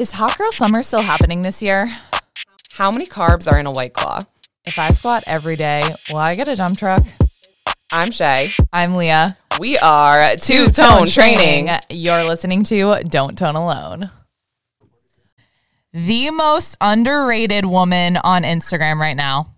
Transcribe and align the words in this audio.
Is 0.00 0.12
Hot 0.12 0.38
Girl 0.38 0.50
Summer 0.50 0.82
still 0.82 1.02
happening 1.02 1.42
this 1.42 1.60
year? 1.60 1.86
How 2.78 2.90
many 2.90 3.04
carbs 3.04 3.46
are 3.46 3.58
in 3.58 3.66
a 3.66 3.70
white 3.70 3.92
claw? 3.92 4.20
If 4.64 4.78
I 4.78 4.88
squat 4.92 5.24
every 5.26 5.56
day, 5.56 5.82
will 6.08 6.16
I 6.16 6.32
get 6.32 6.50
a 6.50 6.56
dump 6.56 6.78
truck? 6.78 7.06
I'm 7.92 8.10
Shay. 8.10 8.48
I'm 8.72 8.94
Leah. 8.94 9.36
We 9.58 9.76
are 9.76 10.30
Two 10.36 10.68
Tone 10.68 11.06
Training. 11.06 11.68
You're 11.90 12.24
listening 12.24 12.64
to 12.64 13.02
Don't 13.10 13.36
Tone 13.36 13.56
Alone. 13.56 14.10
The 15.92 16.30
most 16.30 16.78
underrated 16.80 17.66
woman 17.66 18.16
on 18.16 18.44
Instagram 18.44 19.00
right 19.00 19.16
now. 19.16 19.54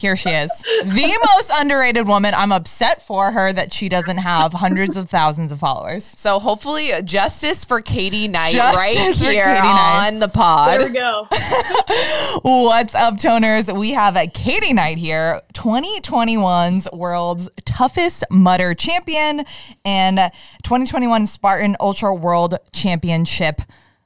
Here 0.00 0.16
she 0.16 0.30
is. 0.30 0.50
the 0.82 1.28
most 1.34 1.50
underrated 1.54 2.06
woman. 2.08 2.32
I'm 2.32 2.52
upset 2.52 3.02
for 3.02 3.32
her 3.32 3.52
that 3.52 3.74
she 3.74 3.90
doesn't 3.90 4.16
have 4.16 4.54
hundreds 4.54 4.96
of 4.96 5.10
thousands 5.10 5.52
of 5.52 5.60
followers. 5.60 6.04
So 6.16 6.38
hopefully, 6.38 6.90
uh, 6.90 7.02
justice 7.02 7.66
for 7.66 7.82
Katie 7.82 8.26
Knight 8.26 8.54
Justice 8.54 8.76
right 8.78 9.16
for 9.16 9.24
here 9.30 9.44
Katie 9.44 9.60
Knight. 9.60 10.06
on 10.06 10.18
the 10.18 10.28
pod. 10.28 10.80
There 10.80 10.86
we 10.86 10.92
go. 10.94 11.26
What's 12.42 12.94
up, 12.94 13.16
toners? 13.18 13.76
We 13.78 13.90
have 13.90 14.16
a 14.16 14.26
Katie 14.26 14.72
Knight 14.72 14.96
here, 14.96 15.42
2021's 15.52 16.88
world's 16.92 17.50
toughest 17.66 18.24
mudder 18.30 18.72
champion 18.74 19.44
and 19.84 20.18
2021 20.62 21.26
Spartan 21.26 21.76
Ultra 21.78 22.14
World 22.14 22.56
Championship 22.72 23.60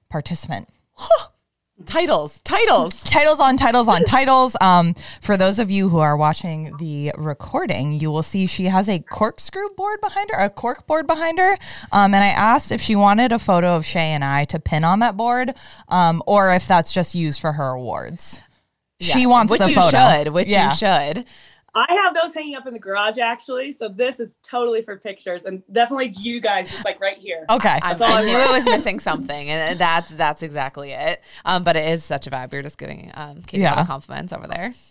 participant. 0.08 0.68
Titles, 1.86 2.40
titles. 2.44 3.02
Titles 3.04 3.40
on 3.40 3.56
titles 3.56 3.88
on 3.88 4.04
titles. 4.04 4.56
Um, 4.60 4.94
for 5.20 5.36
those 5.36 5.58
of 5.58 5.70
you 5.70 5.88
who 5.88 5.98
are 5.98 6.16
watching 6.16 6.76
the 6.78 7.12
recording, 7.16 8.00
you 8.00 8.10
will 8.10 8.22
see 8.22 8.46
she 8.46 8.64
has 8.66 8.88
a 8.88 8.98
corkscrew 8.98 9.68
board 9.76 10.00
behind 10.00 10.30
her, 10.30 10.38
a 10.38 10.50
cork 10.50 10.86
board 10.86 11.06
behind 11.06 11.38
her. 11.38 11.56
Um, 11.92 12.14
and 12.14 12.24
I 12.24 12.28
asked 12.28 12.72
if 12.72 12.80
she 12.80 12.96
wanted 12.96 13.32
a 13.32 13.38
photo 13.38 13.76
of 13.76 13.84
Shay 13.84 14.10
and 14.12 14.24
I 14.24 14.44
to 14.46 14.58
pin 14.58 14.84
on 14.84 14.98
that 15.00 15.16
board, 15.16 15.54
um, 15.88 16.22
or 16.26 16.52
if 16.52 16.66
that's 16.66 16.92
just 16.92 17.14
used 17.14 17.40
for 17.40 17.52
her 17.52 17.68
awards. 17.70 18.40
She 19.00 19.20
Yeah, 19.22 19.26
wants 19.26 19.50
which 19.50 19.60
the 19.60 19.68
you 19.70 19.74
photo. 19.74 19.90
should, 20.24 20.32
which 20.32 20.48
Yeah. 20.48 20.70
you 20.70 20.76
should. 20.76 21.26
I 21.76 21.86
have 22.04 22.14
those 22.14 22.32
hanging 22.34 22.54
up 22.54 22.66
in 22.66 22.72
the 22.72 22.78
garage 22.78 23.18
actually, 23.18 23.70
so 23.72 23.88
this 23.88 24.20
is 24.20 24.38
totally 24.42 24.82
for 24.82 24.96
pictures 24.96 25.42
and 25.44 25.62
definitely 25.72 26.14
you 26.20 26.40
guys 26.40 26.70
just 26.70 26.84
like 26.84 27.00
right 27.00 27.18
here. 27.18 27.44
Okay. 27.50 27.78
I, 27.82 27.94
That's 27.94 28.00
all 28.02 28.16
I 28.16 28.22
I 28.22 28.24
knew 28.24 28.38
it 28.38 28.50
was 28.50 28.64
missing 28.64 29.00
something, 29.10 29.50
and 29.50 29.78
that's 29.78 30.10
that's 30.10 30.42
exactly 30.42 30.92
it. 30.92 31.22
Um, 31.44 31.64
but 31.64 31.74
it 31.76 31.88
is 31.88 32.04
such 32.04 32.26
a 32.26 32.30
vibe. 32.30 32.52
You're 32.52 32.62
just 32.62 32.78
giving 32.78 33.10
um, 33.14 33.42
Katie 33.42 33.62
Yeah. 33.62 33.74
all 33.74 33.82
the 33.82 33.86
compliments 33.88 34.32
over 34.32 34.46
there. 34.46 34.72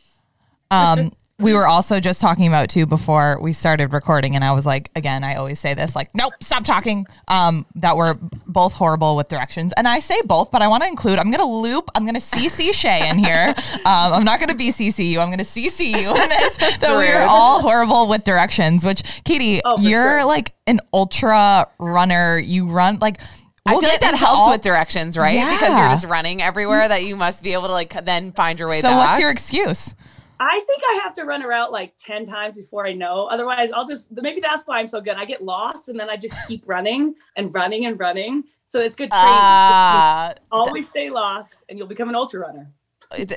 Um, 0.71 1.11
we 1.39 1.53
were 1.53 1.67
also 1.67 1.99
just 1.99 2.21
talking 2.21 2.47
about 2.47 2.69
too 2.69 2.85
before 2.85 3.39
we 3.41 3.53
started 3.53 3.91
recording, 3.91 4.35
and 4.35 4.43
I 4.45 4.51
was 4.51 4.65
like, 4.65 4.91
again, 4.95 5.23
I 5.23 5.35
always 5.35 5.59
say 5.59 5.73
this, 5.73 5.95
like, 5.95 6.13
nope, 6.13 6.33
stop 6.41 6.63
talking. 6.63 7.05
Um, 7.27 7.65
that 7.75 7.97
we're 7.97 8.13
both 8.45 8.73
horrible 8.73 9.15
with 9.15 9.29
directions, 9.29 9.73
and 9.75 9.87
I 9.87 9.99
say 9.99 10.21
both, 10.25 10.51
but 10.51 10.61
I 10.61 10.67
want 10.67 10.83
to 10.83 10.89
include. 10.89 11.17
I'm 11.19 11.31
gonna 11.31 11.49
loop. 11.49 11.89
I'm 11.95 12.05
gonna 12.05 12.19
CC 12.19 12.73
Shay 12.73 13.09
in 13.09 13.17
here. 13.17 13.53
Um, 13.85 14.13
I'm 14.13 14.23
not 14.23 14.39
gonna 14.39 14.53
BCC 14.55 15.09
you. 15.09 15.19
I'm 15.19 15.29
gonna 15.29 15.43
CC 15.43 15.87
you 15.89 16.09
in 16.11 16.29
this. 16.29 16.57
that 16.77 16.89
we're 16.91 17.21
all 17.27 17.59
horrible 17.61 18.07
with 18.07 18.23
directions. 18.23 18.85
Which, 18.85 19.03
Katie, 19.25 19.59
Oh, 19.65 19.77
you're 19.79 20.19
sure. 20.19 20.25
like 20.25 20.53
an 20.67 20.79
ultra 20.93 21.67
runner. 21.79 22.37
You 22.39 22.67
run 22.67 22.99
like. 22.99 23.19
I 23.65 23.71
we'll 23.71 23.81
feel 23.81 23.89
like 23.89 23.99
that 24.01 24.15
helps 24.19 24.41
all- 24.41 24.51
with 24.51 24.61
directions, 24.61 25.17
right? 25.17 25.35
Because 25.53 25.77
you're 25.77 25.89
just 25.89 26.05
running 26.05 26.41
everywhere 26.41 26.87
that 26.87 27.03
you 27.03 27.15
must 27.17 27.43
be 27.43 27.53
able 27.53 27.67
to 27.67 27.71
like 27.73 28.05
then 28.05 28.31
find 28.33 28.57
your 28.59 28.69
way 28.69 28.79
So, 28.79 28.89
back. 28.89 28.97
what's 29.09 29.19
your 29.19 29.29
excuse? 29.31 29.95
I 30.39 30.59
think 30.59 30.81
I 30.85 30.99
have 31.03 31.13
to 31.15 31.23
run 31.23 31.41
a 31.41 31.47
route 31.47 31.71
like 31.71 31.93
10 31.97 32.25
times 32.25 32.57
before 32.57 32.85
I 32.85 32.93
know. 32.93 33.27
Otherwise, 33.27 33.71
I'll 33.71 33.87
just 33.87 34.07
maybe 34.11 34.41
that's 34.41 34.65
why 34.65 34.79
I'm 34.79 34.87
so 34.87 34.99
good. 34.99 35.15
I 35.15 35.25
get 35.25 35.43
lost 35.43 35.89
and 35.89 35.99
then 35.99 36.09
I 36.09 36.17
just 36.17 36.35
keep 36.47 36.67
running 36.67 37.15
and 37.35 37.53
running 37.53 37.85
and 37.85 37.99
running. 37.99 38.43
So 38.65 38.79
it's 38.79 38.95
good 38.95 39.11
training. 39.11 39.27
Ah, 39.31 40.27
just 40.29 40.41
always 40.51 40.89
stay 40.89 41.09
lost 41.09 41.57
and 41.69 41.77
you'll 41.77 41.87
become 41.87 42.09
an 42.09 42.15
ultra 42.15 42.41
runner. 42.41 42.71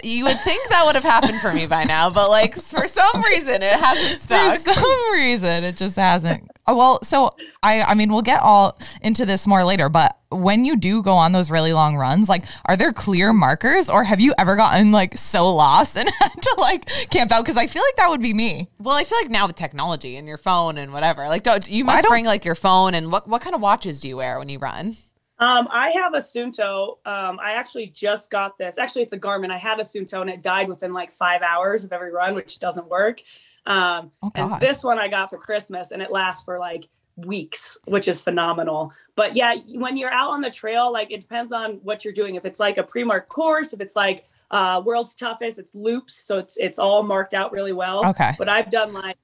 You 0.02 0.24
would 0.24 0.41
think 0.41 0.69
that 0.70 0.84
would 0.86 0.94
have 0.94 1.05
happened 1.05 1.41
for 1.41 1.52
me 1.52 1.66
by 1.66 1.84
now, 1.84 2.10
but 2.10 2.28
like 2.30 2.55
for 2.55 2.86
some 2.86 3.22
reason 3.22 3.62
it 3.62 3.78
hasn't 3.78 4.22
stuck. 4.22 4.58
For 4.60 4.72
some 4.74 5.12
reason, 5.12 5.64
it 5.64 5.76
just 5.76 5.97
hasn't. 5.97 6.50
Oh, 6.69 6.75
well, 6.76 7.04
so 7.04 7.37
I, 7.62 7.82
I 7.82 7.94
mean, 7.94 8.10
we'll 8.12 8.22
get 8.22 8.41
all 8.41 8.76
into 9.00 9.25
this 9.25 9.47
more 9.47 9.62
later, 9.62 9.88
but 9.88 10.16
when 10.31 10.64
you 10.64 10.76
do 10.76 11.00
go 11.00 11.12
on 11.12 11.31
those 11.31 11.48
really 11.48 11.72
long 11.72 11.97
runs, 11.97 12.28
like, 12.28 12.42
are 12.64 12.76
there 12.76 12.92
clear 12.92 13.32
markers, 13.32 13.88
or 13.88 14.03
have 14.03 14.19
you 14.19 14.34
ever 14.37 14.56
gotten 14.56 14.91
like 14.91 15.16
so 15.16 15.54
lost 15.54 15.97
and 15.97 16.10
had 16.19 16.32
to 16.43 16.56
like 16.58 16.87
camp 17.10 17.31
out? 17.31 17.44
Because 17.44 17.56
I 17.56 17.69
feel 17.69 17.82
like 17.84 17.97
that 17.97 18.10
would 18.10 18.20
be 18.20 18.34
me. 18.34 18.69
Well, 18.81 18.97
I 18.97 19.04
feel 19.04 19.19
like 19.19 19.31
now 19.31 19.47
with 19.47 19.54
technology 19.54 20.16
and 20.16 20.26
your 20.26 20.38
phone 20.38 20.76
and 20.76 20.93
whatever, 20.93 21.28
like 21.28 21.44
don't 21.44 21.69
you 21.69 21.84
must 21.84 22.03
don't- 22.03 22.10
bring 22.10 22.25
like 22.25 22.44
your 22.44 22.56
phone 22.56 22.94
and 22.94 23.12
what 23.12 23.28
what 23.28 23.43
kind 23.43 23.54
of 23.54 23.60
watches 23.60 24.00
do 24.00 24.08
you 24.08 24.16
wear 24.16 24.38
when 24.41 24.48
you 24.48 24.58
run? 24.58 24.97
Um, 25.38 25.69
I 25.70 25.91
have 25.91 26.14
a 26.14 26.19
Suunto. 26.19 26.98
Um, 27.04 27.38
I 27.42 27.52
actually 27.52 27.88
just 27.88 28.30
got 28.30 28.56
this. 28.56 28.78
Actually, 28.78 29.02
it's 29.02 29.12
a 29.12 29.19
Garmin. 29.19 29.50
I 29.50 29.58
had 29.58 29.78
a 29.78 29.82
Suunto 29.82 30.20
and 30.20 30.30
it 30.30 30.42
died 30.42 30.69
within 30.69 30.92
like 30.92 31.10
five 31.10 31.42
hours 31.42 31.84
of 31.84 31.92
every 31.92 32.10
run, 32.10 32.34
which 32.34 32.58
doesn't 32.58 32.88
work. 32.88 33.20
Um, 33.66 34.12
Oh, 34.22 34.30
and 34.34 34.60
this 34.60 34.82
one 34.82 34.98
I 34.98 35.08
got 35.08 35.30
for 35.30 35.38
Christmas 35.38 35.91
and 35.91 36.00
it 36.00 36.10
lasts 36.10 36.44
for 36.44 36.58
like 36.58 36.88
weeks, 37.16 37.76
which 37.86 38.08
is 38.08 38.20
phenomenal. 38.20 38.92
But 39.14 39.36
yeah, 39.36 39.54
when 39.75 39.96
you're 39.96 40.12
out 40.12 40.30
on 40.30 40.41
the 40.41 40.50
trail, 40.50 40.92
like 40.92 41.10
it 41.10 41.20
depends 41.20 41.52
on 41.52 41.80
what 41.82 42.04
you're 42.04 42.14
doing. 42.14 42.36
If 42.36 42.44
it's 42.46 42.60
like 42.60 42.78
a 42.78 42.82
pre-marked 42.82 43.28
course, 43.28 43.72
if 43.72 43.80
it's 43.80 43.96
like 43.96 44.25
uh, 44.50 44.82
world's 44.84 45.14
toughest, 45.14 45.58
it's 45.58 45.75
loops, 45.75 46.14
so 46.14 46.38
it's 46.38 46.56
it's 46.56 46.78
all 46.78 47.02
marked 47.02 47.34
out 47.34 47.52
really 47.52 47.72
well. 47.72 48.06
Okay. 48.06 48.34
But 48.38 48.48
I've 48.48 48.70
done 48.70 48.92
like 48.92 49.16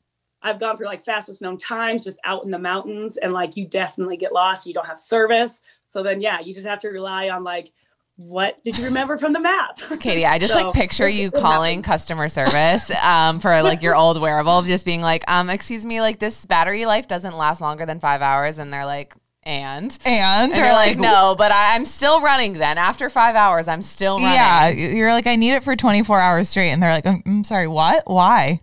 I've 0.42 0.58
gone 0.58 0.76
for 0.76 0.84
like 0.84 1.02
fastest 1.02 1.40
known 1.40 1.56
times 1.56 2.04
just 2.04 2.18
out 2.24 2.44
in 2.44 2.50
the 2.50 2.58
mountains 2.58 3.16
and 3.16 3.32
like 3.32 3.56
you 3.56 3.66
definitely 3.66 4.16
get 4.16 4.32
lost. 4.32 4.66
You 4.66 4.74
don't 4.74 4.86
have 4.86 4.98
service. 4.98 5.60
So 5.92 6.03
then 6.03 6.22
yeah, 6.22 6.41
you 6.41 6.54
just 6.54 6.66
have 6.66 6.78
to 6.80 6.88
rely 6.88 7.28
on 7.28 7.44
like 7.44 7.70
what 8.16 8.62
did 8.62 8.78
you 8.78 8.84
remember 8.84 9.16
from 9.16 9.32
the 9.32 9.41
map? 9.41 9.76
Katie, 10.00 10.25
I 10.25 10.38
just 10.38 10.53
So- 10.54 10.62
like 10.64 10.75
picture 10.75 11.08
you 11.08 11.30
calling 11.30 11.82
customer 11.82 12.28
service 12.28 12.91
um, 13.03 13.41
for 13.41 13.62
like 13.62 13.82
your 13.82 13.94
old 13.94 14.20
wearable, 14.20 14.62
just 14.62 14.84
being 14.86 15.02
like, 15.02 15.25
um, 15.28 15.50
excuse 15.50 15.84
me, 15.84 16.00
like 16.00 16.19
this 16.19 16.47
battery 16.47 16.86
life 16.86 17.08
doesn't 17.08 17.36
last 17.36 17.60
longer 17.60 17.84
than 17.84 18.00
five 18.00 18.22
hours, 18.22 18.58
and 18.58 18.72
they're 18.72 18.86
like, 18.86 19.14
and. 19.42 19.98
And 20.04 20.50
And 20.50 20.52
they're 20.52 20.66
you're 20.66 20.72
like, 20.75 20.98
no, 20.98 21.34
but 21.36 21.52
I, 21.52 21.75
I'm 21.75 21.84
still 21.84 22.20
running 22.22 22.54
then. 22.54 22.78
After 22.78 23.10
five 23.10 23.34
hours, 23.34 23.66
I'm 23.66 23.82
still 23.82 24.19
running. 24.19 24.34
Yeah, 24.34 24.69
you're 24.69 25.12
like, 25.12 25.26
I 25.26 25.36
need 25.36 25.52
it 25.54 25.64
for 25.64 25.75
24 25.75 26.20
hours 26.20 26.48
straight, 26.48 26.70
and 26.70 26.82
they're 26.82 26.92
like, 26.92 27.06
I'm, 27.06 27.22
I'm 27.26 27.44
sorry, 27.44 27.66
what? 27.66 28.04
Why? 28.08 28.60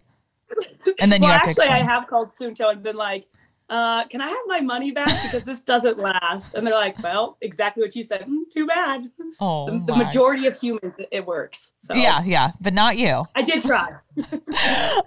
And 1.00 1.12
then 1.12 1.22
well, 1.22 1.30
you 1.30 1.34
have 1.34 1.42
actually, 1.50 1.66
explain. 1.66 1.72
I 1.72 1.80
have 1.84 2.08
called 2.08 2.30
Suunto 2.30 2.72
and 2.72 2.82
been 2.82 2.96
like, 2.96 3.28
uh, 3.70 4.06
"Can 4.06 4.22
I 4.22 4.28
have 4.28 4.38
my 4.48 4.60
money 4.62 4.92
back 4.92 5.22
because 5.22 5.44
this 5.44 5.60
doesn't 5.62 5.98
last?" 5.98 6.54
And 6.54 6.66
they're 6.66 6.74
like, 6.74 7.02
"Well, 7.04 7.38
exactly 7.42 7.84
what 7.84 7.96
you 7.96 8.04
said. 8.04 8.26
Mm, 8.28 8.50
too 8.52 8.66
bad. 8.66 9.10
oh, 9.40 9.66
the, 9.66 9.86
the 9.86 9.96
majority 9.96 10.48
of 10.48 10.60
humans, 10.60 10.94
it, 10.98 11.08
it 11.12 11.26
works. 11.26 11.72
So 11.78 11.94
Yeah, 11.96 12.24
yeah, 12.24 12.52
but 12.62 12.74
not 12.74 12.98
you. 12.98 13.26
I 13.36 13.42
did 13.42 13.62
try. 13.64 13.90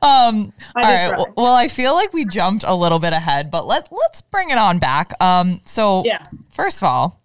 Um, 0.03 0.53
I 0.75 0.83
all 0.83 0.89
did 0.89 0.95
right. 0.95 1.09
try. 1.09 1.17
Well, 1.19 1.33
well, 1.37 1.55
I 1.55 1.69
feel 1.69 1.95
like 1.95 2.13
we 2.13 2.25
jumped 2.25 2.65
a 2.67 2.75
little 2.75 2.99
bit 2.99 3.13
ahead, 3.13 3.51
but 3.51 3.67
let 3.67 3.89
let's 3.93 4.21
bring 4.23 4.51
it 4.51 4.59
on 4.59 4.79
back. 4.79 5.13
Um, 5.21 5.61
so 5.67 6.03
Yeah. 6.05 6.27
first 6.53 6.79
of 6.79 6.85
all, 6.85 7.21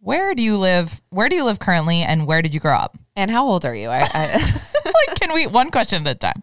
where 0.00 0.34
do 0.34 0.42
you 0.42 0.56
live? 0.58 1.00
Where 1.10 1.28
do 1.28 1.36
you 1.36 1.44
live 1.44 1.58
currently, 1.58 2.02
and 2.02 2.26
where 2.26 2.42
did 2.42 2.54
you 2.54 2.60
grow 2.60 2.76
up? 2.76 2.96
And 3.16 3.30
how 3.30 3.46
old 3.46 3.64
are 3.64 3.74
you? 3.74 3.88
I, 3.88 4.06
I 4.14 4.26
like, 4.84 5.20
can 5.20 5.32
we 5.34 5.46
one 5.46 5.70
question 5.70 6.06
at 6.06 6.16
a 6.16 6.18
time? 6.18 6.40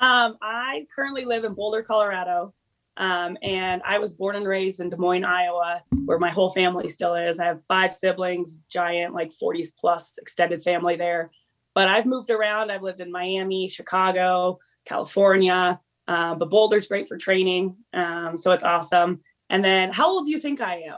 Um, 0.00 0.36
I 0.42 0.86
currently 0.94 1.24
live 1.24 1.44
in 1.44 1.54
Boulder, 1.54 1.82
Colorado. 1.82 2.54
Um, 2.98 3.38
and 3.42 3.80
I 3.84 3.98
was 3.98 4.12
born 4.12 4.34
and 4.36 4.46
raised 4.46 4.80
in 4.80 4.88
Des 4.88 4.96
Moines, 4.96 5.24
Iowa, 5.24 5.82
where 6.04 6.18
my 6.18 6.30
whole 6.30 6.50
family 6.50 6.88
still 6.88 7.14
is. 7.14 7.38
I 7.38 7.46
have 7.46 7.60
five 7.68 7.92
siblings, 7.92 8.58
giant, 8.68 9.14
like 9.14 9.32
40 9.32 9.72
plus 9.78 10.18
extended 10.18 10.62
family 10.62 10.96
there. 10.96 11.30
But 11.74 11.88
I've 11.88 12.06
moved 12.06 12.30
around. 12.30 12.72
I've 12.72 12.82
lived 12.82 13.00
in 13.00 13.12
Miami, 13.12 13.68
Chicago, 13.68 14.58
California. 14.84 15.80
Uh, 16.08 16.34
but 16.34 16.50
Boulder's 16.50 16.88
great 16.88 17.06
for 17.06 17.16
training. 17.16 17.76
Um, 17.92 18.36
so 18.36 18.50
it's 18.50 18.64
awesome. 18.64 19.20
And 19.48 19.64
then, 19.64 19.92
how 19.92 20.08
old 20.08 20.26
do 20.26 20.32
you 20.32 20.40
think 20.40 20.60
I 20.60 20.80
am? 20.80 20.96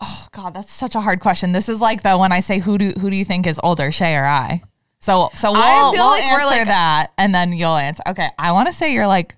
Oh 0.00 0.26
God, 0.32 0.54
that's 0.54 0.72
such 0.72 0.94
a 0.94 1.00
hard 1.00 1.20
question. 1.20 1.52
This 1.52 1.68
is 1.68 1.80
like 1.80 2.02
the 2.02 2.16
when 2.16 2.32
I 2.32 2.40
say 2.40 2.58
who 2.58 2.78
do 2.78 2.90
who 2.92 3.10
do 3.10 3.16
you 3.16 3.24
think 3.24 3.46
is 3.46 3.60
older, 3.62 3.92
Shay 3.92 4.16
or 4.16 4.24
I? 4.24 4.62
So 5.00 5.30
so 5.34 5.52
we'll, 5.52 5.60
I 5.62 5.92
feel 5.92 6.04
we'll 6.04 6.10
like 6.10 6.24
answer 6.24 6.46
like- 6.46 6.66
that, 6.66 7.12
and 7.18 7.34
then 7.34 7.52
you'll 7.52 7.76
answer. 7.76 8.02
Okay, 8.08 8.28
I 8.38 8.52
want 8.52 8.66
to 8.68 8.72
say 8.72 8.94
you're 8.94 9.06
like 9.06 9.36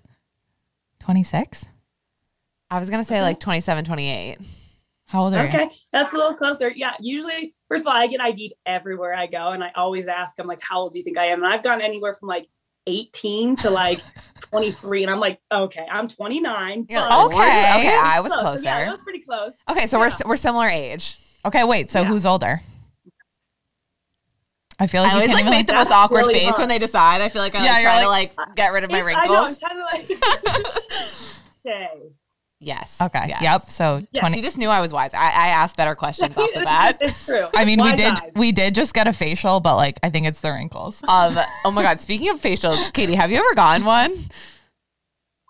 twenty 1.01 1.25
six. 1.25 1.67
I 2.73 2.79
was 2.79 2.89
gonna 2.89 3.05
say 3.05 3.21
like 3.21 3.39
27, 3.39 3.85
28. 3.85 4.39
How 5.07 5.25
old 5.25 5.35
are 5.35 5.43
you? 5.43 5.49
Okay, 5.51 5.69
that's 5.93 6.11
a 6.15 6.17
little 6.17 6.33
closer. 6.35 6.71
Yeah, 6.75 6.95
usually, 7.01 7.55
first 7.69 7.83
of 7.83 7.89
all, 7.89 7.93
I 8.01 8.07
get 8.07 8.19
ID'd 8.21 8.55
everywhere 8.65 9.13
I 9.15 9.27
go, 9.27 9.49
and 9.49 9.63
I 9.63 9.71
always 9.77 10.07
ask 10.07 10.37
them 10.37 10.47
like, 10.47 10.61
"How 10.63 10.81
old 10.81 10.93
do 10.95 10.99
you 10.99 11.05
think 11.05 11.19
I 11.19 11.27
am?" 11.27 11.43
And 11.45 11.53
I've 11.53 11.63
gone 11.63 11.83
anywhere 11.83 12.15
from 12.15 12.29
like 12.29 12.49
18 12.87 13.57
to 13.57 13.69
like 13.69 14.01
23, 14.41 15.03
and 15.03 15.13
I'm 15.13 15.21
like, 15.21 15.39
"Okay, 15.53 15.87
I'm 15.91 16.09
29." 16.09 16.87
You're 16.89 17.01
like, 17.01 17.13
Okay. 17.27 17.35
okay, 17.37 17.99
I 18.03 18.21
was 18.21 18.33
Close. 18.33 18.43
closer. 18.43 18.63
Yeah, 18.65 18.85
that 18.87 18.91
was 18.93 19.01
pretty 19.01 19.21
close. 19.21 19.53
Okay, 19.71 19.87
so 19.87 19.99
we're 19.99 20.09
Yeah. 20.09 20.17
we're 20.25 20.31
we're 20.31 20.37
similar 20.37 20.69
age. 20.69 21.19
Okay, 21.45 21.65
wait. 21.65 21.91
So 21.91 22.01
Yeah. 22.01 22.07
who's 22.09 22.25
older? 22.25 22.63
I 24.79 24.87
feel 24.87 25.03
like 25.03 25.13
I 25.13 25.15
always 25.17 25.29
like 25.31 25.45
make 25.45 25.53
like 25.55 25.67
the 25.67 25.75
most 25.75 25.91
awkward 25.91 26.21
really 26.21 26.35
face 26.41 26.49
hard. 26.51 26.61
when 26.61 26.69
they 26.71 26.79
decide. 26.79 27.21
I 27.21 27.29
feel 27.29 27.43
like 27.43 27.55
I 27.55 27.65
Yeah, 27.67 27.73
like, 27.73 27.83
you're 27.83 27.91
try 27.91 28.07
like- 28.07 28.35
to 28.35 28.41
like 28.41 28.57
get 28.57 28.73
rid 28.73 28.83
of 28.85 28.91
my 28.91 28.99
It's- 29.01 29.17
I 29.23 29.27
know, 29.27 29.35
I'm 29.35 29.45
wrinkles. 29.45 29.61
trying 29.61 29.77
to 29.77 29.85
like. 29.85 31.07
okay. 31.67 31.89
Yes. 32.63 32.97
Okay. 33.01 33.25
yes. 33.29 33.43
Yep. 33.43 33.71
So 33.71 34.01
Yeah, 34.13 34.21
20 34.21 34.37
She 34.37 34.43
just 34.43 34.57
knew 34.57 34.69
I 34.69 34.81
was 34.81 34.93
wise. 34.93 35.15
I, 35.15 35.27
I 35.27 35.49
asked 35.49 35.77
better 35.77 35.95
questions 35.95 36.37
off 36.37 36.51
the 36.55 36.61
bat. 36.61 36.99
it's 37.01 37.27
true. 37.27 37.47
I 37.55 37.65
mean, 37.65 37.83
we 37.83 37.93
did 37.95 38.13
eyes. 38.13 38.31
we 38.37 38.53
did 38.53 38.75
just 38.75 38.95
get 38.95 39.09
a 39.09 39.13
facial, 39.13 39.61
but 39.61 39.77
like 39.77 39.99
I 40.03 40.11
think 40.11 40.27
it's 40.27 40.41
the 40.41 40.53
wrinkles. 40.53 41.03
Um, 41.09 41.37
oh 41.65 41.71
my 41.73 41.83
God. 41.83 41.99
Speaking 41.99 42.29
of 42.29 42.41
facials, 42.41 42.93
Katie, 42.93 43.17
have 43.17 43.31
you 43.31 43.39
ever 43.39 43.55
gotten 43.55 43.85
one? 43.85 44.15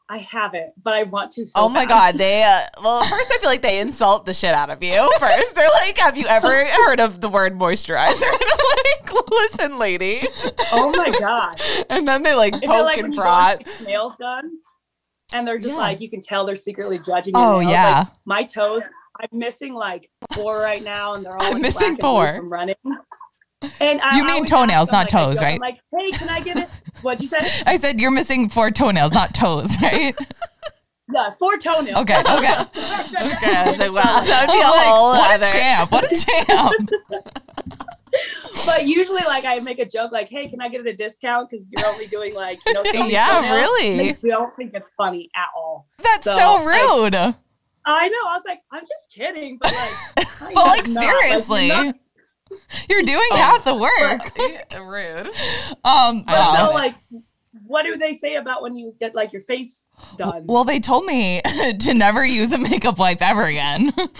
I 0.08 0.18
haven't, 0.18 0.74
but 0.82 0.92
I 0.92 1.04
want 1.04 1.30
to. 1.32 1.46
So 1.46 1.52
oh 1.60 1.68
my 1.70 1.86
bad. 1.86 1.88
God. 1.88 2.18
They, 2.18 2.42
uh, 2.42 2.60
well, 2.82 3.02
first, 3.02 3.32
I 3.32 3.38
feel 3.38 3.48
like 3.48 3.62
they 3.62 3.80
insult 3.80 4.26
the 4.26 4.34
shit 4.34 4.54
out 4.54 4.68
of 4.68 4.82
you. 4.82 4.92
First, 5.18 5.54
they're 5.54 5.70
like, 5.70 5.96
have 5.96 6.18
you 6.18 6.26
ever 6.26 6.66
heard 6.66 7.00
of 7.00 7.22
the 7.22 7.30
word 7.30 7.58
moisturizer? 7.58 8.22
And 8.32 8.42
I'm 8.42 9.14
like, 9.14 9.30
listen, 9.30 9.78
lady. 9.78 10.20
Oh 10.70 10.92
my 10.94 11.18
god! 11.18 11.60
And 11.88 12.06
then 12.06 12.22
they 12.22 12.34
like 12.34 12.54
Is 12.54 12.62
it 12.62 12.66
poke 12.66 12.84
like 12.84 12.98
and 12.98 13.08
when 13.08 13.16
prod. 13.16 13.56
and 13.58 13.64
get 13.66 13.86
nails 13.86 14.16
done, 14.18 14.50
and 15.32 15.46
they're 15.46 15.58
just 15.58 15.74
Yeah. 15.74 15.80
like 15.80 16.00
you 16.00 16.08
can 16.10 16.20
tell 16.20 16.44
they're 16.44 16.56
secretly 16.56 16.98
judging. 16.98 17.34
Your 17.34 17.44
Oh, 17.44 17.60
nails. 17.60 17.72
yeah. 17.72 17.98
Like, 17.98 18.08
my 18.24 18.42
toes. 18.44 18.82
I'm 19.20 19.38
missing 19.38 19.74
like 19.74 20.10
four 20.34 20.58
right 20.58 20.82
now, 20.82 21.14
and 21.14 21.24
they're 21.24 21.34
all 21.36 21.42
I'm 21.46 21.52
like, 21.54 21.62
missing 21.62 21.80
black 21.80 21.88
and 21.90 21.98
blue 21.98 22.08
four. 22.08 22.34
from 22.36 22.52
running. 22.52 22.74
And 23.78 24.00
I, 24.00 24.16
You 24.16 24.24
mean 24.24 24.34
always 24.36 24.50
toenails, 24.50 24.88
them, 24.88 24.94
not 24.98 25.12
like, 25.12 25.24
toes, 25.30 25.40
right? 25.40 25.54
I'm 25.54 25.58
like, 25.60 25.78
hey, 25.96 26.10
can 26.10 26.28
I 26.30 26.40
get 26.40 26.56
it? 26.56 26.68
What'd 27.02 27.20
you 27.20 27.28
say? 27.28 27.38
I 27.66 27.76
said 27.76 28.00
you're 28.00 28.10
missing 28.10 28.48
four 28.48 28.70
toenails, 28.72 29.12
not 29.12 29.34
toes, 29.34 29.76
right? 29.82 30.14
Yeah, 31.12 31.30
four 31.38 31.58
toenails. 31.58 31.98
Okay, 31.98 32.18
okay. 32.18 32.32
Okay, 32.32 32.46
I 32.74 33.66
was 33.68 33.78
like, 33.78 33.92
wow, 33.92 34.02
that 34.24 34.46
would 34.48 34.54
be 34.54 34.60
I'm 34.60 34.66
a 34.66 34.76
like, 34.76 34.86
whole 34.86 35.08
what 35.10 35.34
other. 35.34 35.44
a 35.46 35.52
champ! 35.52 35.92
What 35.92 36.10
a 36.10 36.16
champ! 36.16 36.90
but 38.66 38.86
usually, 38.86 39.22
like, 39.22 39.44
I 39.44 39.58
make 39.60 39.78
a 39.78 39.84
joke, 39.86 40.12
like, 40.12 40.28
"Hey, 40.28 40.48
can 40.48 40.60
I 40.60 40.68
get 40.68 40.80
it 40.80 40.86
a 40.86 40.94
discount? 40.94 41.50
Because 41.50 41.66
you're 41.70 41.86
only 41.86 42.06
doing 42.06 42.34
like, 42.34 42.58
you 42.66 42.72
know, 42.74 42.82
so 42.92 43.06
Yeah, 43.06 43.26
toenails." 43.26 43.54
really. 43.60 44.08
And 44.10 44.16
They 44.18 44.28
don't 44.28 44.54
think 44.56 44.72
it's 44.74 44.90
funny 44.96 45.30
at 45.34 45.48
all. 45.56 45.86
That's 46.02 46.24
so, 46.24 46.34
So, 46.36 46.64
rude. 46.64 47.14
I 47.14 48.08
know. 48.08 48.18
I 48.28 48.36
was 48.36 48.42
like, 48.46 48.60
I'm 48.70 48.82
just 48.82 49.10
kidding, 49.12 49.58
but 49.60 49.72
like, 49.72 50.26
but 50.54 50.54
like 50.54 50.88
not. 50.88 51.02
seriously, 51.02 51.66
you're 51.68 51.84
not- 51.86 51.94
you're 52.88 53.02
doing 53.02 53.28
Oh. 53.32 53.36
half 53.36 53.64
the 53.64 53.74
work. 53.74 54.20
Rude. 54.78 55.26
Um, 55.84 56.22
I 56.26 56.34
I 56.36 56.36
don't 56.36 56.52
well, 56.66 56.74
like, 56.74 56.94
what 57.66 57.84
do 57.84 57.96
they 57.96 58.12
say 58.12 58.36
about 58.36 58.62
when 58.62 58.76
you 58.76 58.94
get 59.00 59.14
like 59.14 59.32
your 59.32 59.40
face 59.42 59.86
done? 60.18 60.44
well, 60.46 60.62
they 60.64 60.78
told 60.78 61.06
me 61.06 61.40
to 61.80 61.94
never 61.94 62.24
use 62.26 62.52
a 62.52 62.58
makeup 62.58 62.98
wipe 62.98 63.22
ever 63.22 63.44
again. 63.44 63.90
and 63.96 64.10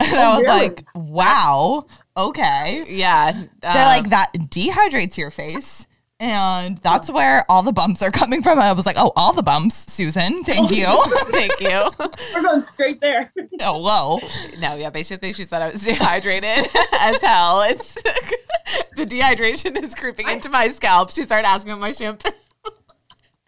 I 0.00 0.12
Oh, 0.12 0.36
was 0.36 0.46
really? 0.46 0.60
like, 0.60 0.84
wow, 0.94 1.86
okay. 2.16 2.84
Yeah. 2.88 3.32
They're 3.60 3.70
um, 3.70 3.76
like 3.76 4.08
that 4.10 4.32
dehydrates 4.34 5.16
your 5.16 5.30
face. 5.30 5.86
And 6.22 6.78
that's 6.78 7.10
where 7.10 7.44
all 7.50 7.64
the 7.64 7.72
bumps 7.72 8.00
are 8.00 8.12
coming 8.12 8.44
from. 8.44 8.60
I 8.60 8.72
was 8.74 8.86
like, 8.86 8.94
oh, 8.96 9.12
all 9.16 9.32
the 9.32 9.42
bumps, 9.42 9.92
Susan. 9.92 10.44
Thank 10.44 10.70
you. 10.70 10.86
Thank 11.32 11.60
you. 11.60 11.90
We're 12.34 12.42
going 12.42 12.62
straight 12.62 13.00
there. 13.00 13.32
oh, 13.60 13.78
whoa. 13.78 14.20
No, 14.60 14.76
yeah, 14.76 14.90
basically 14.90 15.32
she 15.32 15.44
said 15.44 15.62
I 15.62 15.72
was 15.72 15.82
dehydrated 15.82 16.68
as 16.92 17.20
hell. 17.20 17.62
It's 17.62 17.94
the 18.94 19.04
dehydration 19.04 19.82
is 19.82 19.96
creeping 19.96 20.28
into 20.28 20.48
my 20.48 20.68
scalp. 20.68 21.10
She 21.10 21.24
started 21.24 21.48
asking 21.48 21.72
about 21.72 21.80
my 21.80 21.90
shampoo. 21.90 22.30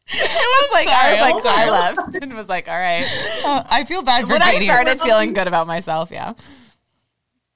It 0.07 0.19
was 0.19 0.71
like 0.73 0.89
Sorry, 0.89 1.19
I 1.19 1.33
was 1.33 1.45
like, 1.45 1.55
so 1.55 1.61
I 1.61 1.71
left 1.71 2.23
and 2.23 2.35
was 2.35 2.49
like, 2.49 2.69
all 2.69 2.77
right. 2.77 3.07
Uh, 3.45 3.63
I 3.71 3.85
feel 3.85 4.03
bad 4.03 4.27
for 4.27 4.33
When 4.33 4.43
I 4.43 4.65
started 4.65 5.01
feeling 5.01 5.33
good 5.33 5.47
about 5.47 5.69
myself, 5.69 6.11
yeah. 6.11 6.35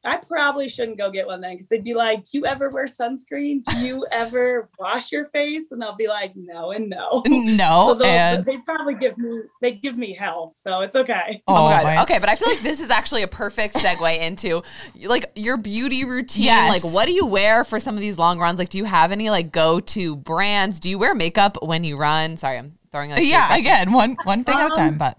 I 0.05 0.17
probably 0.17 0.69
shouldn't 0.69 0.97
go 0.97 1.11
get 1.11 1.27
one 1.27 1.41
then 1.41 1.55
because 1.55 1.69
they'd 1.69 1.83
be 1.83 1.93
like, 1.95 2.23
Do 2.23 2.39
you 2.39 2.47
ever 2.47 2.71
wear 2.71 2.85
sunscreen? 2.87 3.65
Do 3.65 3.79
you 3.79 4.07
ever 4.13 4.69
wash 4.79 5.11
your 5.11 5.27
face? 5.27 5.73
And 5.73 5.83
I'll 5.83 5.97
be 5.97 6.07
like, 6.07 6.33
No 6.37 6.71
and 6.71 6.89
no. 6.89 7.23
No, 7.27 7.95
they'll- 7.95 8.07
and 8.07 8.45
they 8.45 8.59
probably 8.59 8.95
give 8.95 9.19
me 9.19 9.41
they 9.61 9.73
give 9.73 9.99
me 9.99 10.13
hell, 10.15 10.53
so 10.55 10.81
it's 10.83 10.95
okay. 10.95 11.43
Oh, 11.49 11.65
my 11.65 11.71
god. 11.71 11.83
my- 11.85 12.03
Okay, 12.03 12.19
but 12.21 12.29
I 12.29 12.37
feel 12.37 12.49
like 12.49 12.63
this 12.63 12.81
is 12.81 12.91
actually 12.91 13.23
a 13.23 13.29
perfect 13.29 13.75
segue 13.75 14.21
into 14.21 14.63
like 15.05 15.33
your 15.35 15.57
beauty 15.57 16.05
routine. 16.05 16.45
Yes. 16.45 16.83
Like 16.85 16.93
what 16.95 17.07
do 17.07 17.13
you 17.13 17.27
wear 17.27 17.65
for 17.65 17.81
some 17.81 17.97
of 17.97 18.01
these 18.01 18.19
long 18.19 18.39
runs? 18.39 18.59
Like 18.59 18.69
do 18.69 18.79
you 18.79 18.85
have 18.85 19.11
any 19.11 19.31
like 19.31 19.51
go-to 19.51 20.15
brands? 20.15 20.79
Do 20.79 20.89
you 20.89 20.99
wear 20.99 21.15
makeup 21.15 21.59
when 21.63 21.83
you 21.83 21.97
run? 21.97 22.37
Sorry, 22.37 22.59
I'm 22.59 22.79
throwing 22.93 23.11
like 23.11 23.25
yeah, 23.25 23.47
questions. 23.49 23.67
again, 23.67 23.93
one 23.93 24.17
one 24.25 24.45
thing 24.45 24.59
at 24.59 24.67
a 24.71 24.75
time. 24.75 24.93
Um, 24.93 24.99
But 24.99 25.19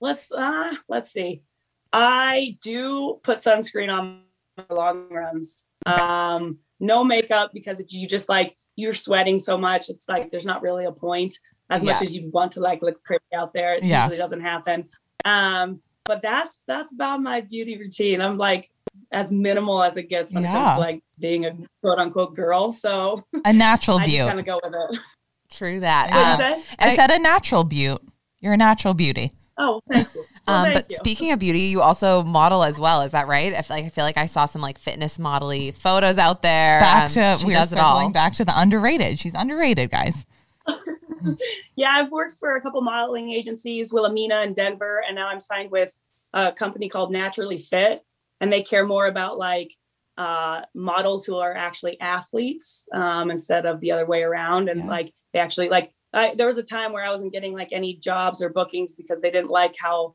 Let's 0.00 0.30
uh 0.30 0.74
let's 0.88 1.10
see. 1.10 1.40
I 1.96 2.56
do 2.60 3.20
put 3.22 3.38
sunscreen 3.38 3.88
on 3.92 4.22
my 4.58 4.64
long 4.74 5.08
runs. 5.10 5.64
Um, 5.86 6.58
no 6.80 7.04
makeup 7.04 7.52
because 7.54 7.78
it, 7.78 7.92
you 7.92 8.08
just 8.08 8.28
like 8.28 8.56
you're 8.76 8.94
sweating 8.94 9.38
so 9.38 9.56
much. 9.56 9.88
It's 9.88 10.08
like 10.08 10.30
there's 10.32 10.44
not 10.44 10.60
really 10.60 10.86
a 10.86 10.92
point 10.92 11.38
as 11.70 11.84
much 11.84 12.02
as 12.02 12.12
you 12.12 12.30
want 12.32 12.50
to 12.52 12.60
like 12.60 12.82
look 12.82 13.02
pretty 13.04 13.24
out 13.34 13.52
there. 13.52 13.74
It 13.76 13.84
Yeah. 13.84 14.02
usually 14.02 14.18
doesn't 14.18 14.40
happen. 14.40 14.88
Um, 15.24 15.80
but 16.04 16.20
that's 16.20 16.62
that's 16.66 16.90
about 16.92 17.22
my 17.22 17.40
beauty 17.42 17.78
routine. 17.78 18.20
I'm 18.20 18.36
like 18.36 18.70
as 19.12 19.30
minimal 19.30 19.82
as 19.82 19.96
it 19.96 20.08
gets 20.10 20.34
when 20.34 20.44
it 20.44 20.48
comes 20.48 20.72
to 20.74 20.80
like 20.80 21.02
being 21.20 21.46
a 21.46 21.56
quote 21.82 21.98
unquote 21.98 22.34
girl. 22.34 22.72
So 22.72 23.22
a 23.44 23.52
natural 23.52 23.98
beauty. 24.00 24.20
I 24.20 24.26
just 24.26 24.26
beaut. 24.26 24.28
kind 24.28 24.40
of 24.40 24.46
go 24.46 24.60
with 24.64 24.96
it. 24.96 25.00
True 25.50 25.80
that. 25.80 26.12
Um, 26.12 26.30
you 26.32 26.36
say? 26.56 26.62
I 26.80 26.90
I- 26.90 26.96
said 26.96 27.10
a 27.12 27.18
natural 27.20 27.62
beauty. 27.62 28.02
You're 28.40 28.54
a 28.54 28.56
natural 28.58 28.94
beauty. 28.94 29.32
Oh, 29.56 29.80
thank 29.90 30.12
you. 30.14 30.24
Well, 30.46 30.66
um, 30.66 30.72
but 30.74 30.90
you. 30.90 30.96
speaking 30.98 31.32
of 31.32 31.38
beauty, 31.38 31.60
you 31.60 31.80
also 31.80 32.22
model 32.22 32.64
as 32.64 32.78
well. 32.78 33.00
Is 33.02 33.12
that 33.12 33.26
right? 33.28 33.54
I 33.54 33.62
feel 33.62 33.76
like 33.76 33.84
I 33.86 33.88
feel 33.88 34.04
like 34.04 34.16
I 34.18 34.26
saw 34.26 34.44
some 34.44 34.60
like 34.60 34.78
fitness 34.78 35.16
modelly 35.18 35.74
photos 35.74 36.18
out 36.18 36.42
there. 36.42 36.80
Back 36.80 37.02
Um, 37.04 37.08
to 37.10 37.36
she 37.40 37.46
we 37.46 37.52
does 37.54 37.72
it 37.72 37.78
all. 37.78 38.10
back 38.10 38.34
to 38.34 38.44
the 38.44 38.58
underrated. 38.58 39.18
She's 39.18 39.34
underrated, 39.34 39.90
guys. 39.90 40.26
Yeah, 41.76 41.90
I've 41.90 42.10
worked 42.10 42.34
for 42.38 42.56
a 42.56 42.60
couple 42.60 42.80
modeling 42.82 43.30
agencies, 43.32 43.92
Wilhelmina 43.92 44.42
in 44.42 44.54
Denver, 44.54 45.02
and 45.06 45.14
now 45.16 45.28
I'm 45.28 45.40
signed 45.40 45.70
with 45.70 45.94
a 46.34 46.52
company 46.52 46.88
called 46.88 47.12
Naturally 47.12 47.58
Fit, 47.58 48.02
and 48.40 48.52
they 48.52 48.62
care 48.62 48.86
more 48.86 49.06
about 49.06 49.38
like 49.38 49.72
uh, 50.18 50.62
models 50.74 51.24
who 51.24 51.36
are 51.36 51.56
actually 51.56 51.98
athletes 52.00 52.86
um, 52.92 53.30
instead 53.30 53.66
of 53.66 53.80
the 53.80 53.90
other 53.90 54.06
way 54.06 54.22
around. 54.22 54.68
And 54.68 54.80
Yeah. 54.80 54.86
like 54.90 55.12
they 55.32 55.40
actually 55.40 55.68
like 55.70 55.92
I, 56.12 56.34
there 56.36 56.46
was 56.46 56.58
a 56.58 56.62
time 56.62 56.92
where 56.92 57.04
I 57.04 57.10
wasn't 57.10 57.32
getting 57.32 57.54
like 57.54 57.72
any 57.72 57.96
jobs 57.96 58.40
or 58.42 58.50
bookings 58.50 58.94
because 58.94 59.20
they 59.20 59.30
didn't 59.30 59.50
like 59.50 59.74
how 59.78 60.14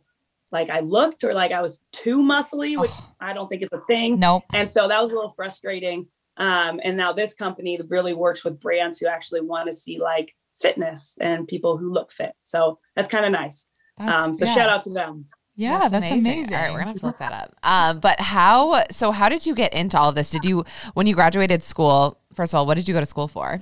like 0.51 0.69
I 0.69 0.79
looked 0.79 1.23
or 1.23 1.33
like 1.33 1.51
I 1.51 1.61
was 1.61 1.79
too 1.91 2.17
muscly, 2.17 2.79
which 2.79 2.91
I 3.19 3.33
don't 3.33 3.47
think 3.47 3.61
is 3.63 3.69
a 3.71 3.81
thing. 3.87 4.19
Nope. 4.19 4.43
And 4.53 4.67
so 4.67 4.87
that 4.87 4.99
was 4.99 5.11
a 5.11 5.15
little 5.15 5.29
frustrating. 5.29 6.07
Um, 6.37 6.79
and 6.83 6.95
now 6.95 7.11
this 7.13 7.33
company 7.33 7.79
really 7.89 8.13
works 8.13 8.43
with 8.45 8.59
brands 8.59 8.97
who 8.97 9.07
actually 9.07 9.41
want 9.41 9.69
to 9.69 9.75
see 9.75 9.99
like 9.99 10.33
fitness 10.59 11.15
and 11.19 11.47
people 11.47 11.77
who 11.77 11.87
look 11.87 12.11
fit. 12.11 12.31
So 12.43 12.79
that's 12.95 13.07
kind 13.07 13.25
of 13.25 13.31
nice. 13.31 13.67
That's- 13.97 14.23
Um, 14.23 14.33
so 14.33 14.45
yeah. 14.45 14.53
shout 14.53 14.69
out 14.69 14.81
to 14.81 14.89
them. 14.91 15.25
Yeah, 15.55 15.89
that's, 15.89 16.09
amazing. 16.09 16.53
All 16.53 16.61
right, 16.61 16.71
we're 16.71 16.79
gonna 16.79 16.91
have 16.91 16.99
to 17.01 17.05
look 17.05 17.19
that 17.19 17.33
up. 17.33 17.53
Um, 17.63 17.99
but 17.99 18.17
how? 18.21 18.85
So 18.91 19.11
how 19.11 19.27
did 19.27 19.45
you 19.45 19.53
get 19.53 19.73
into 19.73 19.99
all 19.99 20.07
of 20.07 20.15
this? 20.15 20.29
Did 20.29 20.45
you 20.45 20.63
when 20.93 21.05
you 21.05 21.13
graduated 21.15 21.63
school? 21.63 22.18
First 22.33 22.53
of 22.53 22.59
all, 22.59 22.65
what 22.65 22.75
did 22.75 22.87
you 22.87 22.94
go 22.94 23.01
to 23.01 23.06
school 23.06 23.27
for? 23.27 23.59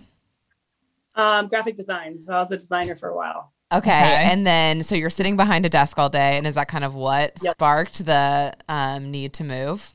Um, 1.16 1.48
graphic 1.48 1.76
design. 1.76 2.20
So 2.20 2.34
I 2.34 2.38
was 2.40 2.52
a 2.52 2.58
designer 2.58 2.96
for 2.96 3.10
a 3.10 3.16
while. 3.16 3.52
Okay. 3.72 3.90
Okay. 3.90 4.24
And 4.32 4.48
then, 4.48 4.84
so 4.84 4.96
you're 4.96 5.10
sitting 5.10 5.36
behind 5.36 5.66
a 5.66 5.70
desk 5.70 5.98
all 5.98 6.10
day, 6.10 6.38
and 6.38 6.48
is 6.48 6.56
that 6.56 6.68
kind 6.68 6.84
of 6.84 6.96
what 6.96 7.34
Yep. 7.42 7.52
sparked 7.52 8.06
the 8.06 8.56
um, 8.70 9.12
need 9.12 9.34
to 9.34 9.44
move? 9.44 9.92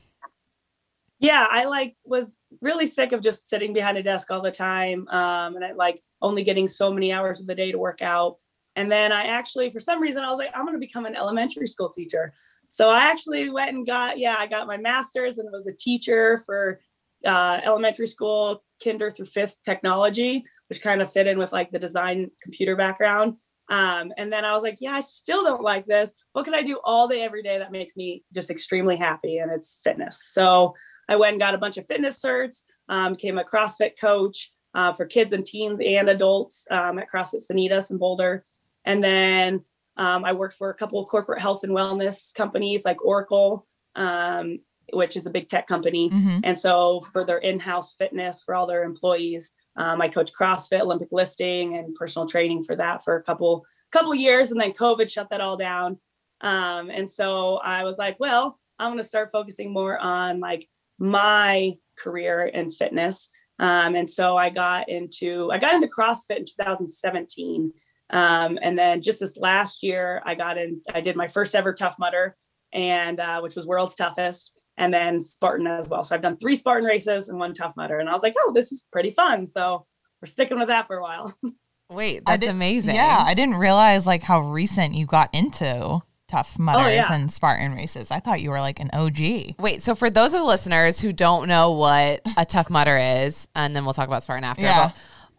Yeah, 1.19 1.47
I 1.49 1.65
like 1.65 1.95
was 2.03 2.37
really 2.61 2.85
sick 2.85 3.13
of 3.13 3.21
just 3.21 3.47
sitting 3.47 3.71
behind 3.73 3.97
a 3.97 4.03
desk 4.03 4.29
all 4.29 4.41
the 4.41 4.51
time. 4.51 5.07
Um, 5.07 5.55
and 5.55 5.63
I 5.63 5.71
like 5.71 6.01
only 6.21 6.43
getting 6.43 6.67
so 6.67 6.91
many 6.91 7.13
hours 7.13 7.39
of 7.39 7.47
the 7.47 7.55
day 7.55 7.71
to 7.71 7.77
work 7.79 8.01
out. 8.01 8.35
And 8.75 8.91
then 8.91 9.11
I 9.11 9.23
actually, 9.23 9.71
for 9.71 9.79
some 9.79 10.01
reason, 10.01 10.23
I 10.23 10.29
was 10.29 10.37
like, 10.37 10.49
I'm 10.53 10.65
going 10.65 10.75
to 10.75 10.79
become 10.79 11.05
an 11.05 11.15
elementary 11.15 11.67
school 11.67 11.89
teacher. 11.89 12.33
So 12.67 12.89
I 12.89 13.03
actually 13.03 13.49
went 13.49 13.71
and 13.71 13.87
got, 13.87 14.17
yeah, 14.17 14.35
I 14.37 14.47
got 14.47 14.67
my 14.67 14.77
master's 14.77 15.37
and 15.37 15.47
was 15.51 15.67
a 15.67 15.75
teacher 15.77 16.39
for 16.45 16.81
uh, 17.23 17.61
elementary 17.63 18.07
school, 18.07 18.63
kinder 18.83 19.09
through 19.09 19.27
fifth 19.27 19.59
technology, 19.63 20.43
which 20.67 20.81
kind 20.81 21.01
of 21.01 21.11
fit 21.11 21.27
in 21.27 21.37
with 21.37 21.53
like 21.53 21.71
the 21.71 21.79
design 21.79 22.29
computer 22.41 22.75
background. 22.75 23.37
Um, 23.69 24.11
and 24.17 24.31
then 24.31 24.45
I 24.45 24.53
was 24.53 24.63
like, 24.63 24.77
yeah, 24.81 24.93
I 24.93 25.01
still 25.01 25.43
don't 25.43 25.61
like 25.61 25.85
this. 25.85 26.11
What 26.33 26.45
can 26.45 26.53
I 26.53 26.63
do 26.63 26.79
all 26.83 27.07
day, 27.07 27.21
every 27.21 27.43
day 27.43 27.59
that 27.59 27.71
makes 27.71 27.95
me 27.95 28.23
just 28.33 28.49
extremely 28.49 28.97
happy? 28.97 29.37
And 29.37 29.51
it's 29.51 29.79
fitness. 29.83 30.21
So 30.31 30.75
I 31.07 31.15
went 31.15 31.33
and 31.33 31.41
got 31.41 31.55
a 31.55 31.59
bunch 31.59 31.77
of 31.77 31.85
fitness 31.85 32.21
certs, 32.21 32.63
um, 32.89 33.13
became 33.13 33.37
a 33.37 33.43
CrossFit 33.43 33.99
coach 33.99 34.51
uh, 34.75 34.91
for 34.93 35.05
kids 35.05 35.33
and 35.33 35.45
teens 35.45 35.79
and 35.85 36.09
adults 36.09 36.67
um, 36.71 36.99
at 36.99 37.07
CrossFit 37.09 37.43
Sanitas 37.49 37.91
in 37.91 37.97
Boulder. 37.97 38.43
And 38.85 39.03
then 39.03 39.63
um, 39.97 40.25
I 40.25 40.33
worked 40.33 40.55
for 40.55 40.69
a 40.69 40.75
couple 40.75 41.01
of 41.01 41.07
corporate 41.07 41.41
health 41.41 41.63
and 41.63 41.73
wellness 41.73 42.33
companies 42.33 42.83
like 42.83 43.03
Oracle, 43.05 43.65
um, 43.95 44.59
which 44.93 45.17
is 45.17 45.25
a 45.25 45.29
big 45.29 45.49
tech 45.49 45.67
company. 45.67 46.09
Mhm. 46.09 46.41
And 46.43 46.57
so 46.57 47.01
for 47.11 47.25
their 47.25 47.39
in-house 47.39 47.93
fitness 47.93 48.41
for 48.43 48.55
all 48.55 48.67
their 48.67 48.83
employees, 48.83 49.51
um, 49.75 50.01
I 50.01 50.07
coached 50.07 50.33
CrossFit, 50.39 50.81
Olympic 50.81 51.09
lifting, 51.11 51.77
and 51.77 51.95
personal 51.95 52.27
training 52.27 52.63
for 52.63 52.75
that 52.75 53.03
for 53.03 53.15
a 53.15 53.23
couple 53.23 53.65
couple 53.91 54.13
years, 54.15 54.51
and 54.51 54.59
then 54.59 54.71
COVID 54.73 55.09
shut 55.09 55.29
that 55.29 55.41
all 55.41 55.57
down. 55.57 55.99
Um, 56.41 56.89
and 56.89 57.09
so 57.09 57.57
I 57.57 57.83
was 57.83 57.97
like, 57.97 58.19
well, 58.19 58.57
I'm 58.79 58.89
going 58.89 58.97
to 58.97 59.03
start 59.03 59.31
focusing 59.31 59.71
more 59.71 59.97
on 59.97 60.39
like 60.39 60.67
my 60.99 61.73
career 61.97 62.45
in 62.45 62.69
fitness. 62.69 63.29
Um, 63.59 63.95
and 63.95 64.09
so 64.09 64.35
I 64.35 64.49
got 64.49 64.89
into 64.89 65.51
I 65.51 65.57
got 65.57 65.75
into 65.75 65.87
CrossFit 65.87 66.37
in 66.37 66.45
2017. 66.45 67.71
Um, 68.09 68.59
and 68.61 68.77
then 68.77 69.01
just 69.01 69.19
this 69.19 69.37
last 69.37 69.83
year, 69.83 70.21
I 70.25 70.35
got 70.35 70.57
in, 70.57 70.81
I 70.93 71.01
did 71.01 71.15
my 71.15 71.27
first 71.27 71.55
ever 71.55 71.73
Tough 71.73 71.95
Mudder, 71.97 72.35
and 72.71 73.19
uh, 73.19 73.39
which 73.41 73.55
was 73.55 73.65
world's 73.65 73.95
toughest, 73.95 74.59
and 74.77 74.93
then 74.93 75.19
Spartan 75.19 75.67
as 75.67 75.87
well. 75.89 76.03
So 76.03 76.15
I've 76.15 76.21
done 76.21 76.37
three 76.37 76.55
Spartan 76.55 76.85
races 76.85 77.29
and 77.29 77.37
one 77.39 77.53
Tough 77.53 77.73
Mudder, 77.77 77.99
and 77.99 78.09
I 78.09 78.13
was 78.13 78.23
like, 78.23 78.35
oh, 78.39 78.51
this 78.53 78.71
is 78.71 78.85
pretty 78.91 79.11
fun. 79.11 79.47
So 79.47 79.85
we're 80.21 80.27
sticking 80.27 80.57
with 80.59 80.69
that 80.69 80.87
for 80.87 80.97
a 80.97 81.01
while. 81.01 81.33
Wait, 81.89 82.23
that's 82.25 82.41
did- 82.41 82.49
amazing. 82.49 82.95
Yeah, 82.95 83.21
I 83.25 83.33
didn't 83.33 83.55
realize 83.57 84.07
like 84.07 84.23
how 84.23 84.39
recent 84.41 84.95
you 84.95 85.05
got 85.05 85.29
into 85.33 85.99
tough 86.27 86.57
mudders 86.57 86.83
Oh, 86.85 86.87
yeah. 86.87 87.13
and 87.13 87.31
Spartan 87.31 87.75
races. 87.75 88.09
I 88.09 88.19
thought 88.19 88.41
you 88.41 88.49
were 88.49 88.59
like 88.61 88.79
an 88.79 88.89
OG. 88.93 89.55
Wait, 89.59 89.83
so 89.83 89.93
for 89.93 90.09
those 90.09 90.33
of 90.33 90.39
the 90.39 90.45
listeners 90.45 90.99
who 90.99 91.13
don't 91.13 91.47
know 91.47 91.71
what 91.71 92.21
a 92.37 92.45
tough 92.45 92.69
mudder 92.71 92.97
is, 92.97 93.47
and 93.55 93.75
then 93.75 93.83
we'll 93.85 93.93
talk 93.93 94.07
about 94.07 94.23
Spartan 94.23 94.43
after. 94.43 94.63
Yeah. 94.63 94.91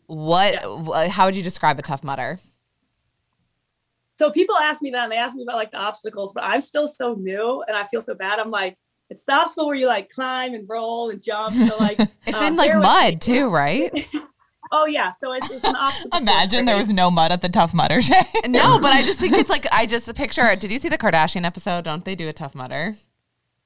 What? 0.06 0.54
wh- 0.62 1.08
How 1.08 1.24
would 1.24 1.34
you 1.34 1.42
describe 1.42 1.78
a 1.78 1.82
tough 1.82 2.04
mudder? 2.04 2.38
so 4.16 4.30
people 4.30 4.54
ask 4.56 4.80
me 4.80 4.90
that, 4.92 5.04
and 5.04 5.12
they 5.12 5.16
ask 5.16 5.34
me 5.34 5.42
about 5.42 5.56
like 5.56 5.72
the 5.72 5.76
obstacles, 5.78 6.32
but 6.32 6.44
I'm 6.44 6.60
still 6.60 6.86
so 6.86 7.14
new, 7.14 7.64
and 7.66 7.76
I 7.76 7.84
feel 7.86 8.00
so 8.00 8.14
bad. 8.14 8.38
I'm 8.38 8.50
like, 8.50 8.76
it's 9.14 9.24
the 9.24 9.32
obstacle 9.32 9.66
where 9.66 9.76
you 9.76 9.86
like 9.86 10.10
climb 10.10 10.54
and 10.54 10.68
roll 10.68 11.10
and 11.10 11.22
jump. 11.22 11.54
So 11.54 11.76
like, 11.80 11.98
It's 12.26 12.38
um, 12.38 12.44
in 12.44 12.56
like 12.56 12.74
mud 12.74 13.20
too, 13.20 13.48
right? 13.48 13.90
Oh 14.72 14.86
yeah, 14.86 15.10
so 15.10 15.32
it's, 15.34 15.48
it's 15.50 15.62
an 15.62 15.76
obstacle. 15.76 16.10
course 16.10 16.22
Imagine 16.22 16.64
there 16.64 16.74
race. 16.74 16.86
was 16.86 16.94
no 16.94 17.08
mud 17.08 17.30
at 17.30 17.42
the 17.42 17.48
tough 17.48 17.72
mudder 17.74 18.02
Shay. 18.08 18.22
no, 18.48 18.80
but 18.80 18.92
I 18.92 19.02
just 19.02 19.20
think 19.20 19.34
it's 19.34 19.50
like 19.50 19.66
I 19.70 19.86
just 19.86 20.12
picture. 20.16 20.56
Did 20.56 20.72
you 20.72 20.80
see 20.80 20.88
the 20.88 20.98
Kardashian 20.98 21.44
episode? 21.44 21.84
Don't 21.84 22.04
they 22.04 22.16
do 22.16 22.28
a 22.28 22.32
tough 22.32 22.56
Mudder? 22.56 22.94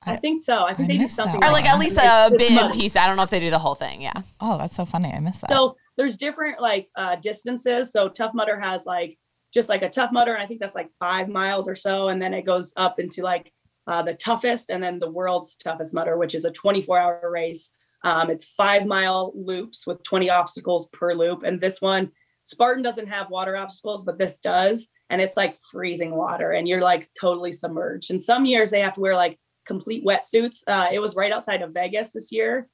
I 0.02 0.16
think 0.16 0.42
so. 0.42 0.64
I 0.64 0.74
think 0.74 0.90
I 0.90 0.92
they 0.92 0.98
do 0.98 1.06
something. 1.06 1.42
Or 1.42 1.50
like 1.50 1.64
at 1.64 1.78
least 1.78 1.96
a 1.96 2.28
it's 2.32 2.48
bit 2.48 2.72
piece. 2.72 2.94
I 2.94 3.06
don't 3.06 3.16
know 3.16 3.22
if 3.22 3.30
they 3.30 3.40
do 3.40 3.48
the 3.50 3.58
whole 3.58 3.74
thing. 3.74 4.02
Yeah. 4.02 4.20
Oh, 4.40 4.58
that's 4.58 4.76
so 4.76 4.84
funny. 4.84 5.10
I 5.10 5.18
missed 5.20 5.40
that. 5.42 5.50
So 5.50 5.76
there's 5.96 6.16
different 6.16 6.60
like 6.60 6.88
uh, 6.94 7.16
distances. 7.16 7.90
So 7.90 8.08
Tough 8.08 8.34
Mudder 8.34 8.58
has 8.60 8.84
like 8.84 9.18
just 9.52 9.68
like 9.68 9.82
a 9.82 9.88
Tough 9.88 10.12
Mudder, 10.12 10.34
and 10.34 10.42
I 10.42 10.46
think 10.46 10.60
that's 10.60 10.74
like 10.74 10.90
five 10.98 11.28
miles 11.28 11.68
or 11.68 11.74
so, 11.74 12.08
and 12.08 12.20
then 12.20 12.34
it 12.34 12.42
goes 12.44 12.72
up 12.76 13.00
into 13.00 13.22
like 13.22 13.50
uh, 13.88 14.02
the 14.02 14.14
toughest, 14.14 14.70
and 14.70 14.82
then 14.82 14.98
the 14.98 15.10
world's 15.10 15.56
toughest 15.56 15.94
Mudder, 15.94 16.16
which 16.16 16.34
is 16.34 16.44
a 16.44 16.52
24-hour 16.52 17.28
race. 17.30 17.72
Um, 18.04 18.30
it's 18.30 18.44
five 18.44 18.86
mile 18.86 19.32
loops 19.34 19.86
with 19.86 20.02
20 20.04 20.30
obstacles 20.30 20.88
per 20.92 21.14
loop, 21.14 21.42
and 21.42 21.60
this 21.60 21.80
one 21.80 22.12
Spartan 22.48 22.82
doesn't 22.82 23.08
have 23.08 23.28
water 23.28 23.58
obstacles, 23.58 24.04
but 24.04 24.16
this 24.16 24.40
does, 24.40 24.88
and 25.10 25.20
it's 25.20 25.36
like 25.36 25.54
freezing 25.70 26.14
water, 26.14 26.52
and 26.52 26.66
you're 26.66 26.80
like 26.80 27.06
totally 27.20 27.52
submerged. 27.52 28.10
And 28.10 28.22
some 28.22 28.46
years 28.46 28.70
they 28.70 28.80
have 28.80 28.94
to 28.94 29.00
wear 29.00 29.14
like 29.14 29.38
complete 29.66 30.02
wetsuits. 30.02 30.62
Uh, 30.66 30.88
it 30.90 30.98
was 30.98 31.14
right 31.14 31.30
outside 31.30 31.60
of 31.60 31.74
Vegas 31.74 32.12
this 32.12 32.32
year, 32.32 32.66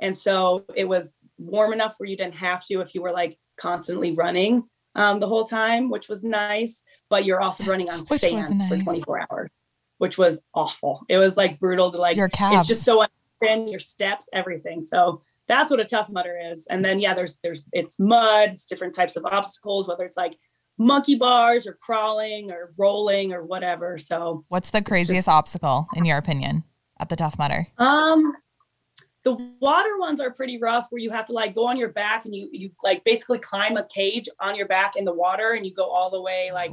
and 0.00 0.16
so 0.16 0.64
it 0.74 0.88
was 0.88 1.14
warm 1.38 1.72
enough 1.72 1.94
where 1.98 2.08
you 2.08 2.16
didn't 2.16 2.34
have 2.34 2.64
to 2.66 2.80
if 2.80 2.92
you 2.92 3.02
were 3.02 3.12
like 3.12 3.38
constantly 3.56 4.16
running 4.16 4.64
um, 4.96 5.20
the 5.20 5.28
whole 5.28 5.44
time, 5.44 5.90
which 5.90 6.08
was 6.08 6.24
nice. 6.24 6.82
But 7.08 7.24
you're 7.24 7.40
also 7.40 7.62
running 7.64 7.88
on 7.88 8.02
sand 8.02 8.60
for 8.68 8.78
24 8.78 9.26
hours, 9.30 9.52
which 10.00 10.16
was 10.16 10.40
awful. 10.54 11.04
It 11.10 11.18
was 11.18 11.36
like 11.36 11.60
brutal 11.60 11.92
to 11.92 11.98
like. 11.98 12.16
Your 12.16 12.30
calves. 12.30 12.60
It's 12.60 12.68
just 12.68 12.84
so 12.84 13.04
thin, 13.42 13.68
your 13.68 13.80
steps, 13.80 14.30
everything. 14.32 14.82
So 14.82 15.20
that's 15.46 15.70
what 15.70 15.78
a 15.78 15.84
tough 15.84 16.08
mudder 16.08 16.38
is. 16.50 16.66
And 16.70 16.82
then 16.82 17.00
yeah, 17.00 17.12
there's 17.12 17.38
there's 17.42 17.66
it's 17.72 18.00
mud, 18.00 18.50
it's 18.52 18.64
different 18.64 18.94
types 18.94 19.16
of 19.16 19.26
obstacles, 19.26 19.88
whether 19.88 20.04
it's 20.04 20.16
like 20.16 20.38
monkey 20.78 21.16
bars 21.16 21.66
or 21.66 21.74
crawling 21.74 22.50
or 22.50 22.72
rolling 22.78 23.34
or 23.34 23.44
whatever. 23.44 23.98
So 23.98 24.46
What's 24.48 24.70
the 24.70 24.80
craziest 24.80 25.28
obstacle 25.28 25.86
in 25.94 26.06
your 26.06 26.16
opinion 26.16 26.64
at 26.98 27.10
the 27.10 27.16
tough 27.16 27.38
mudder? 27.38 27.66
Um, 27.76 28.34
the 29.22 29.34
water 29.60 29.98
ones 29.98 30.18
are 30.18 30.30
pretty 30.30 30.56
rough, 30.56 30.86
where 30.88 31.00
you 31.00 31.10
have 31.10 31.26
to 31.26 31.34
like 31.34 31.54
go 31.54 31.66
on 31.66 31.76
your 31.76 31.90
back 31.90 32.24
and 32.24 32.34
you 32.34 32.48
you 32.52 32.70
like 32.82 33.04
basically 33.04 33.38
climb 33.38 33.76
a 33.76 33.84
cage 33.84 34.30
on 34.40 34.56
your 34.56 34.66
back 34.66 34.96
in 34.96 35.04
the 35.04 35.12
water, 35.12 35.50
and 35.50 35.66
you 35.66 35.74
go 35.74 35.90
all 35.90 36.08
the 36.10 36.22
way 36.22 36.52
like 36.54 36.72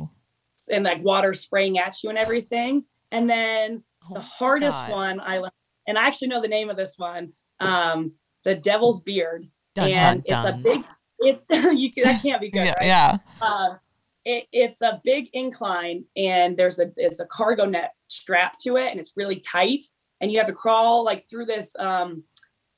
and 0.70 0.86
like 0.86 1.04
water 1.04 1.34
spraying 1.34 1.78
at 1.78 2.02
you 2.02 2.10
and 2.10 2.18
everything. 2.18 2.86
And 3.12 3.30
then 3.30 3.84
Oh 4.10 4.14
the 4.14 4.22
hardest 4.22 4.88
God. 4.88 4.92
one 4.92 5.20
I 5.20 5.42
and 5.88 5.98
I 5.98 6.08
actually 6.08 6.28
know 6.28 6.42
the 6.42 6.48
name 6.48 6.70
of 6.70 6.78
this 6.78 6.98
one, 6.98 7.32
um, 7.60 8.12
the 8.44 8.56
Devil's 8.56 9.02
Beard, 9.02 9.46
Dun, 9.76 9.90
and 9.90 10.24
dun, 10.24 10.38
it's 10.38 10.48
a 10.48 10.62
big. 10.62 10.84
It's 11.20 11.46
you 11.80 11.92
can, 11.92 12.04
that 12.04 12.22
can't 12.22 12.42
be 12.42 12.50
good, 12.50 12.66
yeah, 12.66 12.74
right? 12.74 12.86
yeah. 12.86 13.18
um, 13.42 13.80
it, 14.26 14.46
it's 14.52 14.82
a 14.82 15.02
big 15.04 15.30
incline 15.34 16.04
and 16.16 16.58
there's 16.58 16.80
a 16.80 16.92
it's 16.98 17.22
a 17.22 17.26
cargo 17.26 17.66
net 17.66 17.94
strapped 18.08 18.60
to 18.62 18.76
it 18.76 18.92
and 18.92 19.00
it's 19.00 19.14
really 19.16 19.40
tight 19.40 19.86
and 20.20 20.32
you 20.32 20.38
have 20.38 20.48
to 20.48 20.54
crawl 20.54 21.04
like 21.06 21.28
through 21.30 21.46
this 21.46 21.74
um 21.80 22.22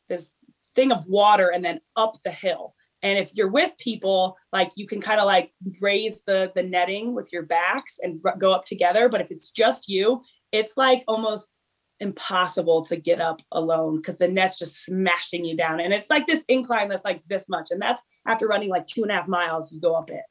this 0.10 0.32
thing 0.76 0.92
of 0.92 1.06
water 1.08 1.52
and 1.54 1.66
then 1.66 1.82
up 1.96 2.22
the 2.22 2.32
hill 2.32 2.76
and 3.02 3.18
if 3.18 3.32
you're 3.34 3.52
with 3.52 3.72
people 3.78 4.38
like 4.52 4.72
you 4.76 4.88
can 4.88 5.02
kind 5.02 5.20
of 5.20 5.26
like 5.26 5.52
raise 5.80 6.22
the 6.24 6.52
the 6.56 6.64
netting 6.64 7.14
with 7.14 7.32
your 7.32 7.44
backs 7.44 8.00
and 8.02 8.20
r- 8.26 8.38
go 8.38 8.52
up 8.52 8.66
together. 8.66 9.10
But 9.10 9.22
if 9.22 9.32
it's 9.32 9.52
just 9.52 9.88
you 9.88 10.22
it's 10.52 10.78
like 10.78 11.04
almost 11.08 11.52
impossible 12.00 12.84
to 12.86 12.96
get 12.96 13.20
up 13.20 13.42
alone 13.52 13.98
because 13.98 14.18
the 14.18 14.28
net's 14.28 14.58
just 14.58 14.84
smashing 14.84 15.44
you 15.44 15.56
down. 15.56 15.80
And 15.80 15.94
it's 15.94 16.10
like 16.10 16.28
this 16.28 16.46
incline 16.48 16.90
that's 16.90 17.06
like 17.06 17.22
this 17.28 17.50
much. 17.50 17.72
And 17.72 17.82
that's 17.82 18.02
after 18.26 18.48
running 18.48 18.70
like 18.70 18.88
two 18.88 19.04
and 19.04 19.12
a 19.12 19.16
half 19.16 19.28
miles 19.28 19.72
you 19.72 19.82
go 19.82 19.96
up 19.96 20.10
it 20.10 20.24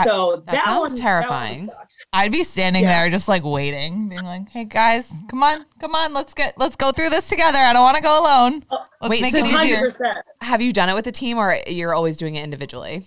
I- 0.00 0.04
so 0.04 0.36
That 0.36 0.46
that, 0.46 0.64
sounds 0.64 0.66
one, 0.66 0.82
that 0.82 0.90
one 0.90 0.96
terrifying. 1.00 1.66
sucks. 1.68 1.96
I'd 2.12 2.32
be 2.32 2.42
standing 2.44 2.82
Yeah. 2.84 3.02
there 3.02 3.10
just 3.10 3.28
like 3.28 3.44
waiting, 3.44 4.08
being 4.08 4.24
like, 4.24 4.48
"Hey 4.48 4.64
guys, 4.64 5.10
come 5.28 5.42
on, 5.42 5.64
come 5.78 5.94
on, 5.94 6.12
let's 6.12 6.34
get 6.34 6.58
let's 6.58 6.76
go 6.76 6.92
through 6.92 7.10
this 7.10 7.28
together. 7.28 7.58
I 7.58 7.72
don't 7.72 7.82
want 7.82 7.96
to 7.96 8.02
go 8.02 8.20
alone. 8.20 8.64
Oh, 8.70 8.78
Let's 9.02 9.10
wait, 9.10 9.22
make 9.22 9.32
so 9.32 9.38
it 9.38 9.42
did 9.42 9.50
you- 9.52 9.58
easier." 9.58 9.76
100%. 9.90 10.24
Have 10.42 10.60
you 10.62 10.72
done 10.72 10.88
it 10.88 10.94
with 10.94 11.06
a 11.06 11.12
team, 11.12 11.38
or 11.38 11.56
you're 11.66 11.94
always 11.94 12.16
doing 12.16 12.34
it 12.36 12.42
individually? 12.44 13.04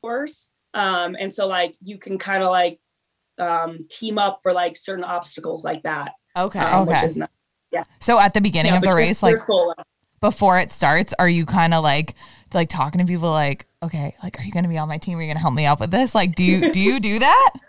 course. 0.00 0.50
Um, 0.74 1.16
and 1.18 1.32
so 1.32 1.46
like 1.46 1.74
you 1.82 1.98
can 1.98 2.18
kind 2.18 2.42
of 2.42 2.50
like 2.50 2.80
um, 3.38 3.86
team 3.90 4.18
up 4.18 4.40
for 4.42 4.52
like 4.52 4.76
certain 4.76 5.04
obstacles 5.04 5.64
like 5.64 5.82
that, 5.84 6.12
Okay. 6.36 6.58
um, 6.60 6.86
which 6.86 6.96
Okay. 6.96 7.06
is 7.06 7.16
nice. 7.16 7.28
So 8.00 8.18
at 8.20 8.34
the 8.34 8.40
beginning 8.40 8.72
Yeah, 8.72 8.76
of 8.78 8.82
the 8.82 8.92
race, 8.94 9.22
like 9.22 9.38
solo. 9.38 9.74
Before 10.22 10.58
it 10.58 10.72
starts, 10.72 11.12
are 11.18 11.28
you 11.28 11.44
kind 11.44 11.74
of 11.74 11.84
like 11.84 12.14
like 12.54 12.70
talking 12.70 13.00
to 13.00 13.06
people 13.06 13.30
like, 13.30 13.66
okay, 13.82 14.14
like 14.22 14.38
are 14.38 14.42
you 14.42 14.52
going 14.52 14.62
to 14.62 14.68
be 14.68 14.78
on 14.78 14.88
my 14.88 14.96
team? 14.96 15.18
Are 15.18 15.20
you 15.20 15.26
going 15.26 15.36
to 15.36 15.42
help 15.42 15.52
me 15.52 15.66
out 15.66 15.80
with 15.80 15.90
this? 15.90 16.14
Like, 16.14 16.34
do 16.34 16.42
you 16.42 16.72
do 16.72 16.80
you 16.80 16.98
do 16.98 17.18
that? 17.18 17.52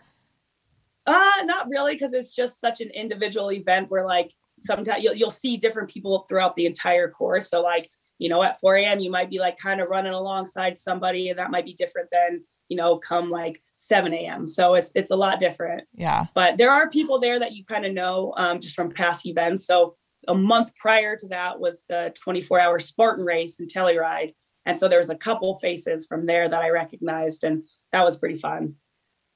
Uh, 1.06 1.44
not 1.44 1.68
really, 1.68 1.92
because 1.92 2.14
it's 2.14 2.34
just 2.34 2.62
such 2.62 2.80
an 2.80 2.90
individual 2.92 3.52
event 3.52 3.92
where 3.92 4.06
like 4.06 4.32
sometimes 4.58 5.04
you'll, 5.04 5.14
you'll 5.14 5.30
see 5.30 5.58
different 5.58 5.90
people 5.90 6.26
throughout 6.30 6.56
the 6.56 6.66
entire 6.66 7.10
course. 7.10 7.50
So 7.50 7.62
like, 7.62 7.90
you 8.20 8.30
know, 8.30 8.42
at 8.42 8.58
4 8.58 8.76
a.m. 8.78 9.02
you 9.02 9.12
might 9.12 9.30
be 9.30 9.38
like 9.38 9.58
kind 9.58 9.82
of 9.82 9.90
running 9.90 10.14
alongside 10.14 10.80
somebody, 10.80 11.28
and 11.28 11.38
that 11.38 11.52
might 11.52 11.66
be 11.66 11.74
different 11.74 12.08
than 12.10 12.42
you 12.70 12.78
know 12.78 12.98
come 12.98 13.30
like 13.30 13.62
7 13.76 14.14
a.m. 14.14 14.48
So 14.48 14.76
it's 14.76 14.94
it's 14.96 15.12
a 15.12 15.16
lot 15.16 15.42
different. 15.42 15.84
Yeah. 15.94 16.28
But 16.34 16.58
there 16.58 16.72
are 16.72 16.90
people 16.90 17.20
there 17.20 17.38
that 17.38 17.52
you 17.52 17.66
kind 17.66 17.86
of 17.86 17.92
know 17.92 18.34
um, 18.38 18.62
just 18.62 18.74
from 18.74 18.90
past 18.90 19.26
events. 19.26 19.68
So 19.68 19.96
a 20.28 20.36
month 20.36 20.76
prior 20.76 21.16
to 21.18 21.28
that 21.30 21.60
was 21.60 21.84
the 21.88 22.14
24-hour 22.26 22.80
Spartan 22.80 23.26
race 23.26 23.60
in 23.60 23.68
Telluride, 23.68 24.34
and 24.66 24.78
so 24.78 24.88
there 24.88 25.00
was 25.00 25.10
a 25.10 25.16
couple 25.16 25.56
faces 25.56 26.06
from 26.06 26.26
there 26.26 26.48
that 26.48 26.62
I 26.62 26.70
recognized, 26.70 27.44
and 27.44 27.68
that 27.92 28.06
was 28.06 28.18
pretty 28.18 28.38
fun. 28.38 28.76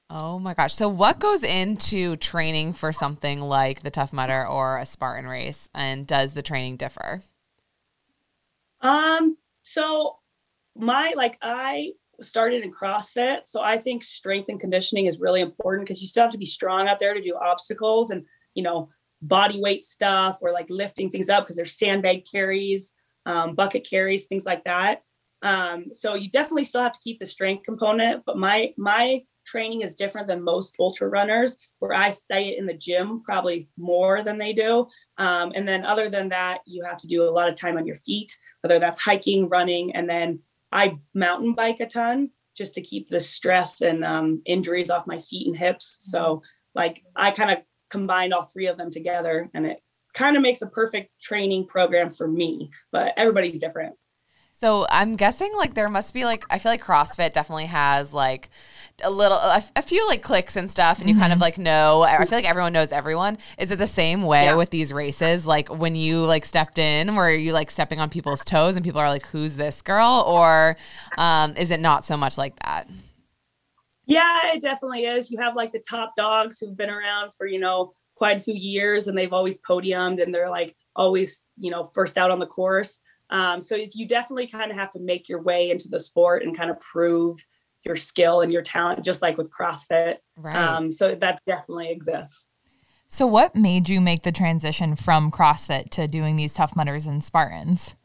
Oh 0.09 0.39
my 0.39 0.53
gosh. 0.53 0.73
So 0.73 0.87
what 0.87 1.19
goes 1.19 1.43
into 1.43 2.15
training 2.15 2.73
for 2.73 2.93
something 2.93 3.41
like 3.41 3.81
the 3.81 3.91
Tough 3.91 4.13
Mudder 4.13 4.47
or 4.47 4.77
a 4.77 4.85
Spartan 4.85 5.27
race? 5.27 5.69
And 5.73 6.07
does 6.07 6.33
the 6.33 6.41
training 6.41 6.77
differ? 6.77 7.21
Um, 8.79 9.35
so 9.63 10.17
my 10.77 11.13
like 11.17 11.37
I 11.41 11.91
started 12.21 12.63
in 12.63 12.71
CrossFit, 12.71 13.41
so 13.45 13.61
I 13.61 13.77
think 13.77 14.03
strength 14.03 14.47
and 14.49 14.59
conditioning 14.59 15.07
is 15.07 15.19
really 15.19 15.41
important 15.41 15.85
because 15.85 16.01
you 16.01 16.07
still 16.07 16.23
have 16.23 16.31
to 16.31 16.37
be 16.37 16.45
strong 16.45 16.87
out 16.87 16.99
there 16.99 17.13
to 17.13 17.21
do 17.21 17.35
obstacles 17.35 18.09
and 18.09 18.25
you 18.53 18.63
know 18.63 18.89
body 19.21 19.59
weight 19.59 19.83
stuff 19.83 20.39
or 20.41 20.51
like 20.51 20.69
lifting 20.69 21.09
things 21.09 21.29
up 21.29 21.43
because 21.43 21.55
there's 21.55 21.77
sandbag 21.77 22.25
carries, 22.29 22.93
um, 23.25 23.55
bucket 23.55 23.87
carries, 23.89 24.25
things 24.25 24.45
like 24.45 24.63
that. 24.65 25.03
Um, 25.41 25.93
so 25.93 26.15
you 26.15 26.29
definitely 26.29 26.63
still 26.63 26.81
have 26.81 26.93
to 26.93 26.99
keep 27.03 27.19
the 27.19 27.25
strength 27.25 27.63
component, 27.63 28.23
but 28.25 28.37
my 28.37 28.73
my 28.77 29.23
training 29.45 29.81
is 29.81 29.95
different 29.95 30.27
than 30.27 30.43
most 30.43 30.75
ultra 30.77 31.07
runners 31.07 31.55
where 31.79 31.93
I 31.93 32.09
stay 32.09 32.57
in 32.57 32.65
the 32.65 32.73
gym 32.73 33.23
probably 33.23 33.69
more 33.77 34.21
than 34.21 34.37
they 34.37 34.51
do. 34.51 34.87
Um, 35.17 35.53
and 35.55 35.65
then 35.65 35.85
other 35.85 36.09
than 36.09 36.27
that, 36.29 36.59
you 36.65 36.83
have 36.83 36.97
to 36.97 37.07
do 37.07 37.23
a 37.23 37.31
lot 37.31 37.47
of 37.47 37.55
time 37.55 37.77
on 37.77 37.85
your 37.85 37.95
feet 37.95 38.35
whether 38.61 38.79
that's 38.79 38.99
hiking, 38.99 39.47
running, 39.49 39.95
and 39.95 40.09
then 40.09 40.39
I 40.71 40.97
mountain 41.13 41.53
bike 41.53 41.79
a 41.79 41.85
ton 41.85 42.31
just 42.55 42.75
to 42.75 42.81
keep 42.81 43.07
the 43.07 43.19
stress 43.19 43.81
and 43.81 44.03
um, 44.03 44.41
injuries 44.45 44.89
off 44.89 45.07
my 45.07 45.19
feet 45.19 45.47
and 45.47 45.55
hips. 45.55 45.97
So 46.01 46.41
like 46.73 47.03
I 47.15 47.31
kind 47.31 47.51
of 47.51 47.59
combined 47.89 48.33
all 48.33 48.45
three 48.45 48.67
of 48.67 48.77
them 48.77 48.91
together, 48.91 49.49
and 49.53 49.65
it 49.65 49.81
kind 50.13 50.35
of 50.35 50.41
makes 50.41 50.61
a 50.61 50.67
perfect 50.67 51.11
training 51.21 51.65
program 51.67 52.09
for 52.09 52.27
me. 52.27 52.69
But 52.91 53.13
everybody's 53.17 53.59
different. 53.59 53.95
So 54.53 54.87
I'm 54.89 55.15
guessing 55.15 55.51
like 55.55 55.75
there 55.75 55.87
must 55.87 56.15
be 56.15 56.25
like 56.25 56.43
I 56.49 56.57
feel 56.57 56.71
like 56.71 56.83
CrossFit 56.83 57.31
definitely 57.31 57.67
has 57.67 58.11
like 58.11 58.49
a 59.03 59.11
little 59.11 59.37
a, 59.37 59.63
a 59.75 59.83
few 59.83 60.07
like 60.07 60.23
cliques 60.23 60.55
and 60.55 60.67
stuff 60.67 60.99
and 60.99 61.07
you 61.07 61.15
kind 61.15 61.31
of 61.31 61.37
like 61.37 61.59
know 61.59 62.01
I 62.01 62.25
feel 62.25 62.39
like 62.39 62.49
everyone 62.49 62.73
knows 62.73 62.91
everyone. 62.91 63.37
Is 63.59 63.69
it 63.69 63.75
the 63.77 63.85
same 63.85 64.23
way 64.23 64.45
Yeah. 64.45 64.55
with 64.55 64.71
these 64.71 64.91
races? 64.91 65.45
Like 65.45 65.69
when 65.69 65.93
you 65.93 66.25
like 66.25 66.43
stepped 66.43 66.79
in, 66.79 67.13
were 67.15 67.29
you 67.29 67.53
like 67.53 67.69
stepping 67.69 67.99
on 67.99 68.09
people's 68.09 68.43
toes 68.43 68.75
and 68.75 68.83
people 68.83 68.99
are 68.99 69.09
like, 69.09 69.27
Who's 69.27 69.57
this 69.57 69.83
girl? 69.83 70.23
Or 70.25 70.75
um, 71.19 71.55
is 71.55 71.69
it 71.69 71.79
not 71.79 72.03
so 72.03 72.17
much 72.17 72.35
like 72.35 72.55
that? 72.65 72.89
Yeah, 74.07 74.53
it 74.53 74.61
definitely 74.61 75.05
is. 75.05 75.29
You 75.29 75.37
have 75.39 75.55
like 75.55 75.73
the 75.73 75.83
top 75.87 76.13
dogs 76.15 76.59
who've 76.59 76.75
been 76.75 76.89
around 76.89 77.33
for, 77.37 77.45
you 77.45 77.59
know, 77.59 77.91
quite 78.15 78.39
a 78.39 78.43
few 78.43 78.55
years 78.55 79.07
and 79.07 79.17
they've 79.17 79.33
always 79.33 79.59
podiumed 79.61 80.23
and 80.23 80.33
they're 80.33 80.49
like 80.49 80.75
always, 80.95 81.43
you 81.57 81.69
know, 81.69 81.83
first 81.83 82.17
out 82.17 82.31
on 82.31 82.39
the 82.39 82.47
course. 82.47 83.01
Um, 83.29 83.61
so 83.61 83.75
you 83.75 84.07
definitely 84.07 84.47
kind 84.47 84.71
of 84.71 84.77
have 84.77 84.91
to 84.91 84.99
make 84.99 85.27
your 85.27 85.41
way 85.41 85.69
into 85.69 85.89
the 85.89 85.99
sport 85.99 86.43
and 86.43 86.57
kind 86.57 86.71
of 86.71 86.79
prove 86.79 87.37
your 87.85 87.97
skill 87.97 88.41
and 88.41 88.51
your 88.51 88.61
talent, 88.61 89.03
just 89.03 89.21
like 89.21 89.37
with 89.37 89.51
CrossFit. 89.51 90.17
Right. 90.37 90.55
Um, 90.55 90.91
so 90.91 91.13
that 91.15 91.41
definitely 91.45 91.91
exists. 91.91 92.49
So, 93.09 93.25
what 93.25 93.55
made 93.55 93.87
you 93.87 94.01
make 94.01 94.23
the 94.23 94.33
transition 94.33 94.95
from 94.95 95.31
CrossFit 95.31 95.89
to 95.91 96.07
doing 96.07 96.35
these 96.35 96.53
Tough 96.53 96.75
Mudders 96.75 97.07
and 97.07 97.23
Spartans? 97.23 97.95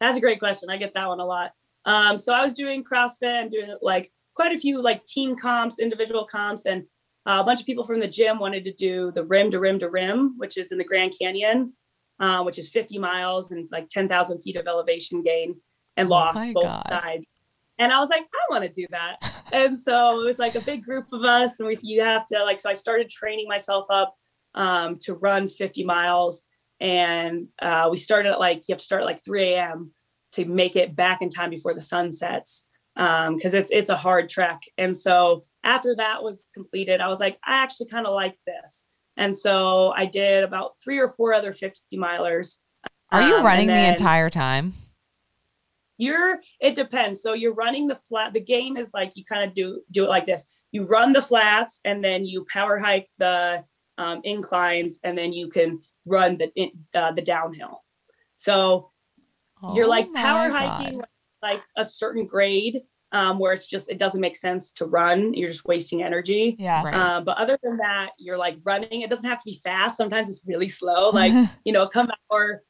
That's 0.00 0.16
a 0.16 0.20
great 0.20 0.38
question. 0.38 0.70
I 0.70 0.78
get 0.78 0.94
that 0.94 1.08
one 1.08 1.20
a 1.20 1.26
lot. 1.26 1.52
Um, 1.84 2.18
so 2.18 2.32
I 2.32 2.42
was 2.42 2.54
doing 2.54 2.84
CrossFit 2.84 3.42
and 3.42 3.50
doing 3.50 3.74
like 3.82 4.10
quite 4.38 4.52
a 4.52 4.56
few 4.56 4.80
like 4.80 5.04
team 5.04 5.34
comps, 5.34 5.80
individual 5.80 6.24
comps, 6.24 6.64
and 6.64 6.84
uh, 7.26 7.40
a 7.40 7.44
bunch 7.44 7.58
of 7.58 7.66
people 7.66 7.82
from 7.82 7.98
the 7.98 8.06
gym 8.06 8.38
wanted 8.38 8.64
to 8.64 8.72
do 8.72 9.10
the 9.10 9.24
rim 9.24 9.50
to 9.50 9.58
rim 9.58 9.80
to 9.80 9.90
rim, 9.90 10.34
which 10.36 10.56
is 10.56 10.70
in 10.70 10.78
the 10.78 10.84
Grand 10.84 11.12
Canyon, 11.20 11.72
uh, 12.20 12.44
which 12.44 12.56
is 12.56 12.70
50 12.70 13.00
miles 13.00 13.50
and 13.50 13.68
like 13.72 13.88
10,000 13.88 14.40
feet 14.40 14.54
of 14.54 14.68
elevation 14.68 15.22
gain 15.22 15.56
and 15.96 16.06
Oh 16.06 16.10
loss 16.10 16.36
my 16.36 16.52
both 16.52 16.64
God. 16.66 16.84
sides. 16.88 17.26
And 17.80 17.92
I 17.92 17.98
was 17.98 18.10
like, 18.10 18.22
I 18.22 18.52
want 18.52 18.62
to 18.62 18.70
do 18.70 18.86
that. 18.90 19.16
and 19.52 19.76
so 19.76 20.20
it 20.20 20.24
was 20.24 20.38
like 20.38 20.54
a 20.54 20.60
big 20.60 20.84
group 20.84 21.06
of 21.12 21.24
us, 21.24 21.58
and 21.58 21.66
we 21.66 21.76
you 21.82 22.00
have 22.02 22.24
to 22.26 22.44
like. 22.44 22.60
So 22.60 22.70
I 22.70 22.74
started 22.74 23.08
training 23.08 23.48
myself 23.48 23.86
up 23.90 24.14
um, 24.54 24.98
to 25.00 25.14
run 25.14 25.48
50 25.48 25.84
miles, 25.84 26.44
and 26.78 27.48
uh, 27.60 27.88
we 27.90 27.96
started 27.96 28.30
at 28.30 28.38
like 28.38 28.68
you 28.68 28.74
have 28.74 28.78
to 28.78 28.84
start 28.84 29.02
at 29.02 29.06
like 29.06 29.24
3 29.24 29.54
a.m. 29.54 29.92
to 30.34 30.44
make 30.44 30.76
it 30.76 30.94
back 30.94 31.22
in 31.22 31.28
time 31.28 31.50
before 31.50 31.74
the 31.74 31.82
sun 31.82 32.12
sets 32.12 32.66
because 32.98 33.54
it's 33.54 33.70
it's 33.70 33.90
a 33.90 33.96
hard 33.96 34.28
trek. 34.28 34.60
And 34.76 34.94
so 34.96 35.44
after 35.62 35.94
that 35.96 36.22
was 36.22 36.50
completed, 36.52 37.00
I 37.00 37.06
was 37.06 37.20
like, 37.20 37.38
I 37.44 37.62
actually 37.62 37.88
kind 37.88 38.06
of 38.06 38.12
like 38.14 38.36
this. 38.46 38.84
And 39.16 39.36
so 39.36 39.92
I 39.96 40.04
did 40.04 40.42
about 40.44 40.72
three 40.82 40.98
or 40.98 41.08
four 41.08 41.32
other 41.32 41.52
50 41.52 41.80
milers. 41.96 42.58
Are 43.10 43.22
you 43.22 43.36
Um, 43.36 43.44
running 43.44 43.68
the 43.68 43.88
entire 43.88 44.28
time? 44.30 44.72
you're 46.00 46.38
it 46.60 46.76
depends 46.76 47.20
so 47.20 47.32
you're 47.32 47.54
running 47.54 47.88
the 47.88 47.96
flat 47.96 48.32
the 48.32 48.38
game 48.40 48.76
is 48.76 48.94
like 48.94 49.16
you 49.16 49.24
kind 49.24 49.42
of 49.42 49.52
do 49.52 49.82
do 49.90 50.04
it 50.04 50.08
like 50.08 50.24
this 50.26 50.48
you 50.70 50.84
run 50.84 51.12
the 51.12 51.20
flats 51.20 51.80
and 51.84 52.04
then 52.04 52.24
you 52.24 52.46
power 52.52 52.78
hike 52.78 53.08
the 53.18 53.64
um, 53.96 54.20
inclines 54.22 55.00
and 55.02 55.18
then 55.18 55.32
you 55.32 55.48
can 55.48 55.76
run 56.06 56.36
the 56.36 56.52
in- 56.54 56.70
uh, 56.94 57.10
the 57.10 57.20
downhill 57.22 57.82
so 58.34 58.92
you're 59.74 59.86
Oh 59.86 59.88
like 59.88 60.08
my 60.12 60.22
power 60.22 60.48
God. 60.50 60.68
hiking 60.68 61.02
like 61.42 61.62
a 61.76 61.84
certain 61.84 62.26
grade 62.26 62.82
um, 63.12 63.38
where 63.38 63.52
it's 63.54 63.66
just 63.66 63.88
it 63.88 63.98
doesn't 63.98 64.20
make 64.20 64.36
sense 64.36 64.70
to 64.72 64.84
run 64.84 65.32
you're 65.32 65.48
just 65.48 65.64
wasting 65.64 66.02
energy 66.02 66.56
Yeah. 66.58 66.82
Right. 66.84 66.94
um, 66.94 67.24
but 67.24 67.38
other 67.38 67.58
than 67.62 67.76
that 67.78 68.10
you're 68.18 68.36
like 68.36 68.58
running 68.64 69.00
it 69.02 69.08
doesn't 69.10 69.28
have 69.28 69.38
to 69.38 69.44
be 69.46 69.60
fast 69.64 69.96
sometimes 69.96 70.28
it's 70.28 70.42
really 70.46 70.68
slow 70.68 71.08
like 71.20 71.32
you 71.64 71.72
know, 71.72 71.86
come 71.88 72.10
hour 72.30 72.62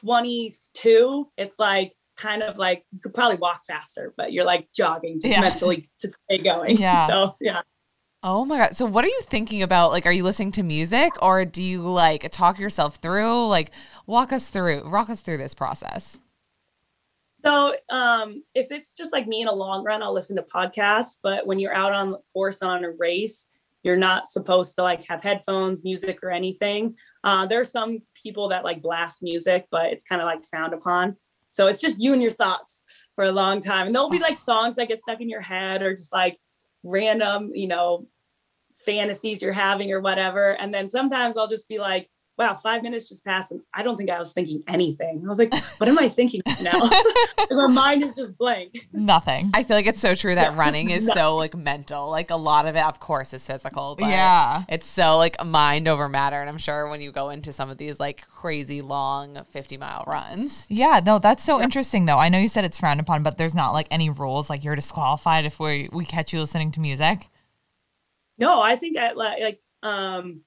22, 0.00 1.28
it's 1.36 1.58
like 1.58 1.92
kind 2.16 2.42
of 2.42 2.56
like 2.58 2.84
you 2.92 2.98
could 3.02 3.14
probably 3.14 3.36
walk 3.38 3.62
faster, 3.66 4.12
but 4.16 4.32
you're 4.32 4.44
like 4.44 4.68
jogging 4.74 5.16
just 5.20 5.26
Yeah. 5.26 5.40
mentally 5.40 5.84
to 6.00 6.10
stay 6.10 6.38
going. 6.42 6.76
Yeah. 6.76 7.06
So 7.06 7.36
yeah. 7.40 7.62
Oh 8.22 8.44
my 8.44 8.58
god. 8.58 8.76
So 8.76 8.84
what 8.86 9.04
are 9.04 9.08
you 9.08 9.20
thinking 9.22 9.62
about? 9.62 9.92
Like 9.92 10.06
are 10.06 10.12
you 10.12 10.24
listening 10.24 10.52
to 10.52 10.62
music 10.62 11.12
or 11.22 11.44
do 11.44 11.62
you 11.62 11.82
like 11.82 12.30
talk 12.32 12.58
yourself 12.58 12.96
through? 12.96 13.46
Like 13.46 13.70
walk 14.06 14.32
us 14.32 14.48
through 14.48 14.88
walk 14.90 15.08
us 15.10 15.20
through 15.20 15.38
this 15.38 15.54
process. 15.54 16.18
So 17.46 17.76
um 17.90 18.42
if 18.56 18.72
it's 18.72 18.92
just 18.92 19.12
like 19.12 19.28
me 19.28 19.40
in 19.40 19.48
a 19.48 19.52
long 19.52 19.84
run, 19.84 20.02
I'll 20.02 20.12
listen 20.12 20.34
to 20.36 20.42
podcasts. 20.42 21.18
But 21.22 21.46
when 21.46 21.60
you're 21.60 21.74
out 21.74 21.92
on 21.92 22.10
the 22.10 22.18
course 22.32 22.60
on 22.60 22.84
a 22.84 22.90
race, 22.90 23.46
you're 23.84 23.96
not 23.96 24.26
supposed 24.26 24.74
to 24.74 24.82
like 24.82 25.04
have 25.04 25.22
headphones, 25.22 25.84
music, 25.84 26.24
or 26.24 26.30
anything. 26.30 26.96
Uh, 27.22 27.46
there 27.46 27.60
are 27.60 27.64
some 27.64 28.00
people 28.20 28.48
that 28.48 28.64
like 28.64 28.82
blast 28.82 29.22
music, 29.22 29.66
but 29.70 29.92
it's 29.92 30.02
kind 30.02 30.20
of 30.20 30.26
like 30.26 30.44
frowned 30.44 30.74
upon. 30.74 31.16
So 31.48 31.68
it's 31.68 31.80
just 31.80 32.00
you 32.00 32.12
and 32.12 32.20
your 32.20 32.32
thoughts 32.32 32.82
for 33.14 33.24
a 33.24 33.32
long 33.32 33.60
time. 33.60 33.86
And 33.86 33.94
there'll 33.94 34.10
be 34.10 34.18
like 34.18 34.38
songs 34.38 34.74
that 34.76 34.88
get 34.88 35.00
stuck 35.00 35.20
in 35.20 35.28
your 35.28 35.40
head 35.40 35.82
or 35.82 35.94
just 35.94 36.12
like 36.12 36.38
random, 36.82 37.52
you 37.54 37.68
know, 37.68 38.08
fantasies 38.84 39.40
you're 39.40 39.52
having 39.52 39.92
or 39.92 40.00
whatever. 40.00 40.56
And 40.60 40.74
then 40.74 40.88
sometimes 40.88 41.36
I'll 41.36 41.48
just 41.48 41.68
be 41.68 41.78
like, 41.78 42.10
wow, 42.38 42.54
five 42.54 42.82
minutes 42.82 43.08
just 43.08 43.24
passed 43.24 43.50
and 43.52 43.62
I 43.72 43.82
don't 43.82 43.96
think 43.96 44.10
I 44.10 44.18
was 44.18 44.32
thinking 44.32 44.62
anything. 44.68 45.22
I 45.24 45.28
was 45.28 45.38
like, 45.38 45.54
what 45.78 45.88
am 45.88 45.98
I 45.98 46.08
thinking 46.08 46.42
now? 46.60 46.72
My 47.50 47.66
mind 47.68 48.04
is 48.04 48.16
just 48.16 48.36
blank. 48.36 48.86
Nothing. 48.92 49.50
I 49.54 49.62
feel 49.62 49.74
like 49.76 49.86
it's 49.86 50.00
so 50.02 50.14
true 50.14 50.34
that 50.34 50.52
Yeah. 50.52 50.58
running 50.58 50.90
is 50.90 51.06
so 51.14 51.36
like 51.36 51.54
mental. 51.56 52.10
Like 52.10 52.30
a 52.30 52.36
lot 52.36 52.66
of 52.66 52.76
it 52.76 52.84
of 52.84 53.00
course 53.00 53.32
is 53.32 53.46
physical, 53.46 53.96
but 53.98 54.10
Yeah. 54.10 54.64
it's 54.68 54.86
so 54.86 55.16
like 55.16 55.42
mind 55.44 55.88
over 55.88 56.08
matter. 56.10 56.38
And 56.40 56.50
I'm 56.50 56.58
sure 56.58 56.88
when 56.88 57.00
you 57.00 57.10
go 57.10 57.30
into 57.30 57.52
some 57.54 57.70
of 57.70 57.78
these 57.78 57.98
like 57.98 58.26
crazy 58.28 58.82
long 58.82 59.42
50 59.50 59.78
mile 59.78 60.04
runs. 60.06 60.66
Yeah, 60.68 61.00
no, 61.04 61.18
that's 61.18 61.42
so 61.42 61.60
interesting 61.62 62.04
though. 62.04 62.18
I 62.18 62.28
know 62.28 62.38
you 62.38 62.48
said 62.48 62.64
it's 62.64 62.78
frowned 62.78 63.00
upon, 63.00 63.22
but 63.22 63.38
there's 63.38 63.54
not 63.54 63.72
like 63.72 63.88
any 63.90 64.10
rules 64.10 64.50
like 64.50 64.62
you're 64.62 64.76
disqualified 64.76 65.46
if 65.46 65.58
we 65.58 65.88
we 65.92 66.04
catch 66.04 66.32
you 66.34 66.40
listening 66.40 66.70
to 66.72 66.80
music. 66.80 67.28
No, 68.38 68.60
I 68.60 68.76
think 68.76 68.98
I 68.98 69.12
like, 69.12 69.40
like 69.40 69.60
um 69.82 70.42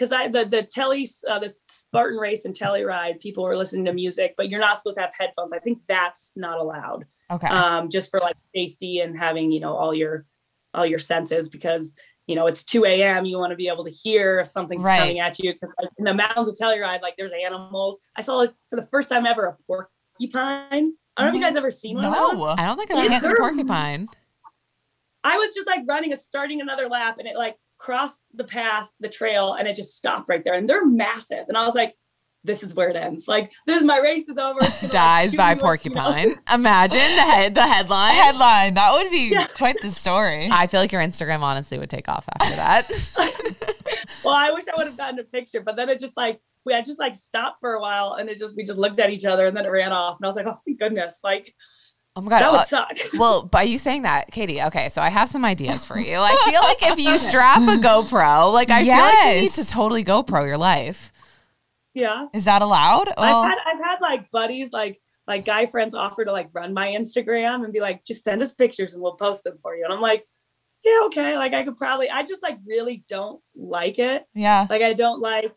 because 0.00 0.12
I 0.12 0.28
the 0.28 0.46
the 0.46 0.62
telly 0.62 1.06
uh, 1.28 1.38
the 1.40 1.52
Spartan 1.66 2.18
race 2.18 2.46
and 2.46 2.54
Telluride 2.54 3.20
people 3.20 3.44
were 3.44 3.54
listening 3.54 3.84
to 3.84 3.92
music, 3.92 4.32
but 4.34 4.48
you're 4.48 4.60
not 4.60 4.78
supposed 4.78 4.96
to 4.96 5.02
have 5.02 5.12
headphones. 5.16 5.52
I 5.52 5.58
think 5.58 5.80
that's 5.88 6.32
not 6.34 6.58
allowed. 6.58 7.04
Okay. 7.30 7.46
Um, 7.46 7.90
just 7.90 8.10
for 8.10 8.18
like 8.18 8.36
safety 8.56 9.00
and 9.00 9.18
having 9.18 9.52
you 9.52 9.60
know 9.60 9.76
all 9.76 9.94
your 9.94 10.24
all 10.72 10.86
your 10.86 10.98
senses 10.98 11.50
because 11.50 11.94
you 12.26 12.34
know 12.34 12.46
it's 12.46 12.64
2 12.64 12.86
a.m. 12.86 13.26
You 13.26 13.36
want 13.36 13.50
to 13.50 13.56
be 13.56 13.68
able 13.68 13.84
to 13.84 13.90
hear 13.90 14.40
if 14.40 14.48
something's 14.48 14.82
Right. 14.84 15.00
coming 15.00 15.20
at 15.20 15.38
you 15.38 15.52
because 15.52 15.74
like, 15.78 15.90
in 15.98 16.06
the 16.06 16.14
mountains 16.14 16.48
of 16.48 16.54
Telluride, 16.54 17.02
like 17.02 17.16
there's 17.18 17.32
animals. 17.32 17.98
I 18.16 18.22
saw 18.22 18.36
like 18.36 18.54
for 18.70 18.76
the 18.76 18.86
first 18.86 19.10
time 19.10 19.26
ever 19.26 19.44
a 19.44 19.56
porcupine. 19.66 20.94
I 21.16 21.24
don't 21.24 21.26
know 21.26 21.28
if 21.28 21.34
you 21.34 21.46
guys 21.46 21.56
ever 21.56 21.70
seen 21.70 21.96
one 21.96 22.06
of 22.06 22.12
those. 22.12 22.38
no. 22.38 22.54
I 22.56 22.64
don't 22.64 22.78
think 22.78 22.90
I've 22.90 23.10
ever 23.10 23.20
seen 23.20 23.30
a 23.32 23.34
porcupine. 23.34 24.08
I 25.22 25.36
was 25.36 25.54
just 25.54 25.66
like 25.66 25.80
running, 25.86 26.14
a 26.14 26.16
starting 26.16 26.62
another 26.62 26.88
lap, 26.88 27.16
and 27.18 27.28
it 27.28 27.36
like 27.36 27.58
crossed 27.80 28.20
the 28.34 28.44
path, 28.44 28.88
the 29.00 29.08
trail, 29.08 29.54
and 29.54 29.66
it 29.66 29.74
just 29.74 29.96
stopped 29.96 30.28
right 30.28 30.44
there. 30.44 30.54
And 30.54 30.68
they're 30.68 30.84
massive. 30.86 31.46
And 31.48 31.56
I 31.56 31.64
was 31.64 31.74
like, 31.74 31.94
this 32.44 32.62
is 32.62 32.74
where 32.74 32.88
it 32.90 32.96
ends. 32.96 33.26
Like, 33.26 33.52
this 33.66 33.76
is 33.78 33.84
my 33.84 33.98
race 33.98 34.28
is 34.28 34.36
over. 34.38 34.60
It's 34.62 34.82
like, 34.82 34.92
Dies 34.92 35.34
by 35.34 35.46
me 35.46 35.50
you 35.50 35.56
know- 35.56 35.62
porcupine. 35.62 36.34
Imagine 36.52 36.98
the 36.98 37.22
head 37.22 37.54
the 37.54 37.66
headline. 37.66 38.14
Headline. 38.14 38.74
That 38.74 38.92
would 38.92 39.10
be 39.10 39.30
Yeah. 39.32 39.46
quite 39.56 39.76
the 39.80 39.90
story. 39.90 40.48
I 40.52 40.66
feel 40.66 40.80
like 40.80 40.92
your 40.92 41.02
Instagram 41.02 41.40
honestly 41.40 41.78
would 41.78 41.90
take 41.90 42.08
off 42.08 42.26
after 42.38 42.56
that. 42.56 42.88
well, 44.24 44.34
I 44.34 44.50
wish 44.52 44.64
I 44.68 44.76
would 44.76 44.86
have 44.86 44.96
gotten 44.96 45.18
a 45.18 45.24
picture, 45.24 45.60
but 45.60 45.76
then 45.76 45.88
it 45.88 45.98
just 46.00 46.16
like 46.16 46.40
we 46.64 46.72
had 46.74 46.84
just 46.84 46.98
like 46.98 47.14
stopped 47.14 47.60
for 47.60 47.74
a 47.74 47.80
while, 47.80 48.14
and 48.14 48.28
it 48.28 48.38
just 48.38 48.54
we 48.56 48.64
just 48.64 48.78
looked 48.78 49.00
at 49.00 49.10
each 49.10 49.24
other, 49.24 49.46
and 49.46 49.56
then 49.56 49.64
it 49.66 49.70
ran 49.70 49.92
off, 49.92 50.18
and 50.18 50.26
I 50.26 50.28
was 50.28 50.36
like, 50.36 50.46
oh 50.46 50.58
thank 50.66 50.78
goodness, 50.78 51.18
like 51.24 51.54
oh 52.16 52.22
my 52.22 52.30
god. 52.30 52.40
that 52.40 52.48
uh, 52.48 52.58
would 52.58 52.66
suck. 52.66 53.12
Well, 53.18 53.42
by 53.42 53.62
you 53.62 53.78
saying 53.78 54.02
that, 54.02 54.30
Katie, 54.30 54.62
okay, 54.62 54.88
so 54.88 55.02
I 55.02 55.08
have 55.10 55.28
some 55.28 55.44
ideas 55.44 55.84
for 55.84 55.98
you. 55.98 56.16
I 56.18 56.50
feel 56.50 56.60
like 56.62 56.92
if 56.92 56.98
you 56.98 57.16
strap 57.18 57.62
a 57.62 57.80
GoPro, 57.80 58.52
like 58.52 58.70
I 58.70 58.84
feel 58.84 58.96
like 58.96 59.34
you 59.36 59.42
need 59.42 59.50
to 59.52 59.66
totally 59.66 60.04
GoPro 60.04 60.46
your 60.46 60.58
life. 60.58 61.12
yeah, 61.94 62.26
Is 62.32 62.44
that 62.44 62.62
allowed? 62.62 63.08
Oh, 63.16 63.22
I've 63.22 63.50
had 63.50 63.58
I've 63.66 63.84
had 63.84 64.00
like 64.00 64.30
buddies 64.30 64.72
like 64.72 65.00
like 65.26 65.44
guy 65.44 65.66
friends 65.66 65.94
offer 65.94 66.24
to 66.24 66.32
like 66.32 66.48
run 66.52 66.74
my 66.74 66.88
Instagram 66.88 67.64
and 67.64 67.72
be 67.72 67.80
like, 67.80 68.04
just 68.04 68.24
send 68.24 68.42
us 68.42 68.52
pictures 68.54 68.94
and 68.94 69.02
we'll 69.02 69.14
post 69.14 69.44
them 69.44 69.58
for 69.62 69.76
you. 69.76 69.84
And 69.84 69.92
I'm 69.92 70.00
like, 70.00 70.26
yeah, 70.84 71.02
okay. 71.04 71.36
Like 71.36 71.52
I 71.54 71.62
could 71.62 71.76
probably 71.76 72.10
I 72.10 72.22
just 72.22 72.42
like 72.42 72.58
really 72.66 73.04
don't 73.08 73.40
like 73.54 73.98
it. 73.98 74.24
yeah. 74.34 74.66
Like 74.68 74.82
I 74.82 74.92
don't 74.92 75.20
like 75.20 75.52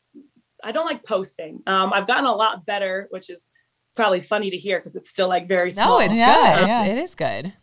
I 0.63 0.71
don't 0.71 0.85
like 0.85 1.03
posting. 1.03 1.61
Um 1.65 1.91
I've 1.93 2.07
gotten 2.07 2.25
a 2.25 2.35
lot 2.35 2.65
better, 2.65 3.07
which 3.09 3.29
is 3.29 3.47
probably 3.95 4.19
funny 4.19 4.49
to 4.51 4.58
hear 4.58 4.79
because 4.79 4.95
it's 4.95 5.10
still 5.10 5.27
like 5.27 5.47
very 5.47 5.71
small. 5.71 5.99
No, 5.99 6.06
it's 6.06 6.15
Yeah, 6.15 6.60
good. 6.60 6.67
yeah. 6.67 6.82
It's, 6.84 6.89
it 6.91 6.97
is 7.03 7.15
good. 7.15 7.53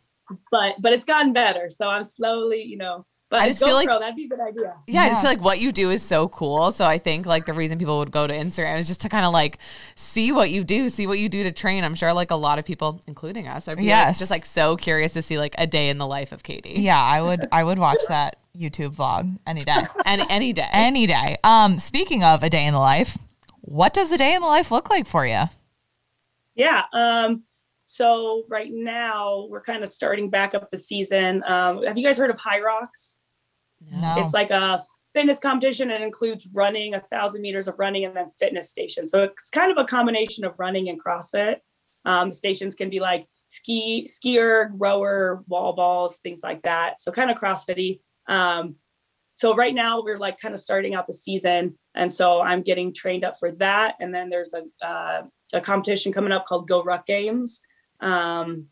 but 0.50 0.74
but 0.80 0.92
it's 0.92 1.04
gotten 1.04 1.32
better. 1.32 1.68
So 1.70 1.88
I'm 1.88 2.02
slowly, 2.04 2.62
you 2.62 2.76
know, 2.76 3.04
but 3.30 3.40
I 3.42 3.44
I 3.44 3.48
just 3.48 3.60
feel 3.64 3.74
like- 3.74 3.88
that'd 3.88 4.16
be 4.16 4.24
a 4.24 4.28
good 4.28 4.40
idea. 4.40 4.74
Yeah, 4.88 5.02
I 5.02 5.08
just 5.08 5.20
feel 5.22 5.30
like 5.30 5.40
what 5.40 5.60
you 5.60 5.70
do 5.72 5.90
is 5.90 6.02
so 6.02 6.28
cool. 6.28 6.72
So 6.72 6.84
I 6.84 6.98
think 6.98 7.26
like 7.26 7.46
the 7.46 7.52
reason 7.52 7.78
people 7.78 7.98
would 7.98 8.10
go 8.12 8.26
to 8.26 8.34
Instagram 8.34 8.78
is 8.78 8.86
just 8.88 9.00
to 9.02 9.08
kind 9.08 9.24
of 9.24 9.32
like 9.32 9.58
see 9.96 10.32
what 10.32 10.50
you 10.50 10.62
do, 10.64 10.88
see 10.88 11.06
what 11.06 11.18
you 11.18 11.28
do 11.28 11.42
to 11.44 11.52
train. 11.52 11.84
I'm 11.84 11.94
sure 11.94 12.12
like 12.12 12.30
a 12.30 12.36
lot 12.36 12.58
of 12.58 12.64
people, 12.64 13.00
including 13.06 13.46
us, 13.48 13.66
are 13.68 13.76
be, 13.76 13.88
like, 13.88 14.18
just 14.18 14.30
like 14.30 14.44
so 14.44 14.76
curious 14.76 15.12
to 15.14 15.22
see 15.22 15.38
like 15.38 15.54
a 15.58 15.66
day 15.66 15.88
in 15.90 15.98
the 15.98 16.06
life 16.06 16.32
of 16.32 16.42
Katie. 16.42 16.74
Yeah, 16.80 17.00
I 17.00 17.22
would 17.22 17.46
I 17.52 17.62
would 17.64 17.78
watch 17.78 18.00
that 18.08 18.36
YouTube 18.56 18.94
vlog 18.96 19.36
any 19.46 19.64
day. 19.64 19.86
And 20.04 20.22
any 20.28 20.52
day. 20.52 20.68
any 20.72 21.06
day. 21.06 21.36
Um 21.44 21.78
speaking 21.78 22.24
of 22.24 22.42
a 22.42 22.50
day 22.50 22.66
in 22.66 22.74
the 22.74 22.80
life, 22.80 23.16
what 23.62 23.92
does 23.92 24.10
a 24.10 24.18
day 24.18 24.34
in 24.34 24.40
the 24.42 24.48
life 24.48 24.70
look 24.72 24.90
like 24.90 25.06
for 25.06 25.24
you? 25.26 25.44
Yeah. 26.60 26.82
Um, 26.92 27.42
so 27.86 28.44
right 28.50 28.68
now 28.70 29.46
we're 29.48 29.62
kind 29.62 29.82
of 29.82 29.88
starting 29.88 30.28
back 30.28 30.54
up 30.54 30.70
the 30.70 30.76
season. 30.76 31.42
Um, 31.44 31.82
have 31.84 31.96
you 31.96 32.04
guys 32.04 32.18
heard 32.18 32.28
of 32.28 32.36
Hyrox? 32.36 33.16
No. 33.90 34.16
It's 34.18 34.34
like 34.34 34.50
a 34.50 34.78
fitness 35.14 35.38
competition. 35.38 35.90
It 35.90 36.02
includes 36.02 36.46
running, 36.54 36.94
a 36.94 37.00
thousand 37.00 37.40
meters 37.40 37.66
of 37.66 37.78
running, 37.78 38.04
and 38.04 38.14
then 38.14 38.30
fitness 38.38 38.68
stations. 38.68 39.10
So 39.10 39.22
it's 39.22 39.48
kind 39.48 39.72
of 39.72 39.78
a 39.78 39.86
combination 39.86 40.44
of 40.44 40.60
running 40.60 40.90
and 40.90 41.02
CrossFit. 41.02 41.60
Um, 42.04 42.28
the 42.28 42.34
stations 42.34 42.74
can 42.74 42.90
be 42.90 43.00
like 43.00 43.26
ski, 43.48 44.06
skier, 44.06 44.68
rower, 44.74 45.42
wall 45.48 45.72
balls, 45.72 46.18
things 46.18 46.42
like 46.42 46.60
that. 46.64 47.00
So 47.00 47.10
kind 47.10 47.30
of 47.30 47.38
CrossFitty. 47.38 48.00
Um, 48.28 48.74
so 49.34 49.54
right 49.54 49.74
now 49.74 50.02
we're 50.02 50.18
like 50.18 50.38
kind 50.38 50.54
of 50.54 50.60
starting 50.60 50.94
out 50.94 51.06
the 51.06 51.12
season, 51.12 51.74
and 51.94 52.12
so 52.12 52.40
I'm 52.40 52.62
getting 52.62 52.92
trained 52.92 53.24
up 53.24 53.38
for 53.38 53.52
that. 53.52 53.94
And 54.00 54.14
then 54.14 54.28
there's 54.28 54.54
a 54.54 54.86
uh, 54.86 55.22
a 55.52 55.60
competition 55.60 56.12
coming 56.12 56.32
up 56.32 56.46
called 56.46 56.68
GORUCK 56.68 57.06
Games, 57.06 57.60
um, 58.00 58.66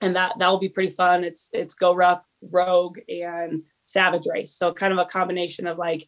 and 0.00 0.14
that 0.16 0.34
that 0.38 0.48
will 0.48 0.58
be 0.58 0.68
pretty 0.68 0.92
fun. 0.92 1.24
It's 1.24 1.50
it's 1.52 1.74
GORUCK, 1.74 2.22
Rogue, 2.42 2.98
and 3.08 3.64
Savage 3.84 4.26
Race. 4.26 4.54
So 4.54 4.72
kind 4.72 4.92
of 4.92 4.98
a 4.98 5.04
combination 5.04 5.66
of 5.66 5.78
like 5.78 6.06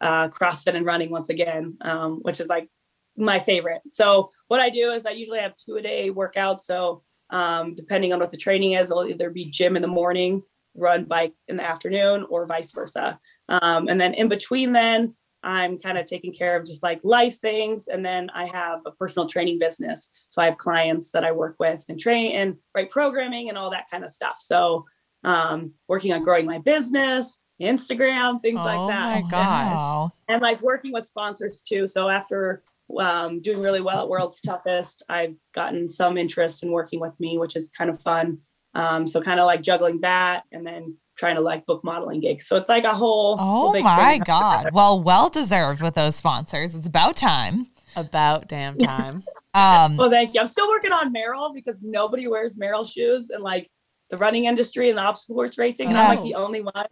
uh, 0.00 0.28
CrossFit 0.28 0.76
and 0.76 0.86
running 0.86 1.10
once 1.10 1.30
again, 1.30 1.76
um, 1.80 2.20
which 2.22 2.40
is 2.40 2.48
like 2.48 2.68
my 3.16 3.38
favorite. 3.38 3.82
So 3.88 4.30
what 4.48 4.60
I 4.60 4.70
do 4.70 4.90
is 4.90 5.06
I 5.06 5.10
usually 5.10 5.40
have 5.40 5.56
two 5.56 5.76
a 5.76 5.82
day 5.82 6.10
workouts. 6.10 6.60
So 6.60 7.02
um, 7.30 7.74
depending 7.74 8.12
on 8.12 8.20
what 8.20 8.30
the 8.30 8.36
training 8.36 8.72
is, 8.72 8.90
it'll 8.90 9.06
either 9.06 9.30
be 9.30 9.50
gym 9.50 9.76
in 9.76 9.82
the 9.82 9.88
morning, 9.88 10.42
run 10.74 11.04
bike 11.04 11.34
in 11.48 11.56
the 11.56 11.64
afternoon, 11.64 12.26
or 12.28 12.46
vice 12.46 12.72
versa. 12.72 13.18
Um, 13.48 13.88
and 13.88 14.00
then 14.00 14.14
in 14.14 14.28
between, 14.28 14.72
then 14.72 15.14
I'm 15.42 15.78
kind 15.78 15.98
of 15.98 16.06
taking 16.06 16.32
care 16.32 16.56
of 16.56 16.64
just 16.64 16.82
like 16.82 17.00
life 17.04 17.38
things. 17.38 17.88
And 17.88 18.04
then 18.04 18.30
I 18.34 18.46
have 18.46 18.80
a 18.86 18.90
personal 18.92 19.28
training 19.28 19.58
business. 19.58 20.10
So 20.28 20.40
I 20.40 20.46
have 20.46 20.56
clients 20.56 21.12
that 21.12 21.24
I 21.24 21.32
work 21.32 21.56
with 21.58 21.84
and 21.88 22.00
train 22.00 22.34
and 22.36 22.56
write 22.74 22.90
programming 22.90 23.50
and 23.50 23.58
all 23.58 23.70
that 23.70 23.90
kind 23.90 24.04
of 24.04 24.10
stuff. 24.10 24.36
So 24.38 24.86
um, 25.22 25.72
working 25.86 26.12
on 26.12 26.22
growing 26.22 26.46
my 26.46 26.58
business, 26.58 27.38
Instagram, 27.60 28.40
things 28.40 28.60
Oh 28.60 28.64
like 28.64 28.88
that. 28.88 29.22
my 29.22 29.30
gosh. 29.30 29.76
Wow. 29.76 30.12
And 30.28 30.42
like 30.42 30.60
working 30.62 30.92
with 30.92 31.06
sponsors 31.06 31.62
too. 31.62 31.86
So 31.86 32.08
after 32.08 32.62
um, 32.98 33.40
doing 33.40 33.60
really 33.60 33.80
well 33.80 34.02
at 34.02 34.08
World's 34.08 34.40
Toughest, 34.40 35.02
I've 35.08 35.38
gotten 35.54 35.88
some 35.88 36.16
interest 36.18 36.62
in 36.62 36.70
working 36.70 37.00
with 37.00 37.18
me, 37.20 37.38
which 37.38 37.54
is 37.56 37.70
kind 37.76 37.90
of 37.90 38.00
fun. 38.00 38.38
Um, 38.74 39.06
so 39.06 39.20
kind 39.22 39.38
of 39.40 39.46
like 39.46 39.62
juggling 39.62 40.00
that 40.00 40.44
and 40.52 40.66
then 40.66 40.96
trying 41.16 41.36
to 41.36 41.40
like 41.40 41.64
book 41.66 41.84
modeling 41.84 42.20
gigs. 42.20 42.46
So 42.46 42.56
it's 42.56 42.68
like 42.68 42.84
a 42.84 42.94
whole. 42.94 43.36
whole 43.36 43.68
Oh 43.68 43.72
big 43.72 43.84
my 43.84 44.12
thing. 44.12 44.22
God. 44.26 44.70
Well, 44.74 45.00
well 45.02 45.28
deserved 45.28 45.80
with 45.80 45.94
those 45.94 46.16
sponsors. 46.16 46.74
It's 46.74 46.86
about 46.86 47.16
time. 47.16 47.68
About 47.96 48.48
damn 48.48 48.76
time. 48.78 49.22
Um, 49.56 49.96
Well, 49.96 50.10
thank 50.10 50.34
you. 50.34 50.40
I'm 50.40 50.48
still 50.48 50.68
working 50.68 50.90
on 50.90 51.14
Merrell 51.14 51.54
because 51.54 51.80
nobody 51.84 52.26
wears 52.26 52.56
Merrell 52.56 52.84
shoes 52.92 53.30
in 53.30 53.40
like 53.40 53.70
the 54.10 54.16
running 54.16 54.46
industry 54.46 54.88
and 54.88 54.98
the 54.98 55.02
obstacle 55.02 55.36
course 55.36 55.56
racing, 55.58 55.90
and 55.90 55.96
I'm 55.96 56.08
like 56.08 56.18
Oh. 56.18 56.24
the 56.24 56.34
only 56.34 56.60
one. 56.60 56.72
I 56.74 56.88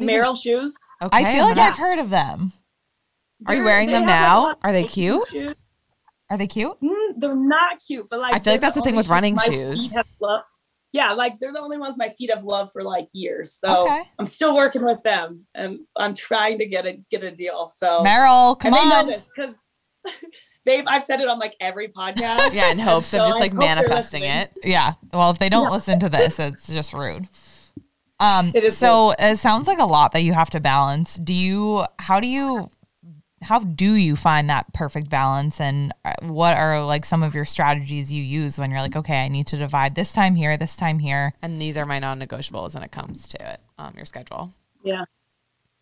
don't 0.00 0.08
even- 0.08 0.34
shoes. 0.34 0.74
Okay, 1.02 1.14
I 1.18 1.30
feel 1.30 1.44
like 1.44 1.56
gonna- 1.56 1.68
I've 1.68 1.76
heard 1.76 1.98
of 1.98 2.08
them. 2.08 2.54
Are 3.46 3.54
you 3.54 3.64
wearing 3.64 3.90
them 3.90 4.06
now? 4.06 4.38
a 4.38 4.42
lot 4.44 4.50
of 4.56 4.58
Are 4.64 4.72
they 4.72 4.84
cute? 4.84 5.28
shoes. 5.28 5.54
Are 6.30 6.38
they 6.38 6.46
cute? 6.46 6.72
Mm, 6.82 7.12
they're 7.18 7.36
not 7.36 7.78
cute, 7.86 8.08
but 8.08 8.18
like 8.18 8.32
I 8.34 8.38
feel 8.38 8.54
like 8.54 8.62
that's 8.62 8.76
the 8.76 8.80
thing 8.80 8.96
with 8.96 9.08
running 9.08 9.34
my 9.34 9.44
shoes. 9.44 9.92
Feet 10.94 11.00
have 11.02 11.10
loved- 11.10 11.18
Yeah, 11.18 11.22
like 11.24 11.38
they're 11.40 11.52
the 11.52 11.60
only 11.60 11.78
ones 11.78 11.96
my 11.98 12.08
feet 12.08 12.30
have 12.34 12.44
loved 12.44 12.72
for 12.72 12.82
like 12.82 13.08
years. 13.12 13.52
So 13.52 13.84
Okay. 13.86 14.02
I'm 14.18 14.26
still 14.26 14.54
working 14.54 14.84
with 14.84 15.02
them, 15.02 15.46
and 15.54 15.80
I'm 15.96 16.14
trying 16.14 16.58
to 16.58 16.66
get 16.66 16.86
a 16.86 16.92
get 17.10 17.22
a 17.22 17.30
deal. 17.30 17.70
So 17.70 18.02
Merrell, 18.02 18.58
come 18.58 18.74
and 18.74 18.90
they 18.90 18.94
on. 18.96 19.06
know 19.06 19.12
this 19.12 19.28
because 19.34 19.54
they've 20.64 20.84
I've 20.86 21.02
said 21.02 21.20
it 21.20 21.28
on 21.28 21.38
like 21.38 21.54
every 21.60 21.88
podcast. 21.88 22.52
Yeah, 22.54 22.70
in 22.70 22.78
hopes 22.78 23.08
So 23.10 23.20
of 23.22 23.28
just 23.28 23.36
I 23.38 23.40
like 23.40 23.52
manifesting 23.52 24.22
it. 24.24 24.56
Yeah. 24.62 24.94
Well, 25.12 25.30
if 25.30 25.38
they 25.38 25.48
don't 25.48 25.70
listen 25.72 26.00
to 26.00 26.08
this, 26.08 26.38
it's 26.38 26.68
just 26.68 26.92
rude. 26.92 27.28
Um, 28.20 28.52
It 28.54 28.62
is 28.64 28.78
so 28.78 29.12
it 29.18 29.36
sounds 29.38 29.66
like 29.66 29.80
a 29.80 29.84
lot 29.84 30.12
that 30.12 30.22
you 30.22 30.32
have 30.34 30.48
to 30.50 30.60
balance. 30.60 31.16
Do 31.16 31.34
you, 31.34 31.84
how 31.98 32.20
do 32.20 32.28
you, 32.28 32.70
how 33.44 33.60
do 33.60 33.94
you 33.94 34.16
find 34.16 34.50
that 34.50 34.72
perfect 34.72 35.10
balance? 35.10 35.60
And 35.60 35.92
uh, 36.04 36.12
what 36.22 36.56
are 36.56 36.84
like 36.84 37.04
some 37.04 37.22
of 37.22 37.34
your 37.34 37.44
strategies 37.44 38.10
you 38.10 38.22
use 38.22 38.58
when 38.58 38.70
you're 38.70 38.80
like, 38.80 38.96
okay, 38.96 39.24
I 39.24 39.28
need 39.28 39.46
to 39.48 39.56
divide 39.56 39.94
this 39.94 40.12
time 40.12 40.34
here, 40.34 40.56
this 40.56 40.76
time 40.76 40.98
here? 40.98 41.34
And 41.42 41.60
these 41.60 41.76
are 41.76 41.86
my 41.86 41.98
non-negotiables 41.98 42.74
when 42.74 42.82
it 42.82 42.92
comes 42.92 43.28
to 43.28 43.52
it. 43.52 43.60
Um, 43.78 43.92
your 43.96 44.06
schedule. 44.06 44.52
Yeah. 44.82 45.04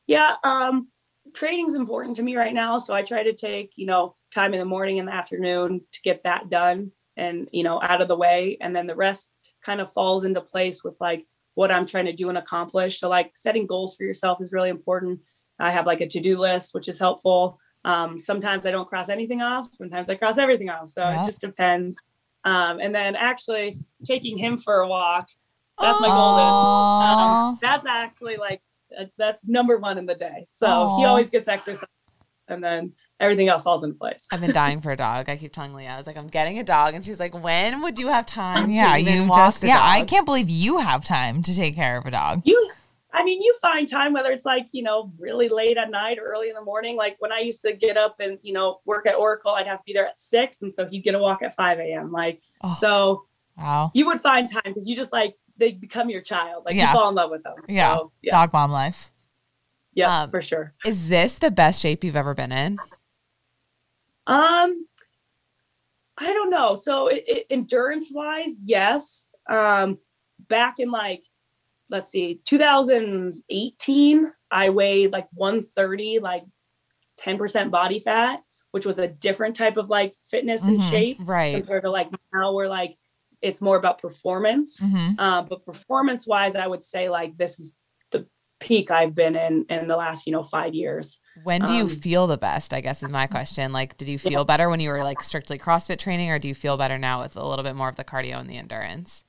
Yeah. 0.06 0.34
Um, 0.44 0.88
training's 1.34 1.74
important 1.74 2.16
to 2.16 2.22
me 2.22 2.36
right 2.36 2.52
now. 2.54 2.78
So 2.78 2.94
I 2.94 3.02
try 3.02 3.22
to 3.22 3.32
take, 3.32 3.72
you 3.76 3.86
know, 3.86 4.16
time 4.34 4.54
in 4.54 4.60
the 4.60 4.66
morning 4.66 4.98
and 4.98 5.08
the 5.08 5.14
afternoon 5.14 5.80
to 5.92 6.02
get 6.02 6.24
that 6.24 6.50
done 6.50 6.90
and, 7.16 7.48
you 7.52 7.62
know, 7.62 7.80
out 7.80 8.02
of 8.02 8.08
the 8.08 8.16
way. 8.16 8.56
And 8.60 8.74
then 8.74 8.86
the 8.86 8.96
rest 8.96 9.32
kind 9.64 9.80
of 9.80 9.92
falls 9.92 10.24
into 10.24 10.40
place 10.40 10.82
with 10.82 11.00
like 11.00 11.24
what 11.54 11.70
I'm 11.70 11.86
trying 11.86 12.06
to 12.06 12.12
do 12.12 12.28
and 12.28 12.38
accomplish. 12.38 12.98
So 12.98 13.08
like 13.08 13.36
setting 13.36 13.66
goals 13.66 13.96
for 13.96 14.04
yourself 14.04 14.40
is 14.40 14.52
really 14.52 14.70
important. 14.70 15.20
I 15.62 15.70
have 15.70 15.86
like 15.86 16.00
a 16.00 16.06
to-do 16.08 16.38
list, 16.38 16.74
which 16.74 16.88
is 16.88 16.98
helpful. 16.98 17.58
Um, 17.84 18.20
sometimes 18.20 18.66
I 18.66 18.70
don't 18.70 18.88
cross 18.88 19.08
anything 19.08 19.40
off. 19.42 19.68
Sometimes 19.72 20.08
I 20.08 20.14
cross 20.16 20.36
everything 20.38 20.68
off. 20.68 20.88
So 20.90 21.00
Yeah. 21.02 21.22
it 21.22 21.26
just 21.26 21.40
depends. 21.40 21.98
Um, 22.44 22.80
and 22.80 22.94
then 22.94 23.14
actually 23.16 23.78
taking 24.04 24.36
him 24.36 24.58
for 24.58 24.80
a 24.80 24.88
walk. 24.88 25.28
That's 25.80 26.00
my 26.00 26.08
goal. 26.08 26.38
Um, 27.00 27.58
that's 27.62 27.86
actually 27.86 28.36
like 28.36 28.60
uh, 28.98 29.04
that's 29.16 29.46
number 29.48 29.78
one 29.78 29.98
in 29.98 30.06
the 30.06 30.14
day. 30.14 30.46
So 30.50 30.92
he 30.96 31.04
always 31.04 31.30
gets 31.30 31.48
exercise, 31.48 31.88
and 32.48 32.62
then 32.62 32.92
everything 33.20 33.48
else 33.48 33.62
falls 33.62 33.82
into 33.82 33.96
place. 33.96 34.26
I've 34.30 34.40
been 34.40 34.52
dying 34.52 34.80
for 34.80 34.90
a 34.90 34.96
dog. 34.96 35.28
I 35.28 35.36
keep 35.36 35.52
telling 35.52 35.74
Leah, 35.74 35.90
I 35.90 35.96
was 35.96 36.06
like, 36.06 36.16
I'm 36.16 36.28
getting 36.28 36.58
a 36.58 36.64
dog, 36.64 36.94
and 36.94 37.04
she's 37.04 37.18
like, 37.18 37.34
When 37.34 37.82
would 37.82 37.98
you 37.98 38.08
have 38.08 38.26
time? 38.26 38.70
yeah, 38.70 38.92
to 38.94 39.00
even 39.00 39.14
you 39.14 39.24
walk 39.24 39.38
just, 39.38 39.60
the 39.62 39.68
yeah, 39.68 39.80
I 39.80 40.04
can't 40.04 40.26
believe 40.26 40.48
you 40.50 40.78
have 40.78 41.04
time 41.04 41.42
to 41.42 41.54
take 41.54 41.74
care 41.74 41.96
of 41.96 42.06
a 42.06 42.10
dog. 42.10 42.42
You, 42.44 42.70
I 43.14 43.22
mean, 43.24 43.42
you 43.42 43.54
find 43.60 43.86
time 43.86 44.12
whether 44.12 44.30
it's 44.30 44.44
like 44.46 44.68
you 44.72 44.82
know 44.82 45.12
really 45.18 45.48
late 45.48 45.76
at 45.76 45.90
night 45.90 46.18
or 46.18 46.24
early 46.24 46.48
in 46.48 46.54
the 46.54 46.62
morning. 46.62 46.96
Like 46.96 47.16
when 47.18 47.32
I 47.32 47.40
used 47.40 47.62
to 47.62 47.72
get 47.72 47.96
up 47.96 48.16
and 48.20 48.38
you 48.42 48.52
know 48.52 48.80
work 48.84 49.06
at 49.06 49.14
Oracle, 49.14 49.52
I'd 49.52 49.66
have 49.66 49.78
to 49.78 49.84
be 49.84 49.92
there 49.92 50.06
at 50.06 50.18
six, 50.18 50.62
and 50.62 50.72
so 50.72 50.86
he'd 50.86 51.00
get 51.02 51.14
a 51.14 51.18
walk 51.18 51.42
at 51.42 51.54
five 51.54 51.78
a.m. 51.78 52.10
Like 52.12 52.40
Oh. 52.64 52.72
so, 52.74 53.26
Wow. 53.58 53.90
you 53.94 54.06
would 54.06 54.20
find 54.20 54.48
time 54.50 54.62
because 54.64 54.88
you 54.88 54.96
just 54.96 55.12
like 55.12 55.36
they 55.58 55.72
become 55.72 56.08
your 56.08 56.22
child. 56.22 56.64
Like 56.64 56.74
Yeah. 56.74 56.88
you 56.88 56.92
fall 56.98 57.08
in 57.10 57.14
love 57.14 57.30
with 57.30 57.42
them. 57.42 57.54
Yeah. 57.68 57.96
So, 57.96 58.12
yeah. 58.22 58.30
Dog 58.30 58.52
mom 58.52 58.70
life. 58.72 59.12
Yeah. 59.94 60.22
Um, 60.22 60.30
for 60.30 60.40
sure. 60.40 60.72
Is 60.86 61.08
this 61.10 61.34
the 61.38 61.50
best 61.50 61.80
shape 61.80 62.02
you've 62.02 62.16
ever 62.16 62.32
been 62.34 62.50
in? 62.52 62.78
Um, 64.26 64.86
I 66.18 66.32
don't 66.32 66.50
know. 66.50 66.74
So 66.74 67.08
it, 67.08 67.24
it, 67.26 67.46
endurance 67.50 68.10
wise, 68.12 68.56
yes. 68.64 69.34
Um, 69.48 69.98
back 70.48 70.78
in 70.78 70.90
like, 70.90 71.24
let's 71.92 72.10
see, 72.10 72.40
2018, 72.46 74.32
I 74.50 74.70
weighed 74.70 75.12
like 75.12 75.28
130, 75.32 76.18
like 76.18 76.44
10% 77.18 77.70
body 77.70 78.00
fat, 78.00 78.42
which 78.72 78.86
was 78.86 78.98
a 78.98 79.08
different 79.08 79.56
type 79.56 79.76
of 79.76 79.90
like 79.90 80.14
fitness 80.30 80.66
and 80.66 80.80
Mhm. 80.80 80.90
shape 80.90 81.20
Right. 81.20 81.54
compared 81.54 81.84
to 81.84 81.90
like 81.90 82.08
now 82.34 82.54
we're 82.54 82.68
like, 82.68 82.96
it's 83.42 83.60
more 83.60 83.76
about 83.76 84.00
performance. 84.02 84.80
hmm 84.80 85.12
Uh, 85.18 85.42
but 85.42 85.64
performance 85.66 86.26
wise, 86.26 86.56
I 86.56 86.66
would 86.66 86.82
say 86.84 87.08
like 87.10 87.36
this 87.36 87.60
is 87.60 87.72
the 88.10 88.26
peak 88.60 88.90
I've 88.90 89.14
been 89.14 89.36
in 89.36 89.66
in 89.68 89.86
the 89.86 89.96
last, 89.96 90.26
you 90.26 90.32
know, 90.32 90.42
five 90.42 90.74
years. 90.74 91.20
When 91.34 91.64
do 91.66 91.74
you 91.74 91.84
Um, 91.84 91.88
feel 91.88 92.26
the 92.26 92.38
best? 92.38 92.72
I 92.72 92.80
guess 92.80 93.02
is 93.02 93.08
my 93.10 93.26
question. 93.26 93.70
Like, 93.72 93.96
did 93.98 94.08
you 94.08 94.18
Yeah. 94.22 94.30
feel 94.30 94.44
better 94.46 94.68
when 94.70 94.80
you 94.80 94.90
were 94.90 95.02
like 95.02 95.22
strictly 95.22 95.58
CrossFit 95.58 95.98
training, 95.98 96.30
or 96.30 96.38
do 96.38 96.48
you 96.48 96.54
feel 96.54 96.76
better 96.78 96.96
now 96.98 97.20
with 97.22 97.36
a 97.36 97.44
little 97.46 97.62
bit 97.62 97.76
more 97.76 97.88
of 97.90 97.96
the 97.96 98.04
cardio 98.04 98.38
and 98.38 98.48
the 98.48 98.56
endurance? 98.56 99.24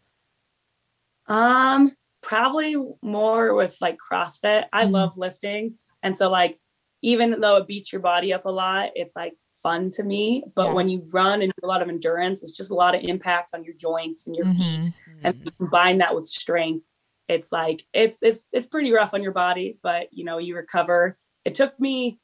Um, 1.27 1.95
probably 2.23 2.75
more 3.03 3.53
with 3.53 3.77
like 3.81 3.97
CrossFit. 3.99 4.65
I 4.73 4.85
Mhm. 4.85 4.91
love 4.91 5.17
lifting. 5.17 5.77
And 6.03 6.15
so 6.15 6.29
like 6.31 6.59
even 7.01 7.41
though 7.41 7.57
it 7.57 7.67
beats 7.67 7.91
your 7.91 8.01
body 8.01 8.33
up 8.33 8.45
a 8.45 8.49
lot, 8.51 8.91
it's 8.95 9.15
like 9.15 9.33
fun 9.61 9.91
to 9.91 10.03
me. 10.03 10.43
But 10.55 10.69
Yeah. 10.69 10.73
when 10.73 10.89
you 10.89 11.03
run 11.13 11.41
and 11.41 11.51
do 11.51 11.65
a 11.65 11.67
lot 11.67 11.81
of 11.81 11.89
endurance, 11.89 12.41
it's 12.43 12.53
just 12.55 12.71
a 12.71 12.75
lot 12.75 12.95
of 12.95 13.03
impact 13.03 13.51
on 13.53 13.63
your 13.63 13.75
joints 13.75 14.27
and 14.27 14.35
your 14.35 14.45
Mhm. 14.45 14.55
feet. 14.55 14.91
And 15.23 15.33
Mhm. 15.35 15.45
you 15.45 15.51
combine 15.59 15.97
that 15.99 16.15
with 16.15 16.25
strength, 16.25 16.85
it's 17.27 17.51
like 17.51 17.85
it's 17.93 18.21
it's 18.23 18.45
it's 18.53 18.67
pretty 18.67 18.91
rough 18.91 19.13
on 19.13 19.21
your 19.23 19.33
body, 19.33 19.77
but 19.83 20.07
you 20.13 20.23
know, 20.23 20.37
you 20.39 20.55
recover. 20.55 21.17
It 21.45 21.55
took 21.55 21.77
me 21.79 22.19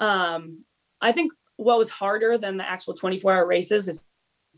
um 0.00 0.64
I 1.00 1.12
think 1.12 1.32
what 1.56 1.78
was 1.78 1.90
harder 1.90 2.38
than 2.38 2.56
the 2.56 2.68
actual 2.68 2.94
24 2.94 3.32
hour 3.32 3.46
races 3.46 3.88
is 3.88 4.02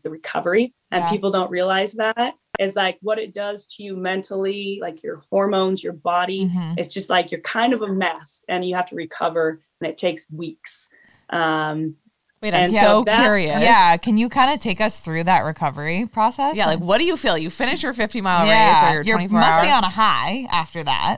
the 0.03 0.09
recovery 0.09 0.73
and 0.91 1.03
Yeah. 1.03 1.09
people 1.09 1.31
don't 1.31 1.51
realize 1.51 1.93
that 1.93 2.35
is 2.59 2.75
like 2.75 2.97
what 3.01 3.17
it 3.17 3.33
does 3.33 3.65
to 3.65 3.83
you 3.83 3.95
mentally 3.95 4.77
like 4.81 5.01
your 5.03 5.17
hormones 5.31 5.83
your 5.83 5.93
body 5.93 6.45
Mhm. 6.45 6.77
it's 6.77 6.93
just 6.93 7.09
like 7.09 7.31
you're 7.31 7.41
kind 7.41 7.73
of 7.73 7.81
a 7.81 7.87
mess 7.87 8.43
and 8.49 8.63
you 8.65 8.75
have 8.75 8.85
to 8.87 8.95
recover 8.95 9.59
and 9.81 9.89
it 9.89 9.97
takes 9.97 10.29
weeks 10.29 10.89
um 11.31 11.95
Wait, 12.41 12.53
I'm 12.53 12.63
And 12.63 12.71
so 12.71 12.79
so 12.79 13.03
that- 13.03 13.19
curious. 13.19 13.61
Yeah. 13.61 13.97
Can 13.97 14.17
you 14.17 14.29
kind 14.29 14.53
of 14.53 14.61
take 14.61 14.79
us 14.79 15.01
through 15.01 15.25
that 15.25 15.41
recovery 15.41 16.05
process? 16.05 16.55
Yeah, 16.55 16.67
like 16.67 16.79
what 16.79 16.99
do 16.99 17.05
you 17.05 17.17
feel? 17.17 17.37
You 17.37 17.49
finish 17.49 17.83
your 17.83 17.91
50 17.91 18.21
mile 18.21 18.45
yeah, 18.47 18.81
race 18.85 18.91
or 18.93 18.95
your 18.95 19.19
you 19.19 19.27
24 19.27 19.39
must 19.41 19.51
hour? 19.55 19.61
be 19.63 19.69
on 19.69 19.83
a 19.83 19.89
high 19.89 20.47
after 20.49 20.81
that. 20.85 21.17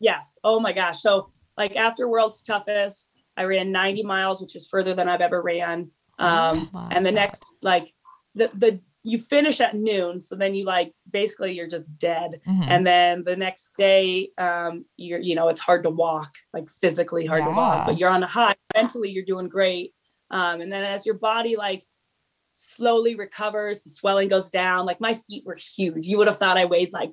yes 0.00 0.38
oh 0.44 0.60
my 0.60 0.72
gosh 0.72 1.00
so 1.00 1.28
like 1.56 1.74
after 1.76 2.08
world's 2.08 2.42
toughest 2.42 3.10
i 3.36 3.42
ran 3.44 3.72
90 3.72 4.02
miles 4.02 4.40
which 4.40 4.54
is 4.56 4.68
further 4.68 4.94
than 4.94 5.08
i've 5.08 5.20
ever 5.22 5.40
ran 5.42 5.90
um 6.18 6.70
Oh 6.74 6.88
and 6.90 7.04
the 7.04 7.10
God. 7.10 7.14
next 7.16 7.54
like 7.62 7.92
the 8.34 8.50
the 8.54 8.80
you 9.06 9.18
finish 9.18 9.60
at 9.60 9.74
noon, 9.76 10.18
so 10.20 10.34
then 10.34 10.54
you 10.54 10.64
like 10.64 10.92
basically 11.10 11.52
you're 11.52 11.68
just 11.68 11.96
dead. 11.98 12.40
Mhm. 12.46 12.66
And 12.68 12.86
then 12.86 13.22
the 13.24 13.36
next 13.36 13.72
day, 13.76 14.30
um, 14.36 14.84
you're 14.96 15.20
you 15.20 15.34
know 15.36 15.48
it's 15.48 15.60
hard 15.60 15.84
to 15.84 15.90
walk, 15.90 16.32
like 16.52 16.68
physically 16.68 17.24
hard 17.24 17.44
to 17.44 17.50
walk, 17.56 17.86
but 17.86 17.98
you're 17.98 18.10
on 18.10 18.22
a 18.22 18.26
high. 18.26 18.56
Mentally, 18.74 19.10
you're 19.10 19.24
doing 19.24 19.48
great. 19.48 19.94
Um, 20.30 20.60
and 20.60 20.72
then 20.72 20.82
as 20.84 21.06
your 21.06 21.14
body 21.14 21.54
like 21.56 21.84
slowly 22.54 23.14
recovers, 23.14 23.84
the 23.84 23.90
swelling 23.90 24.28
goes 24.28 24.50
down. 24.50 24.86
Like 24.86 25.00
my 25.00 25.14
feet 25.14 25.44
were 25.46 25.54
huge. 25.56 26.06
You 26.06 26.18
would 26.18 26.26
have 26.26 26.38
thought 26.38 26.58
I 26.58 26.64
weighed 26.64 26.92
like 26.92 27.12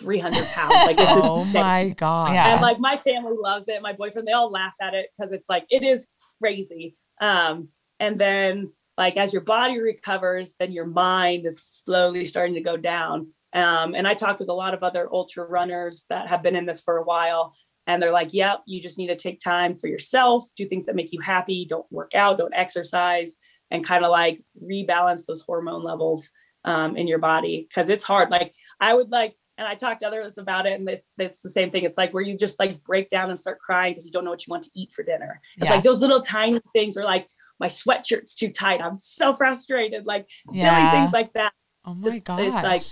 300 0.00 0.50
pounds. 0.52 0.72
Like 0.86 0.98
it's 0.98 1.10
Oh 1.16 1.40
insane. 1.42 1.52
my 1.52 1.88
god. 1.90 2.32
Yeah. 2.32 2.52
and 2.54 2.62
like 2.62 2.78
my 2.78 2.96
family 2.96 3.36
loves 3.38 3.68
it 3.68 3.82
my 3.82 3.92
boyfriend 3.92 4.26
they 4.26 4.32
all 4.32 4.50
laugh 4.50 4.74
at 4.80 4.94
it 4.94 5.10
because 5.16 5.32
it's 5.32 5.48
like 5.48 5.66
it 5.70 5.82
is 5.82 6.06
crazy 6.40 6.96
um 7.20 7.68
and 7.98 8.16
then 8.18 8.72
like 9.00 9.16
as 9.16 9.32
your 9.32 9.42
body 9.42 9.80
recovers 9.80 10.54
then 10.60 10.70
your 10.70 10.84
mind 10.84 11.46
is 11.46 11.62
slowly 11.62 12.24
starting 12.24 12.54
to 12.54 12.60
go 12.60 12.76
down 12.76 13.26
um 13.54 13.94
and 13.94 14.06
i 14.06 14.12
talked 14.14 14.38
with 14.38 14.50
a 14.50 14.60
lot 14.62 14.74
of 14.74 14.82
other 14.82 15.08
ultra 15.10 15.44
runners 15.44 16.04
that 16.10 16.28
have 16.28 16.42
been 16.42 16.54
in 16.54 16.66
this 16.66 16.82
for 16.82 16.98
a 16.98 17.04
while 17.04 17.52
and 17.86 18.00
they're 18.00 18.12
like 18.12 18.34
yep 18.34 18.60
you 18.66 18.80
just 18.80 18.98
need 18.98 19.06
to 19.08 19.16
take 19.16 19.40
time 19.40 19.76
for 19.76 19.88
yourself 19.88 20.44
do 20.54 20.66
things 20.68 20.84
that 20.84 20.94
make 20.94 21.12
you 21.12 21.20
happy 21.20 21.66
don't 21.68 21.90
work 21.90 22.14
out 22.14 22.38
don't 22.38 22.54
exercise 22.54 23.36
and 23.70 23.86
kind 23.86 24.04
of 24.04 24.10
like 24.10 24.38
rebalance 24.62 25.24
those 25.24 25.40
hormone 25.40 25.82
levels 25.82 26.30
um, 26.66 26.94
in 26.94 27.06
your 27.06 27.18
body 27.18 27.66
because 27.66 27.88
it's 27.88 28.04
hard 28.04 28.30
like 28.30 28.54
i 28.80 28.92
would 28.92 29.10
like 29.10 29.34
and 29.60 29.68
I 29.68 29.74
talked 29.74 30.00
to 30.00 30.06
others 30.06 30.38
about 30.38 30.64
it, 30.66 30.80
and 30.80 30.88
it's, 30.88 31.06
it's 31.18 31.42
the 31.42 31.50
same 31.50 31.70
thing. 31.70 31.84
It's 31.84 31.98
like 31.98 32.14
where 32.14 32.22
you 32.22 32.34
just 32.34 32.58
like 32.58 32.82
break 32.82 33.10
down 33.10 33.28
and 33.28 33.38
start 33.38 33.60
crying 33.60 33.92
because 33.92 34.06
you 34.06 34.10
don't 34.10 34.24
know 34.24 34.30
what 34.30 34.46
you 34.46 34.50
want 34.50 34.62
to 34.62 34.70
eat 34.74 34.90
for 34.90 35.02
dinner. 35.02 35.38
It's 35.58 35.66
Yeah. 35.66 35.74
like 35.74 35.82
those 35.82 36.00
little 36.00 36.22
tiny 36.22 36.62
things 36.72 36.96
are 36.96 37.04
like 37.04 37.28
my 37.60 37.68
sweatshirt's 37.68 38.34
too 38.34 38.48
tight. 38.50 38.80
I'm 38.82 38.98
so 38.98 39.36
frustrated. 39.36 40.06
Like 40.06 40.28
silly 40.50 40.62
Yeah. 40.64 40.90
things 40.90 41.12
like 41.12 41.32
that. 41.34 41.52
Oh 41.84 41.94
my 41.94 42.08
Just- 42.10 42.16
it's 42.28 42.28
like- 42.28 42.82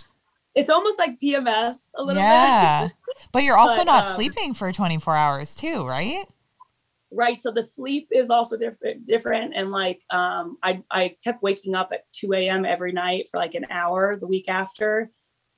It's 0.55 0.71
almost 0.71 0.99
like 0.99 1.19
PMS 1.19 1.91
a 1.95 2.03
little 2.03 2.15
bit. 2.23 2.27
yeah. 2.29 2.89
But 3.33 3.43
you're 3.45 3.57
also 3.59 3.79
But, 3.79 3.85
not 3.87 4.07
um, 4.07 4.15
sleeping 4.15 4.55
for 4.55 4.73
24 4.73 5.17
hours 5.17 5.55
too, 5.57 5.87
right? 5.87 6.25
right 7.11 7.41
so 7.41 7.51
the 7.51 7.63
sleep 7.63 8.07
is 8.13 8.29
also 8.29 8.55
different 8.55 9.07
different 9.07 9.55
and 9.57 9.71
like 9.71 10.03
um 10.11 10.59
i 10.63 10.83
i 10.91 11.17
kept 11.25 11.43
waking 11.43 11.75
up 11.75 11.89
at 11.91 12.05
2 12.13 12.35
a.m 12.35 12.67
every 12.67 12.93
night 12.93 13.27
for 13.31 13.39
like 13.39 13.55
an 13.55 13.65
hour 13.71 14.15
the 14.17 14.27
week 14.27 14.45
after 14.47 15.11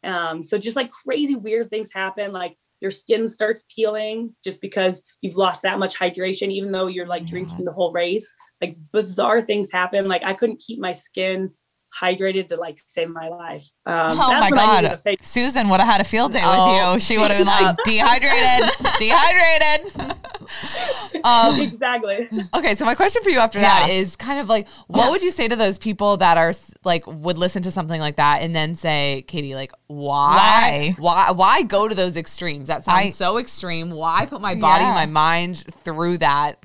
um 0.05 0.45
so 0.45 0.57
just 0.57 0.77
like 0.77 0.93
crazy 0.93 1.35
weird 1.35 1.69
things 1.69 1.91
happen 1.93 2.31
like 2.31 2.57
your 2.81 2.91
skin 2.91 3.29
starts 3.29 3.67
peeling 3.75 4.35
just 4.43 4.61
because 4.61 5.03
you've 5.21 5.37
lost 5.37 5.63
that 5.63 5.79
much 5.79 5.99
hydration 5.99 6.51
even 6.51 6.73
though 6.73 6.87
you're 6.87 7.07
like 7.07 7.27
drinking 7.27 7.65
the 7.65 7.73
whole 7.73 7.93
race. 7.93 8.33
Like 8.61 8.77
bizarre 8.93 9.41
things 9.41 9.71
happen. 9.71 10.09
Like 10.09 10.25
i 10.25 10.33
couldn't 10.33 10.61
keep 10.61 10.79
my 10.79 10.93
skin 10.93 11.51
hydrated 11.99 12.49
to 12.49 12.57
like 12.57 12.79
save 12.87 13.09
my 13.11 13.29
life 13.29 13.65
um 13.87 14.13
oh 14.13 14.17
my 14.29 14.41
that's 14.41 14.51
when 14.53 14.61
God. 14.61 15.01
a 15.07 15.17
Susan 15.25 15.69
would 15.69 15.81
have 15.81 15.89
had 15.89 16.01
a 16.01 16.05
field 16.05 16.33
day 16.33 16.41
Oh, 16.43 16.93
with 16.95 16.95
you. 16.95 17.01
She 17.01 17.19
would 17.19 17.31
have 17.31 17.39
been 17.39 17.47
like 17.47 17.77
dehydrated, 17.85 18.71
dehydrated. 18.99 20.17
um, 21.25 21.61
exactly 21.61 22.29
okay, 22.55 22.75
so 22.75 22.85
my 22.85 22.95
question 22.95 23.23
for 23.23 23.31
you 23.31 23.39
after 23.39 23.61
that 23.61 23.89
Yeah. 23.89 23.95
is 23.95 24.17
kind 24.17 24.39
of 24.41 24.49
like, 24.49 24.69
what 24.87 25.11
would 25.11 25.23
you 25.23 25.31
say 25.31 25.49
to 25.49 25.57
those 25.57 25.79
people 25.79 26.17
that 26.19 26.39
are 26.39 26.53
like 26.85 27.07
would 27.07 27.39
listen 27.39 27.63
to 27.63 27.71
something 27.71 28.01
like 28.01 28.17
that 28.17 28.43
and 28.43 28.55
then 28.55 28.77
say, 28.77 29.25
Katie, 29.27 29.55
like, 29.55 29.73
why, 29.87 30.95
why, 30.99 31.31
why 31.33 31.63
go 31.63 31.89
to 31.89 31.95
those 31.95 32.17
extremes? 32.17 32.69
That 32.69 32.85
sounds 32.85 32.99
I- 33.07 33.11
so 33.11 33.39
extreme. 33.39 33.91
Why 33.91 34.27
put 34.27 34.41
my 34.41 34.55
body, 34.55 34.85
Yeah. 34.85 34.95
my 34.95 35.07
mind 35.07 35.59
through 35.85 36.19
that? 36.19 36.65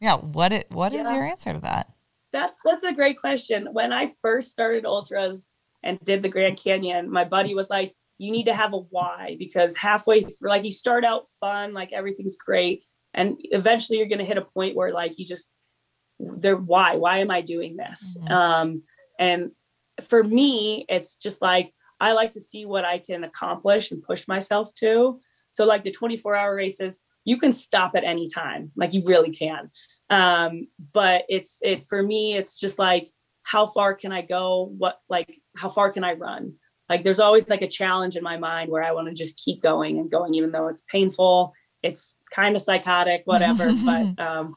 Yeah. 0.00 0.16
What 0.16 0.52
it, 0.52 0.70
What 0.70 0.92
is 0.92 1.08
Yeah. 1.08 1.14
your 1.14 1.24
answer 1.26 1.52
to 1.52 1.60
that? 1.60 1.91
That's 2.32 2.56
that's 2.64 2.84
a 2.84 2.92
great 2.92 3.20
question. 3.20 3.68
When 3.72 3.92
I 3.92 4.06
first 4.20 4.50
started 4.50 4.84
ultras 4.86 5.48
and 5.82 5.98
did 6.04 6.22
the 6.22 6.28
Grand 6.28 6.56
Canyon, 6.56 7.10
my 7.10 7.24
buddy 7.24 7.54
was 7.54 7.68
like, 7.70 7.94
"You 8.18 8.30
need 8.30 8.46
to 8.46 8.54
have 8.54 8.72
a 8.72 8.78
why 8.78 9.36
because 9.38 9.76
halfway 9.76 10.22
through, 10.22 10.48
like 10.48 10.64
you 10.64 10.72
start 10.72 11.04
out 11.04 11.28
fun, 11.40 11.74
like 11.74 11.92
everything's 11.92 12.36
great, 12.36 12.84
and 13.14 13.36
eventually 13.50 13.98
you're 13.98 14.08
gonna 14.08 14.24
hit 14.24 14.38
a 14.38 14.42
point 14.42 14.76
where 14.76 14.92
like 14.92 15.18
you 15.18 15.26
just, 15.26 15.50
there, 16.18 16.56
why, 16.56 16.96
why 16.96 17.18
am 17.18 17.30
I 17.30 17.42
doing 17.42 17.76
this? 17.76 18.16
Mhm. 18.20 18.30
Um, 18.30 18.82
and 19.18 19.50
for 20.02 20.24
me, 20.24 20.86
it's 20.88 21.16
just 21.16 21.42
like 21.42 21.72
I 22.00 22.12
like 22.12 22.32
to 22.32 22.40
see 22.40 22.64
what 22.66 22.84
I 22.84 22.98
can 22.98 23.24
accomplish 23.24 23.90
and 23.90 24.02
push 24.02 24.26
myself 24.26 24.74
to. 24.76 25.20
So 25.50 25.66
like 25.66 25.84
the 25.84 25.90
24 25.92 26.34
hour 26.34 26.54
races, 26.54 26.98
you 27.24 27.36
can 27.36 27.52
stop 27.52 27.94
at 27.94 28.04
any 28.04 28.28
time, 28.28 28.72
like 28.74 28.94
you 28.94 29.02
really 29.04 29.30
can 29.30 29.70
um 30.12 30.68
but 30.92 31.24
it's 31.28 31.58
it 31.62 31.86
for 31.86 32.02
me 32.02 32.36
it's 32.36 32.60
just 32.60 32.78
like 32.78 33.08
how 33.42 33.66
far 33.66 33.94
can 33.94 34.12
i 34.12 34.22
go? 34.22 34.72
What 34.78 35.00
like 35.08 35.40
how 35.56 35.68
far 35.68 35.90
can 35.90 36.04
i 36.04 36.12
run? 36.12 36.54
Like 36.88 37.02
there's 37.02 37.20
always 37.20 37.48
like 37.48 37.62
a 37.62 37.68
challenge 37.68 38.16
in 38.16 38.22
my 38.22 38.36
mind 38.36 38.70
where 38.70 38.82
i 38.82 38.92
want 38.92 39.08
to 39.08 39.14
just 39.14 39.36
keep 39.38 39.62
going 39.62 39.98
and 39.98 40.10
going 40.10 40.34
even 40.34 40.52
though 40.52 40.68
it's 40.68 40.82
painful 40.82 41.54
it's 41.82 42.16
kind 42.30 42.54
of 42.54 42.62
psychotic 42.62 43.22
whatever 43.24 43.72
but 43.84 44.20
um 44.20 44.54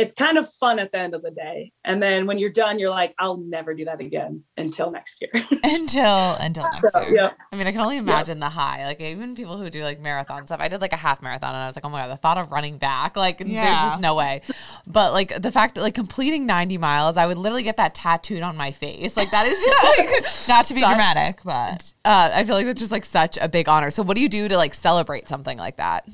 it's 0.00 0.14
kind 0.14 0.38
of 0.38 0.48
fun 0.54 0.78
at 0.78 0.90
the 0.92 0.98
end 0.98 1.14
of 1.14 1.22
the 1.22 1.30
day 1.30 1.70
and 1.84 2.02
then 2.02 2.26
when 2.26 2.38
you're 2.38 2.50
done 2.64 2.78
you're 2.78 2.90
like 2.90 3.12
i'll 3.18 3.36
never 3.36 3.74
do 3.74 3.84
that 3.84 4.00
again 4.00 4.42
until 4.56 4.90
next 4.90 5.20
year 5.22 5.30
Until 5.62 6.34
until 6.46 6.64
next 6.64 6.92
so, 6.92 7.00
year. 7.02 7.14
yeah 7.14 7.30
I 7.52 7.56
mean, 7.56 7.66
I 7.66 7.72
can 7.72 7.80
only 7.80 7.96
imagine 7.96 8.38
the 8.38 8.48
high. 8.48 8.84
Like 8.86 9.00
even 9.00 9.34
people 9.34 9.56
who 9.58 9.68
do 9.70 9.82
like 9.82 9.98
marathon 10.00 10.46
stuff. 10.46 10.60
I 10.60 10.68
did 10.68 10.80
like 10.80 10.92
a 10.92 10.96
half 10.96 11.20
marathon, 11.20 11.52
and 11.54 11.62
I 11.62 11.66
was 11.66 11.74
like, 11.76 11.84
oh 11.84 11.88
my 11.88 12.00
god, 12.00 12.08
the 12.10 12.16
thought 12.16 12.38
of 12.38 12.50
running 12.52 12.78
back, 12.78 13.16
like 13.16 13.38
there's 13.38 13.50
just 13.80 14.00
no 14.00 14.14
way. 14.14 14.42
But 14.86 15.12
like 15.12 15.42
the 15.42 15.50
fact 15.50 15.74
that 15.74 15.80
like 15.82 15.94
completing 15.94 16.46
90 16.46 16.78
miles, 16.78 17.16
I 17.16 17.26
would 17.26 17.38
literally 17.38 17.64
get 17.64 17.76
that 17.78 17.94
tattooed 17.94 18.42
on 18.42 18.56
my 18.56 18.70
face. 18.70 19.16
Like 19.16 19.30
that 19.32 19.46
is 19.48 19.58
just 19.64 19.84
like 19.98 20.08
Not 20.48 20.64
to 20.66 20.74
be 20.74 20.80
Such- 20.80 20.90
dramatic, 20.90 21.40
but 21.44 21.92
Uh, 22.04 22.30
I 22.32 22.44
feel 22.44 22.54
like 22.54 22.66
that's 22.66 22.78
just 22.80 22.92
like 22.92 23.04
such 23.04 23.36
a 23.40 23.48
big 23.48 23.68
honor. 23.68 23.90
So 23.90 24.02
what 24.04 24.14
do 24.16 24.22
you 24.22 24.28
do 24.28 24.48
to 24.48 24.56
like 24.56 24.74
celebrate 24.74 25.28
something 25.28 25.58
like 25.58 25.76
that? 25.78 26.06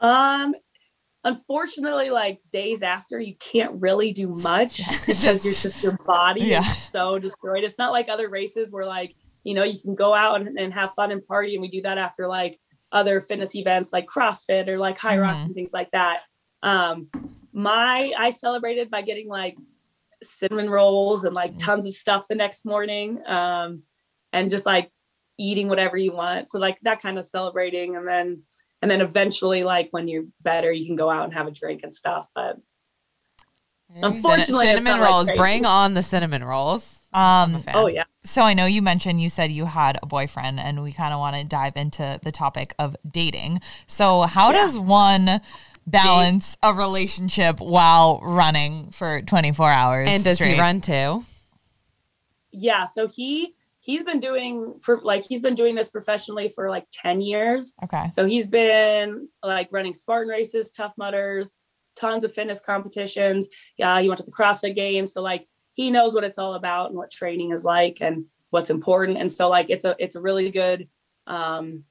Um, 0.00 0.54
unfortunately, 1.24 2.10
like 2.10 2.40
days 2.50 2.82
after, 2.82 3.20
you 3.20 3.34
can't 3.36 3.80
really 3.80 4.12
do 4.12 4.28
much 4.28 4.78
because 5.06 5.44
you're 5.44 5.54
just 5.54 5.82
your 5.82 5.96
body 6.06 6.42
Yeah. 6.46 6.60
is 6.60 6.76
so 6.76 7.18
destroyed. 7.18 7.64
It's 7.64 7.78
not 7.78 7.92
like 7.92 8.08
other 8.08 8.28
races 8.28 8.70
where 8.72 8.86
like 8.86 9.14
you 9.44 9.54
know 9.54 9.64
you 9.64 9.78
can 9.80 9.94
go 9.94 10.14
out 10.14 10.40
and, 10.40 10.58
and 10.58 10.72
have 10.74 10.92
fun 10.94 11.10
and 11.12 11.24
party, 11.26 11.54
and 11.54 11.62
we 11.62 11.68
do 11.68 11.82
that 11.82 11.98
after 11.98 12.26
like 12.26 12.58
other 12.92 13.20
fitness 13.20 13.54
events 13.54 13.92
like 13.92 14.06
CrossFit 14.06 14.66
or 14.68 14.78
like 14.78 14.98
Hyrox 14.98 15.36
Mhm. 15.40 15.44
and 15.46 15.54
things 15.54 15.72
like 15.72 15.90
that. 15.92 16.20
Um, 16.62 17.08
my 17.52 18.12
I 18.18 18.30
celebrated 18.30 18.90
by 18.90 19.02
getting 19.02 19.28
like 19.28 19.56
cinnamon 20.22 20.68
rolls 20.70 21.24
and 21.24 21.34
like 21.34 21.56
tons 21.58 21.86
of 21.86 21.94
stuff 21.94 22.26
the 22.28 22.34
next 22.34 22.64
morning, 22.64 23.20
um, 23.26 23.82
and 24.32 24.50
just 24.50 24.66
like 24.66 24.90
eating 25.38 25.68
whatever 25.68 25.96
you 25.96 26.12
want. 26.12 26.50
So 26.50 26.58
like 26.58 26.78
that 26.82 27.00
kind 27.00 27.18
of 27.18 27.24
celebrating, 27.24 27.96
and 27.96 28.06
then 28.06 28.42
and 28.82 28.90
then 28.90 29.00
eventually 29.00 29.64
like 29.64 29.88
when 29.90 30.08
you're 30.08 30.24
better 30.42 30.70
you 30.72 30.86
can 30.86 30.96
go 30.96 31.10
out 31.10 31.24
and 31.24 31.34
have 31.34 31.46
a 31.46 31.50
drink 31.50 31.80
and 31.82 31.94
stuff 31.94 32.28
but 32.34 32.58
unfortunately 34.02 34.66
cinnamon 34.66 34.84
not, 34.98 35.00
like, 35.00 35.08
rolls. 35.10 35.26
crazy. 35.28 35.38
Bring 35.40 35.66
on 35.66 35.94
the 35.94 36.02
cinnamon 36.02 36.44
rolls. 36.44 36.94
Um 37.12 37.62
oh 37.72 37.86
yeah 37.86 38.04
so 38.22 38.42
I 38.42 38.52
know 38.52 38.66
you 38.66 38.82
mentioned 38.82 39.20
you 39.22 39.30
said 39.30 39.50
you 39.50 39.64
had 39.64 39.98
a 40.02 40.06
boyfriend 40.06 40.60
and 40.60 40.82
we 40.82 40.92
kind 40.92 41.14
of 41.14 41.18
want 41.20 41.36
to 41.36 41.44
dive 41.44 41.72
into 41.76 42.20
the 42.22 42.30
topic 42.30 42.74
of 42.78 42.94
dating. 43.10 43.60
So 43.86 44.22
how 44.22 44.50
Yeah. 44.52 44.58
does 44.58 44.78
one 44.78 45.40
balance 45.86 46.58
a 46.62 46.74
relationship 46.74 47.60
while 47.60 48.20
running 48.22 48.90
for 48.90 49.22
24 49.22 49.70
hours? 49.70 50.08
And 50.10 50.22
does 50.22 50.34
straight? 50.36 50.54
he 50.54 50.60
run 50.60 50.80
too? 50.82 51.24
yeah 52.52 52.84
so 52.84 53.06
he 53.08 53.54
he's 53.88 54.04
been 54.04 54.20
doing 54.20 54.74
for 54.82 55.00
like 55.00 55.24
he's 55.24 55.40
been 55.40 55.54
doing 55.54 55.74
this 55.74 55.88
professionally 55.88 56.50
for 56.50 56.68
like 56.68 56.86
10 56.92 57.22
years. 57.22 57.74
Okay. 57.82 58.10
so 58.12 58.26
he's 58.26 58.46
been 58.46 59.28
like 59.42 59.68
running 59.72 59.94
spartan 59.94 60.28
races 60.28 60.70
tough 60.70 60.92
mudders 60.98 61.56
tons 61.96 62.22
of 62.22 62.32
fitness 62.32 62.60
competitions. 62.60 63.48
Yeah 63.78 63.98
he 64.00 64.08
went 64.08 64.18
to 64.18 64.24
the 64.24 64.30
crossfit 64.30 64.74
games. 64.76 65.14
So 65.14 65.22
like 65.22 65.46
he 65.74 65.90
knows 65.90 66.14
what 66.14 66.22
it's 66.22 66.38
all 66.38 66.52
about 66.52 66.90
and 66.90 66.98
what 66.98 67.10
training 67.10 67.52
is 67.52 67.64
like 67.64 67.98
and 68.02 68.26
what's 68.50 68.68
important. 68.68 69.16
And 69.16 69.32
so 69.32 69.48
like 69.48 69.70
it's 69.70 69.86
a 69.86 69.96
it's 69.98 70.16
a 70.16 70.20
really 70.20 70.50
good 70.50 70.86
um 71.26 71.84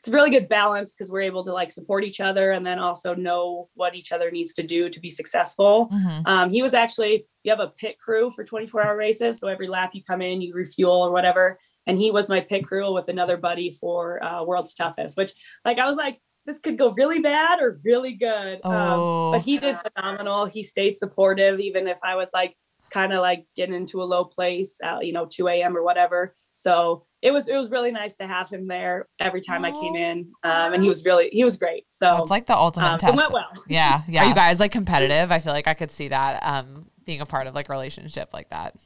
it's 0.00 0.08
a 0.08 0.12
really 0.12 0.30
good 0.30 0.48
balance 0.48 0.94
because 0.94 1.10
we're 1.10 1.20
able 1.20 1.44
to 1.44 1.52
like 1.52 1.70
support 1.70 2.04
each 2.04 2.20
other 2.20 2.52
and 2.52 2.66
then 2.66 2.78
also 2.78 3.14
know 3.14 3.68
what 3.74 3.94
each 3.94 4.12
other 4.12 4.30
needs 4.30 4.54
to 4.54 4.62
do 4.62 4.88
to 4.88 4.98
be 4.98 5.10
successful. 5.10 5.88
Mhm. 5.92 6.22
um, 6.26 6.50
he 6.50 6.62
was 6.62 6.72
actually 6.74 7.26
you 7.42 7.50
have 7.52 7.60
a 7.60 7.68
pit 7.68 7.98
crew 7.98 8.30
for 8.30 8.42
24 8.42 8.82
hour 8.82 8.96
races 8.96 9.38
so 9.38 9.46
every 9.46 9.68
lap 9.68 9.90
you 9.92 10.02
come 10.02 10.22
in 10.22 10.40
you 10.40 10.54
refuel 10.54 11.02
or 11.06 11.12
whatever. 11.12 11.58
And 11.86 11.98
he 11.98 12.10
was 12.10 12.28
my 12.30 12.40
pit 12.40 12.64
crew 12.64 12.92
with 12.94 13.08
another 13.08 13.36
buddy 13.36 13.70
for 13.72 14.22
uh, 14.24 14.42
world's 14.44 14.74
toughest 14.74 15.16
which 15.18 15.32
like 15.64 15.78
i 15.78 15.86
was 15.86 15.96
like 15.96 16.18
this 16.46 16.58
could 16.58 16.78
go 16.78 16.90
really 16.92 17.18
bad 17.20 17.60
or 17.60 17.78
really 17.84 18.14
good. 18.14 18.60
Um, 18.64 18.72
Oh. 18.74 19.32
but 19.32 19.42
he 19.42 19.58
did 19.58 19.76
phenomenal. 19.76 20.46
He 20.46 20.62
stayed 20.62 20.96
supportive 20.96 21.60
even 21.60 21.86
if 21.86 21.98
i 22.02 22.14
was 22.16 22.30
like 22.32 22.56
kind 22.90 23.12
of 23.12 23.20
like 23.20 23.44
getting 23.54 23.74
into 23.74 24.02
a 24.02 24.08
low 24.14 24.24
place 24.24 24.80
uh, 24.82 24.98
you 25.02 25.12
know 25.12 25.26
2 25.26 25.46
a.m 25.48 25.76
or 25.76 25.82
whatever. 25.82 26.34
So 26.52 27.04
it 27.22 27.30
was 27.32 27.48
it 27.48 27.56
was 27.56 27.70
really 27.70 27.90
nice 27.90 28.16
to 28.16 28.26
have 28.26 28.48
him 28.48 28.66
there 28.66 29.06
every 29.18 29.40
time 29.40 29.64
i 29.64 29.70
came 29.70 29.94
in 29.94 30.30
um, 30.42 30.72
and 30.72 30.82
he 30.82 30.88
was 30.88 31.04
really 31.04 31.28
he 31.32 31.44
was 31.44 31.56
great 31.56 31.84
so 31.90 32.16
It's 32.22 32.30
like 32.30 32.46
the 32.46 32.56
ultimate 32.56 32.86
um, 32.92 32.98
test. 32.98 33.14
it 33.14 33.16
went 33.16 33.32
well 33.32 33.50
Yeah. 33.68 34.02
Yeah. 34.08 34.24
Are 34.24 34.28
you 34.28 34.34
guys 34.34 34.58
like 34.60 34.72
competitive? 34.72 35.30
I 35.30 35.38
feel 35.38 35.52
like 35.52 35.66
I 35.68 35.74
could 35.74 35.90
see 35.90 36.08
that 36.08 36.40
um 36.42 36.86
being 37.04 37.20
a 37.20 37.26
part 37.26 37.46
of 37.46 37.54
like 37.54 37.68
a 37.68 37.72
relationship 37.72 38.30
like 38.32 38.50
that. 38.50 38.76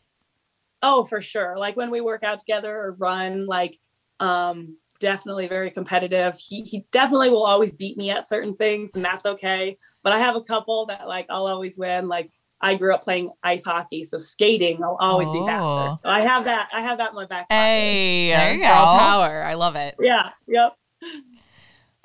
Oh, 0.82 1.04
for 1.04 1.20
sure. 1.20 1.56
Like 1.56 1.76
when 1.76 1.90
we 1.90 2.00
work 2.00 2.22
out 2.24 2.38
together 2.38 2.74
or 2.76 2.92
run, 2.92 3.46
like 3.46 3.78
um 4.20 4.76
definitely 5.00 5.46
very 5.48 5.70
competitive. 5.70 6.36
He 6.36 6.62
he 6.62 6.84
definitely 6.90 7.30
will 7.30 7.44
always 7.44 7.72
beat 7.72 7.96
me 7.96 8.10
at 8.10 8.26
certain 8.28 8.54
things 8.56 8.94
and 8.94 9.04
that's 9.04 9.24
okay. 9.26 9.78
But 10.02 10.12
I 10.12 10.18
have 10.18 10.36
a 10.36 10.42
couple 10.42 10.86
that 10.86 11.06
like 11.06 11.26
I'll 11.30 11.46
always 11.46 11.78
win. 11.78 12.08
Like 12.08 12.30
I 12.64 12.74
grew 12.74 12.94
up 12.94 13.02
playing 13.04 13.30
ice 13.42 13.62
hockey, 13.62 14.02
so 14.04 14.16
skating 14.16 14.82
I'll 14.82 14.96
always 14.98 15.30
be 15.30 15.38
Oh. 15.38 15.46
faster. 15.46 15.98
So 16.02 16.08
I 16.08 16.20
have 16.22 16.44
that 16.46 16.68
I 16.72 16.80
have 16.80 16.98
that 16.98 17.10
in 17.10 17.14
my 17.14 17.26
back. 17.26 17.48
pocket. 17.48 17.54
Hey, 17.54 18.28
There 18.30 18.54
you 18.54 18.60
go. 18.60 18.66
power. 18.66 19.42
I 19.44 19.54
love 19.54 19.76
it. 19.76 19.94
Yeah, 20.00 20.30
yep. 20.48 20.72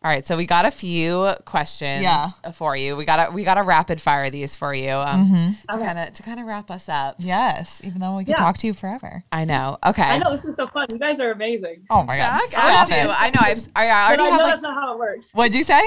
All 0.01 0.09
right, 0.09 0.25
so 0.25 0.37
we 0.37 0.45
got 0.45 0.65
a 0.65 0.71
few 0.71 1.33
questions 1.43 2.03
Yeah. 2.03 2.29
for 2.53 2.73
you. 2.75 2.95
We 2.95 3.03
got 3.03 3.25
to 3.27 3.31
we 3.33 3.43
got 3.43 3.55
to 3.55 3.63
rapid 3.63 3.99
fire 3.99 4.29
these 4.29 4.55
for 4.55 4.73
you 4.73 4.91
um, 4.93 5.27
Mhm. 5.29 5.61
to 5.71 5.75
Okay. 5.77 5.85
kind 5.85 5.99
of 5.99 6.13
to 6.13 6.23
kind 6.23 6.39
of 6.39 6.45
wrap 6.45 6.71
us 6.71 6.87
up. 6.87 7.15
Yes, 7.19 7.81
even 7.83 7.99
though 7.99 8.15
we 8.15 8.23
could 8.23 8.35
Yeah. 8.37 8.43
talk 8.43 8.57
to 8.59 8.67
you 8.67 8.73
forever. 8.73 9.23
I 9.33 9.43
know. 9.45 9.77
Okay. 9.85 10.01
I 10.03 10.17
know 10.19 10.35
this 10.35 10.45
is 10.45 10.55
so 10.55 10.67
fun. 10.67 10.87
You 10.91 10.99
guys 10.99 11.19
are 11.19 11.31
amazing. 11.31 11.83
Oh 11.89 12.03
my 12.03 12.15
god. 12.17 12.31
Back 12.39 12.47
Stop 12.49 12.63
at 12.63 13.03
you. 13.03 13.09
I 13.09 13.29
know. 13.29 13.39
I've 13.41 13.67
I 13.75 13.87
But 13.87 13.91
already 13.91 14.23
I 14.23 14.25
know 14.25 14.31
have 14.31 14.39
like 14.41 14.49
that's 14.51 14.61
not 14.61 14.73
how 14.75 14.93
it 14.93 14.99
works. 14.99 15.29
What'd 15.33 15.53
you 15.55 15.63
say? 15.65 15.81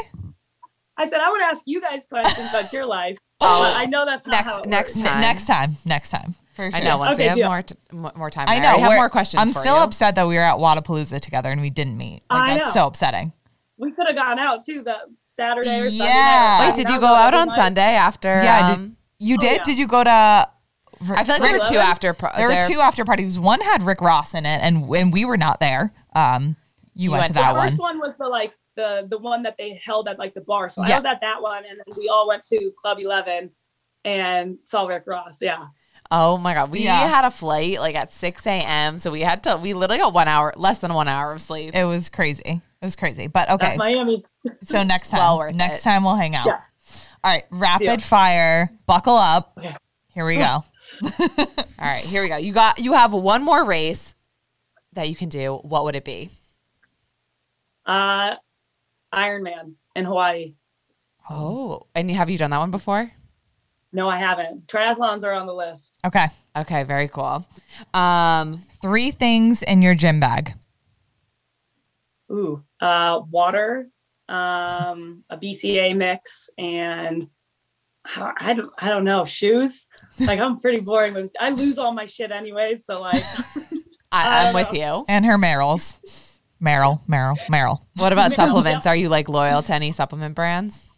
I 0.98 1.08
said 1.08 1.20
I 1.20 1.30
would 1.30 1.40
ask 1.40 1.62
you 1.64 1.80
guys 1.80 2.04
questions 2.04 2.50
about 2.50 2.70
your 2.72 2.85
life. 2.85 3.16
Oh. 3.44 3.74
I 3.76 3.87
know 3.87 4.05
that's 4.07 4.26
not 4.26 4.35
how 4.35 4.57
next 4.57 4.66
it 4.66 4.68
next 4.68 4.94
works. 4.96 5.02
time. 5.09 5.20
Next 5.20 5.46
time. 5.46 5.70
Next 5.85 6.11
time. 6.11 6.35
For 6.55 6.70
sure. 6.70 6.81
I 6.81 6.85
know. 6.85 6.98
Once 6.98 7.16
we 7.18 7.24
have 7.24 7.37
deal. 7.37 7.48
more 7.48 7.62
t- 7.62 7.74
more 7.92 8.31
time, 8.31 8.48
I 8.48 8.57
I 8.57 8.59
know. 8.59 8.68
I 8.68 8.78
have 8.78 8.92
more 8.94 9.09
questions. 9.09 9.40
I'm 9.40 9.52
for 9.52 9.61
still 9.61 9.76
you. 9.76 9.83
upset 9.83 10.14
that 10.16 10.26
we 10.28 10.35
were 10.37 10.42
at 10.42 10.57
Wadapalooza 10.57 11.20
together 11.20 11.50
and 11.50 11.61
we 11.61 11.70
didn't 11.70 11.96
meet. 11.96 12.22
Like, 12.31 12.40
I 12.50 12.55
that's 12.59 12.66
know. 12.74 12.83
so 12.83 12.87
upsetting. 12.88 13.33
We 13.78 13.90
could 13.92 14.07
have 14.07 14.16
gone 14.16 14.38
out 14.38 14.64
too 14.64 14.83
that 14.83 15.00
Saturday 15.22 15.81
or 15.81 15.90
Sunday. 15.90 16.05
Yeah. 16.05 16.59
night. 16.61 16.66
Wait, 16.76 16.76
did 16.76 16.92
you 16.92 17.00
go 17.00 17.07
out 17.07 17.33
on 17.35 17.48
night- 17.48 17.55
Sunday 17.57 17.94
after? 17.94 18.28
Yeah, 18.35 18.68
did- 18.68 18.74
um, 18.74 18.96
You 19.18 19.37
Oh, 19.37 19.38
did? 19.38 19.57
yeah. 19.59 19.64
Did 19.64 19.78
you 19.78 19.87
go 19.87 20.05
to? 20.05 20.11
I 20.11 21.24
feel 21.24 21.35
like 21.35 21.42
there 21.42 21.59
were 21.59 21.64
two 21.68 21.78
after. 21.78 22.12
Pro- 22.14 22.31
There 22.37 22.48
were 22.48 22.68
two 22.68 22.81
after 22.81 23.05
parties. 23.05 23.38
One 23.38 23.61
had 23.61 23.83
Rick 23.83 24.00
Ross 24.02 24.35
in 24.35 24.44
it, 24.46 24.61
and 24.62 24.87
when 24.87 25.11
we 25.11 25.24
were 25.24 25.37
not 25.38 25.59
there, 25.59 25.92
um, 26.14 26.57
you, 26.94 27.05
You 27.05 27.11
went, 27.12 27.20
went 27.22 27.26
to 27.28 27.33
to 27.33 27.40
that 27.40 27.52
the 27.55 27.59
one. 27.59 27.68
first 27.68 27.78
one 27.81 27.98
was 27.98 28.12
the 28.18 28.28
like 28.28 28.52
the 28.76 29.06
the 29.11 29.18
one 29.18 29.42
that 29.42 29.56
they 29.58 29.74
held 29.74 30.08
at 30.08 30.18
like 30.18 30.35
the 30.35 30.40
bar. 30.40 30.68
So 30.68 30.85
Yeah. 30.87 30.96
I 30.96 30.98
was 30.98 31.06
at 31.06 31.20
that 31.20 31.40
one, 31.42 31.64
and 31.68 31.78
then 31.78 31.94
we 31.96 32.08
all 32.08 32.26
went 32.28 32.42
to 32.44 32.72
Club 32.78 32.98
Eleven 32.98 33.50
and 34.04 34.58
saw 34.64 34.87
Rick 34.87 35.04
Ross. 35.06 35.38
Yeah. 35.40 35.66
Oh 36.11 36.37
my 36.37 36.52
god, 36.54 36.70
we 36.70 36.80
Yeah. 36.85 37.08
had 37.08 37.24
a 37.24 37.30
flight 37.30 37.78
like 37.80 37.94
at 37.94 38.12
six 38.12 38.46
a.m. 38.46 38.98
So 38.98 39.11
we 39.11 39.20
had 39.22 39.42
to. 39.44 39.56
We 39.56 39.74
literally 39.74 39.98
got 40.00 40.12
one 40.12 40.28
hour, 40.28 40.52
less 40.56 40.78
than 40.80 40.92
one 40.94 41.08
hour 41.08 41.32
of 41.32 41.40
sleep. 41.40 41.74
It 41.74 41.85
was 41.85 42.08
crazy. 42.08 42.61
It 42.80 42.85
was 42.85 42.96
crazy. 42.96 43.28
But 43.28 43.48
okay, 43.50 43.66
That's 43.66 43.78
Miami. 43.78 44.24
so 44.64 44.82
next 44.82 45.11
time, 45.11 45.20
Well 45.20 45.38
worth 45.38 45.54
next 45.54 45.80
it. 45.80 45.82
time 45.85 46.04
we'll 46.04 46.16
hang 46.16 46.35
out. 46.35 46.46
Yeah. 46.46 46.61
All 47.24 47.30
right, 47.30 47.44
rapid 47.50 47.87
Yeah. 47.87 47.96
fire. 47.98 48.70
Buckle 48.87 49.16
up. 49.16 49.52
Okay. 49.56 49.76
Here 50.08 50.26
we 50.26 50.37
go. 50.37 50.44
All 51.04 51.46
right, 51.78 52.02
here 52.04 52.22
we 52.22 52.28
go. 52.28 52.37
You 52.37 52.52
got. 52.52 52.78
You 52.78 52.92
have 52.94 53.12
one 53.14 53.42
more 53.42 53.64
race 53.64 54.14
that 54.92 55.08
you 55.08 55.14
can 55.16 55.28
do. 55.30 55.54
What 55.62 55.85
would 55.85 55.94
it 55.96 56.04
be? 56.04 56.28
Uh, 57.87 58.35
Ironman 59.12 59.75
in 59.94 60.05
Hawaii. 60.05 60.55
Oh, 61.29 61.87
and 61.94 62.11
have 62.11 62.31
you 62.31 62.38
done 62.38 62.51
that 62.51 62.59
one 62.59 62.70
before? 62.70 63.11
No, 63.92 64.09
I 64.09 64.16
haven't. 64.16 64.66
Triathlons 64.66 65.22
are 65.22 65.33
on 65.33 65.46
the 65.46 65.55
list. 65.55 65.98
Okay. 66.05 66.29
Okay, 66.57 66.83
very 66.83 67.09
cool. 67.09 67.46
Um, 67.94 68.59
Three 68.81 69.11
things 69.11 69.62
in 69.62 69.83
your 69.83 69.94
gym 69.94 70.18
bag. 70.18 70.55
Ooh, 72.31 72.62
uh, 72.81 73.20
water, 73.31 73.88
um, 74.29 75.22
a 75.29 75.37
BCA 75.37 75.94
mix, 75.94 76.48
and 76.57 77.29
I 78.07 78.55
don't, 78.55 78.72
I 78.79 78.88
don't 78.88 79.05
know, 79.05 79.25
shoes. 79.27 79.87
Like 80.18 80.40
I'm 80.40 80.57
pretty 80.57 80.81
boring 80.81 81.12
with. 81.14 81.31
I 81.38 81.51
lose 81.51 81.79
all 81.79 81.92
my 81.92 82.07
shit 82.07 82.33
anyway, 82.33 82.79
so 82.79 83.01
like, 83.01 83.22
I, 84.12 84.46
I'm 84.46 84.55
with 84.55 84.72
you. 84.72 85.05
And 85.09 85.27
her 85.27 85.37
Merrell's. 85.37 86.32
Merrell, 86.62 87.01
Merrell, 87.09 87.38
Merrell. 87.51 87.81
What 87.96 88.12
about 88.12 88.31
Yeah. 88.33 88.37
supplements? 88.37 88.87
Are 88.87 88.96
you 88.96 89.09
like 89.09 89.29
loyal 89.29 89.62
to 89.64 89.75
any 89.75 89.92
supplement 89.92 90.35
brands? 90.35 90.88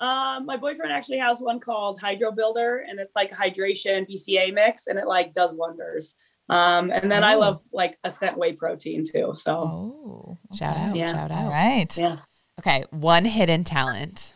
um, 0.00 0.46
my 0.46 0.56
boyfriend 0.56 0.92
actually 0.92 1.18
has 1.18 1.40
one 1.40 1.58
called 1.58 1.98
Hydro 2.00 2.30
Builder, 2.30 2.84
and 2.88 3.00
it's 3.00 3.16
like 3.16 3.32
a 3.32 3.34
hydration 3.34 4.08
BCA 4.08 4.54
mix, 4.54 4.86
and 4.86 4.96
it 4.96 5.06
like 5.08 5.32
does 5.32 5.52
wonders. 5.52 6.14
Um, 6.48 6.90
and 6.92 7.10
then 7.10 7.24
I 7.24 7.34
Oh. 7.34 7.40
love 7.40 7.60
like 7.72 7.98
Ascent 8.04 8.38
Whey 8.38 8.52
protein 8.52 9.04
too. 9.04 9.32
So 9.34 9.52
Oh. 9.56 10.38
Shout 10.54 10.76
out! 10.76 10.94
Yeah. 10.94 11.12
Shout 11.14 11.30
out! 11.32 11.50
right. 11.50 11.98
yeah, 11.98 12.16
Okay, 12.60 12.84
one 12.90 13.24
hidden 13.24 13.64
talent. 13.64 14.32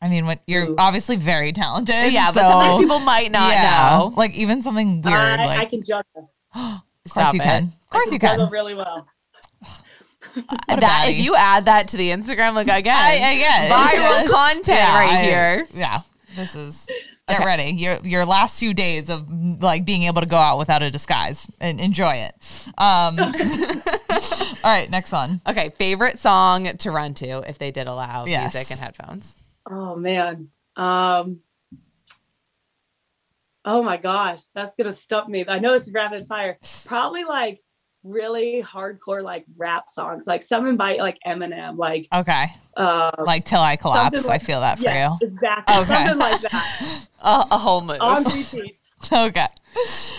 I 0.00 0.08
mean, 0.08 0.24
when 0.26 0.38
you're 0.46 0.66
Ooh. 0.70 0.74
obviously 0.78 1.16
very 1.16 1.50
talented. 1.52 2.12
yeah, 2.12 2.30
but 2.32 2.42
so- 2.42 2.48
something 2.60 2.78
people 2.78 3.00
might 3.00 3.32
not 3.32 3.50
yeah, 3.52 3.98
know. 3.98 4.12
Like 4.16 4.34
even 4.34 4.62
something 4.62 5.02
weird. 5.02 5.14
I, 5.16 5.42
I 5.42 5.46
like, 5.58 5.70
can 5.70 5.82
juggle. 5.82 6.30
of 6.54 6.60
course 6.62 6.80
Stop 7.08 7.34
you 7.34 7.40
it. 7.40 7.44
can. 7.44 7.62
Of 7.64 7.70
I 7.90 7.92
course 7.92 8.12
you 8.12 8.18
can. 8.20 8.30
juggle 8.34 8.46
can. 8.46 8.52
really 8.52 8.74
well. 8.74 9.06
What 10.34 10.78
a 10.78 10.80
that 10.80 11.06
if 11.08 11.18
you 11.18 11.34
add 11.36 11.66
that 11.66 11.88
to 11.88 11.96
the 11.96 12.10
Instagram, 12.10 12.54
like 12.54 12.66
again, 12.68 12.96
I, 12.96 13.12
again, 13.34 13.70
viral 13.70 14.20
it's- 14.22 14.30
content 14.32 14.66
yeah, 14.78 14.98
right 14.98 15.10
I- 15.10 15.22
here. 15.22 15.66
Yeah, 15.74 16.00
this 16.36 16.54
is. 16.54 16.86
Get 17.26 17.36
Okay. 17.38 17.46
ready. 17.46 17.70
Your 17.74 17.96
your 18.02 18.26
last 18.26 18.58
few 18.58 18.74
days 18.74 19.08
of 19.08 19.26
like 19.30 19.86
being 19.86 20.02
able 20.02 20.20
to 20.20 20.26
go 20.28 20.36
out 20.36 20.58
without 20.58 20.82
a 20.82 20.90
disguise 20.90 21.50
and 21.58 21.80
enjoy 21.80 22.16
it. 22.16 22.34
Um, 22.76 23.18
all 23.18 24.70
right, 24.70 24.90
next 24.90 25.10
one. 25.10 25.40
Okay, 25.46 25.70
favorite 25.78 26.18
song 26.18 26.76
to 26.76 26.90
run 26.90 27.14
to 27.14 27.38
if 27.48 27.56
they 27.56 27.70
did 27.70 27.86
allow 27.86 28.26
Yes. 28.26 28.52
music 28.54 28.70
and 28.72 28.78
headphones. 28.80 29.38
Oh 29.70 29.96
man. 29.96 30.48
Um 30.76 31.40
Oh 33.64 33.82
my 33.82 33.96
gosh, 33.96 34.42
that's 34.54 34.74
gonna 34.74 34.92
stump 34.92 35.28
me. 35.30 35.46
I 35.48 35.58
know 35.58 35.72
it's 35.72 35.90
rapid 35.90 36.26
fire. 36.26 36.58
Probably 36.84 37.24
like 37.24 37.62
really 38.04 38.62
hardcore 38.62 39.22
like 39.22 39.44
rap 39.56 39.88
songs, 39.90 40.26
like 40.26 40.42
some 40.42 40.76
by 40.76 40.94
like 40.96 41.18
Eminem, 41.26 41.76
like 41.78 42.06
Okay, 42.14 42.46
uh 42.76 43.10
like 43.24 43.44
till 43.44 43.60
I 43.60 43.76
collapse. 43.76 44.26
Like- 44.26 44.42
I 44.42 44.44
feel 44.44 44.60
that 44.60 44.78
for 44.78 44.84
yeah, 44.84 45.16
you. 45.20 45.26
exactly. 45.28 45.76
Okay. 45.76 45.84
Something 45.86 46.18
like 46.18 46.40
that. 46.42 47.06
Uh, 47.24 47.42
a 47.52 47.56
whole 47.56 47.80
move. 47.80 47.96
On 48.02 48.22
repeat. 48.36 48.78
Okay, 49.10 49.46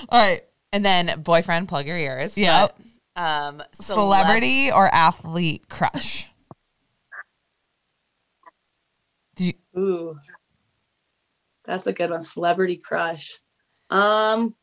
all 0.10 0.20
right. 0.20 0.42
and 0.74 0.84
then 0.84 1.22
boyfriend, 1.22 1.70
plug 1.70 1.86
your 1.86 1.98
ears. 1.98 2.36
Yep. 2.36 2.80
But, 3.16 3.22
um, 3.22 3.64
celeb- 3.76 3.84
Celebrity 3.84 4.72
or 4.72 4.88
athlete 4.88 5.70
crush? 5.70 6.28
Did 9.36 9.54
you? 9.76 9.80
Ooh. 9.82 10.20
That's 11.66 11.86
a 11.88 11.94
good 11.94 12.10
one. 12.10 12.22
Celebrity 12.22 12.78
crush. 12.78 13.38
Um 13.90 14.56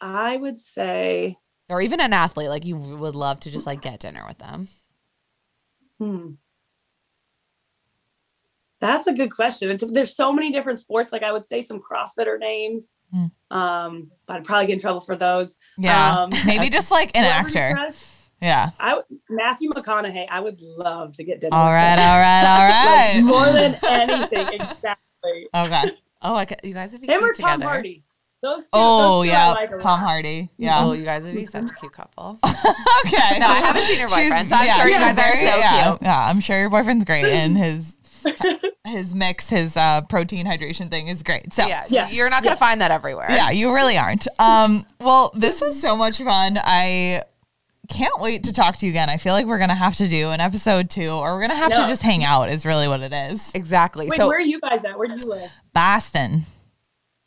I 0.00 0.36
would 0.36 0.56
say 0.56 1.36
or 1.68 1.80
even 1.82 2.00
an 2.00 2.12
athlete, 2.12 2.48
like 2.48 2.64
you 2.64 2.76
would 2.76 3.14
love 3.14 3.40
to 3.40 3.50
just 3.50 3.66
like 3.66 3.80
get 3.82 4.00
dinner 4.00 4.24
with 4.26 4.38
them. 4.38 4.68
Hmm. 5.98 6.30
That's 8.80 9.08
a 9.08 9.12
good 9.12 9.34
question. 9.34 9.70
It's, 9.70 9.84
there's 9.90 10.14
so 10.14 10.32
many 10.32 10.52
different 10.52 10.78
sports. 10.78 11.10
Like 11.12 11.24
I 11.24 11.32
would 11.32 11.44
say 11.44 11.60
some 11.60 11.80
CrossFitter 11.80 12.38
names. 12.38 12.90
Hmm. 13.12 13.26
Um, 13.50 14.10
but 14.26 14.36
I'd 14.36 14.44
probably 14.44 14.66
get 14.68 14.74
in 14.74 14.78
trouble 14.78 15.00
for 15.00 15.16
those. 15.16 15.58
Yeah, 15.78 16.22
Um, 16.22 16.30
maybe 16.46 16.68
just 16.70 16.90
like 16.90 17.16
an 17.16 17.24
actor. 17.24 17.76
Yeah. 18.40 18.70
I 18.78 19.00
Matthew 19.28 19.70
McConaughey. 19.70 20.26
I 20.30 20.38
would 20.38 20.60
love 20.60 21.12
to 21.16 21.24
get 21.24 21.40
dinner. 21.40 21.56
All 21.56 21.66
with 21.66 21.74
right, 21.74 21.98
him. 21.98 22.06
all 22.06 22.20
right, 22.20 23.24
all 23.24 23.34
Like, 23.34 23.44
more 23.44 23.52
than 23.52 23.76
anything, 24.12 24.60
exactly. 24.60 25.48
Okay. 25.52 25.90
Oh, 26.22 26.36
I 26.36 26.44
ca- 26.44 26.56
you 26.62 26.72
guys 26.74 26.92
would 26.92 27.00
be 27.00 27.08
Him 27.08 27.24
or 27.24 27.32
Tom 27.32 27.54
together. 27.58 27.64
Hardy. 27.64 28.04
Those 28.42 28.60
two. 28.62 28.68
Oh 28.72 29.18
those 29.22 29.24
two 29.26 29.30
I 29.30 29.32
yeah, 29.34 29.48
like 29.52 29.80
Tom. 29.80 29.98
Hardy. 30.00 30.48
Yeah. 30.58 30.84
Oh, 30.84 30.92
you 30.92 31.04
guys 31.04 31.24
would 31.24 31.34
be 31.34 31.44
such 31.46 31.70
a 31.70 31.74
cute 31.74 31.92
couple. 31.92 32.38
okay. 32.44 33.38
No, 33.38 33.46
I 33.46 33.60
haven't 33.64 33.82
seen 33.82 33.98
her 34.00 34.08
She's- 34.08 34.28
boyfriend, 34.28 34.48
so 34.48 34.56
I'm 34.56 34.76
sure 34.76 34.86
you 34.86 34.92
she's 34.92 34.98
guys 35.00 35.18
are 35.18 35.34
so 35.36 35.42
yeah, 35.42 35.84
cute. 35.88 36.02
Yeah, 36.02 36.26
I'm 36.28 36.40
sure 36.40 36.58
your 36.60 36.70
boyfriend's 36.70 37.04
great, 37.04 37.24
and 37.26 37.56
his 37.58 37.96
his 38.86 39.14
mix, 39.14 39.48
his 39.50 39.76
uh, 39.76 40.02
protein 40.02 40.46
hydration 40.46 40.88
thing 40.90 41.08
is 41.08 41.22
great. 41.22 41.52
So 41.52 41.66
yeah, 41.66 41.84
Yeah. 41.88 42.08
you're 42.10 42.30
not 42.30 42.42
gonna 42.42 42.54
Yeah. 42.54 42.58
find 42.60 42.80
that 42.80 42.90
everywhere. 42.90 43.26
yeah, 43.30 43.50
you 43.50 43.74
really 43.74 43.98
aren't. 43.98 44.26
Um, 44.38 44.86
well, 45.00 45.32
this 45.34 45.60
was 45.60 45.80
so 45.80 45.96
much 45.96 46.18
fun. 46.18 46.58
I 46.62 47.22
can't 47.88 48.20
wait 48.20 48.44
to 48.44 48.52
talk 48.52 48.76
to 48.76 48.86
you 48.86 48.92
again. 48.92 49.08
I 49.08 49.16
feel 49.16 49.32
like 49.32 49.46
we're 49.46 49.58
gonna 49.58 49.74
have 49.74 49.96
to 49.96 50.08
do 50.08 50.28
an 50.30 50.40
episode 50.40 50.90
two, 50.90 51.10
or 51.10 51.34
we're 51.34 51.40
gonna 51.40 51.54
have 51.56 51.70
to 51.72 51.86
just 51.88 52.02
hang 52.02 52.22
out. 52.22 52.50
Is 52.50 52.64
really 52.66 52.86
what 52.86 53.00
it 53.00 53.12
is. 53.12 53.50
exactly. 53.54 54.08
Wait, 54.08 54.16
so 54.16 54.26
where 54.28 54.36
are 54.38 54.40
you 54.40 54.60
guys 54.60 54.84
at? 54.84 54.96
Where 54.98 55.08
do 55.08 55.14
you 55.20 55.28
live? 55.28 55.50
Boston. 55.72 56.44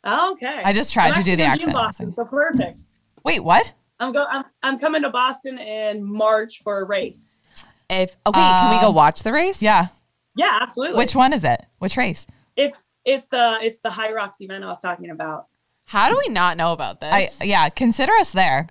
Oh, 0.04 0.32
okay. 0.32 0.62
I 0.64 0.72
just 0.72 0.92
tried 0.92 1.08
I'm 1.12 1.14
to 1.14 1.22
do 1.22 1.36
the 1.36 1.44
gonna 1.44 1.56
be 1.58 1.62
in 1.62 1.68
accent. 1.68 1.72
Boston, 1.74 2.14
so 2.14 2.24
perfect. 2.24 2.80
Wait, 3.24 3.40
what? 3.40 3.72
I'm 4.00 4.12
go. 4.12 4.24
I'm, 4.28 4.44
I'm 4.62 4.78
coming 4.78 5.02
to 5.02 5.10
Boston 5.10 5.58
in 5.58 6.02
March 6.04 6.62
for 6.62 6.80
a 6.80 6.84
race. 6.84 7.40
if 7.88 8.16
okay, 8.26 8.40
can 8.40 8.70
we 8.74 8.80
go 8.80 8.88
Um, 8.88 8.94
watch 8.94 9.22
the 9.22 9.32
race? 9.32 9.62
Yeah. 9.62 9.86
Yeah, 10.34 10.58
absolutely. 10.60 10.96
Which 10.96 11.14
one 11.14 11.32
is 11.32 11.44
it? 11.44 11.64
Which 11.78 11.96
race? 11.96 12.26
It's 12.56 12.76
it's 13.04 13.26
the 13.26 13.58
it's 13.62 13.80
the 13.80 13.90
Hyrox 13.90 14.40
event 14.40 14.64
I 14.64 14.68
was 14.68 14.80
talking 14.80 15.10
about. 15.10 15.46
How 15.84 16.08
do 16.08 16.18
we 16.26 16.32
not 16.32 16.56
know 16.56 16.72
about 16.72 17.00
this? 17.00 17.12
I 17.40 17.44
yeah. 17.44 17.68
Consider 17.68 18.12
us 18.14 18.32
there. 18.32 18.68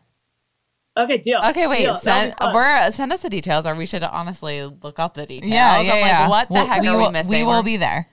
Okay, 0.97 1.17
deal. 1.19 1.39
Okay, 1.49 1.67
wait. 1.67 1.83
Deal. 1.83 1.95
Send 1.95 2.33
we're 2.41 2.91
send 2.91 3.13
us 3.13 3.21
the 3.21 3.29
details, 3.29 3.65
or 3.65 3.73
we 3.75 3.85
should 3.85 4.03
honestly 4.03 4.63
look 4.65 4.99
up 4.99 5.13
the 5.13 5.25
details. 5.25 5.51
Yeah, 5.53 5.77
I'm 5.77 5.85
yeah, 5.85 5.93
like, 6.21 6.29
what 6.29 6.47
the 6.49 6.53
We'll- 6.55 6.65
heck 6.65 6.81
we 6.81 6.87
are 6.89 6.97
will, 6.97 7.05
we 7.07 7.11
missing? 7.13 7.31
We 7.31 7.43
will 7.43 7.51
We're- 7.53 7.63
be 7.63 7.77
there. 7.77 8.07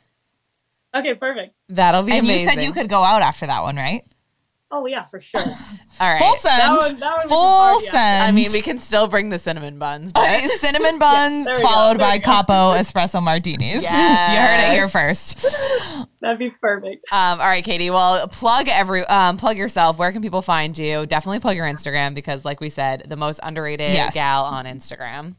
Okay, 0.97 1.15
perfect. 1.15 1.55
That'll 1.69 2.03
be 2.03 2.13
and 2.13 2.21
amazing. 2.27 2.47
you 2.49 2.53
said 2.55 2.63
you 2.63 2.73
could 2.73 2.89
go 2.89 3.03
out 3.03 3.23
after 3.23 3.47
that 3.47 3.63
one, 3.63 3.77
right? 3.77 4.03
Oh 4.71 4.85
yeah, 4.85 5.03
for 5.03 5.19
sure. 5.19 5.41
All 6.01 6.11
right. 6.13 6.19
Full 6.19 6.37
send. 6.37 6.59
That 6.61 6.77
one- 6.77 6.99
that 7.01 7.17
one 7.19 7.29
Full 7.29 7.39
party 7.39 7.87
after. 7.87 7.91
send. 7.91 8.23
I 8.25 8.31
mean, 8.33 8.53
we 8.53 8.61
can 8.61 8.79
still 8.79 9.07
bring 9.07 9.31
the 9.31 9.39
cinnamon 9.39 9.79
buns, 9.79 10.13
but 10.13 10.27
cinnamon 10.59 10.99
buns 10.99 11.47
there 11.47 11.57
we 11.57 11.63
go, 11.63 11.69
followed 11.69 11.99
by 11.99 12.19
capo 12.19 12.73
espresso 12.75 13.23
martinis. 13.23 13.83
you 13.83 13.89
heard 13.89 14.69
it 14.69 14.73
here 14.73 14.89
first. 14.91 15.41
That'd 16.21 16.39
be 16.39 16.51
perfect. 16.61 17.11
Um, 17.11 17.41
all 17.41 17.47
right, 17.47 17.65
Katie. 17.65 17.89
Well, 17.89 18.29
plug 18.29 18.69
every 18.69 19.05
um, 19.07 19.39
plug 19.39 19.57
yourself. 19.57 19.99
Where 19.99 20.13
can 20.13 20.21
people 20.21 20.43
find 20.43 20.77
you? 20.77 21.07
Definitely 21.07 21.41
plug 21.41 21.57
your 21.57 21.67
Instagram 21.67 22.15
because, 22.15 22.45
like 22.45 22.61
we 22.61 22.69
said, 22.69 23.05
the 23.09 23.17
most 23.17 23.41
underrated 23.43 23.91
Yes. 23.95 24.13
gal 24.13 24.45
on 24.45 24.67
Instagram. 24.67 25.37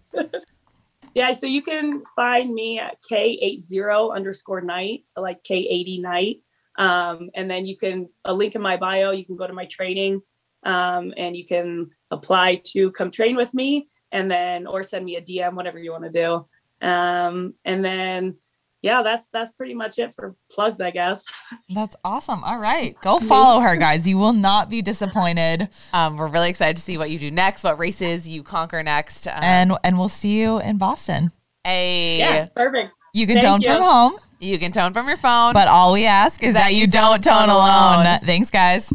Yeah, 1.16 1.32
so 1.32 1.48
you 1.48 1.62
can 1.62 2.04
find 2.16 2.54
me 2.54 2.80
at 2.80 2.98
K80 3.10 4.14
underscore 4.14 4.62
night. 4.62 5.02
So 5.06 5.22
like 5.22 5.44
K80 5.44 6.02
night. 6.02 6.38
Um, 6.78 7.30
and 7.36 7.50
then 7.50 7.66
you 7.66 7.76
can 7.76 8.10
a 8.24 8.34
link 8.34 8.56
in 8.56 8.62
my 8.62 8.78
bio, 8.78 9.12
you 9.12 9.26
can 9.26 9.36
go 9.36 9.48
to 9.48 9.54
my 9.54 9.66
training 9.66 10.22
um, 10.64 11.14
and 11.18 11.36
you 11.36 11.46
can 11.46 11.90
apply 12.12 12.62
to 12.68 12.92
come 12.92 13.12
train 13.12 13.36
with 13.36 13.54
me 13.54 13.88
and 14.12 14.32
then 14.32 14.66
or 14.66 14.84
send 14.84 15.06
me 15.06 15.18
a 15.18 15.22
DM, 15.22 15.54
whatever 15.54 15.78
you 15.78 15.92
want 15.92 16.06
to 16.06 16.10
do. 16.10 16.46
Um, 16.88 17.54
and 17.66 17.84
then 17.84 18.38
yeah, 18.82 19.04
that's 19.04 19.30
that's 19.30 19.52
pretty 19.52 19.74
much 19.74 20.00
it 20.00 20.14
for 20.14 20.36
plugs, 20.52 20.80
I 20.80 20.92
guess. 20.92 21.26
That's 21.70 21.96
awesome. 22.06 22.44
All 22.44 22.60
right. 22.60 22.96
Go 23.02 23.20
follow 23.20 23.60
her, 23.62 23.76
guys. 23.76 24.08
You 24.08 24.18
will 24.18 24.34
not 24.34 24.70
be 24.70 24.82
disappointed. 24.82 25.70
Um, 25.94 26.16
we're 26.18 26.28
really 26.30 26.50
excited 26.50 26.78
to 26.78 26.82
see 26.84 26.98
what 26.98 27.10
you 27.12 27.20
do 27.20 27.30
next, 27.32 27.64
what 27.64 27.78
races 27.78 28.28
you 28.28 28.42
conquer 28.44 28.82
next. 28.84 29.28
Um, 29.28 29.34
And 29.42 29.72
and 29.84 29.98
we'll 29.98 30.08
see 30.10 30.40
you 30.40 30.60
in 30.60 30.78
Boston. 30.78 31.32
a 31.66 32.18
Yeah, 32.20 32.48
perfect. 32.56 32.94
You 33.14 33.26
can 33.28 33.36
Thank 33.38 33.46
tone 33.46 33.62
you. 33.62 33.70
from 33.70 33.84
home, 33.84 34.14
you 34.40 34.58
can 34.60 34.72
tone 34.72 34.94
from 34.94 35.08
your 35.08 35.18
phone. 35.18 35.54
but 35.54 35.68
all 35.68 35.92
we 35.94 36.06
ask 36.06 36.44
is 36.44 36.54
that, 36.54 36.74
you 36.74 36.88
don't 36.88 37.24
tone 37.24 37.50
alone. 37.50 38.06
alone. 38.06 38.20
Thanks, 38.20 38.50
guys. 38.52 38.94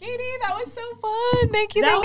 Katie, 0.00 0.22
that 0.42 0.56
was 0.56 0.72
so 0.72 0.82
fun. 1.02 1.50
Thank 1.52 1.74
you. 1.74 1.82
That 1.82 1.88
thank 1.88 1.96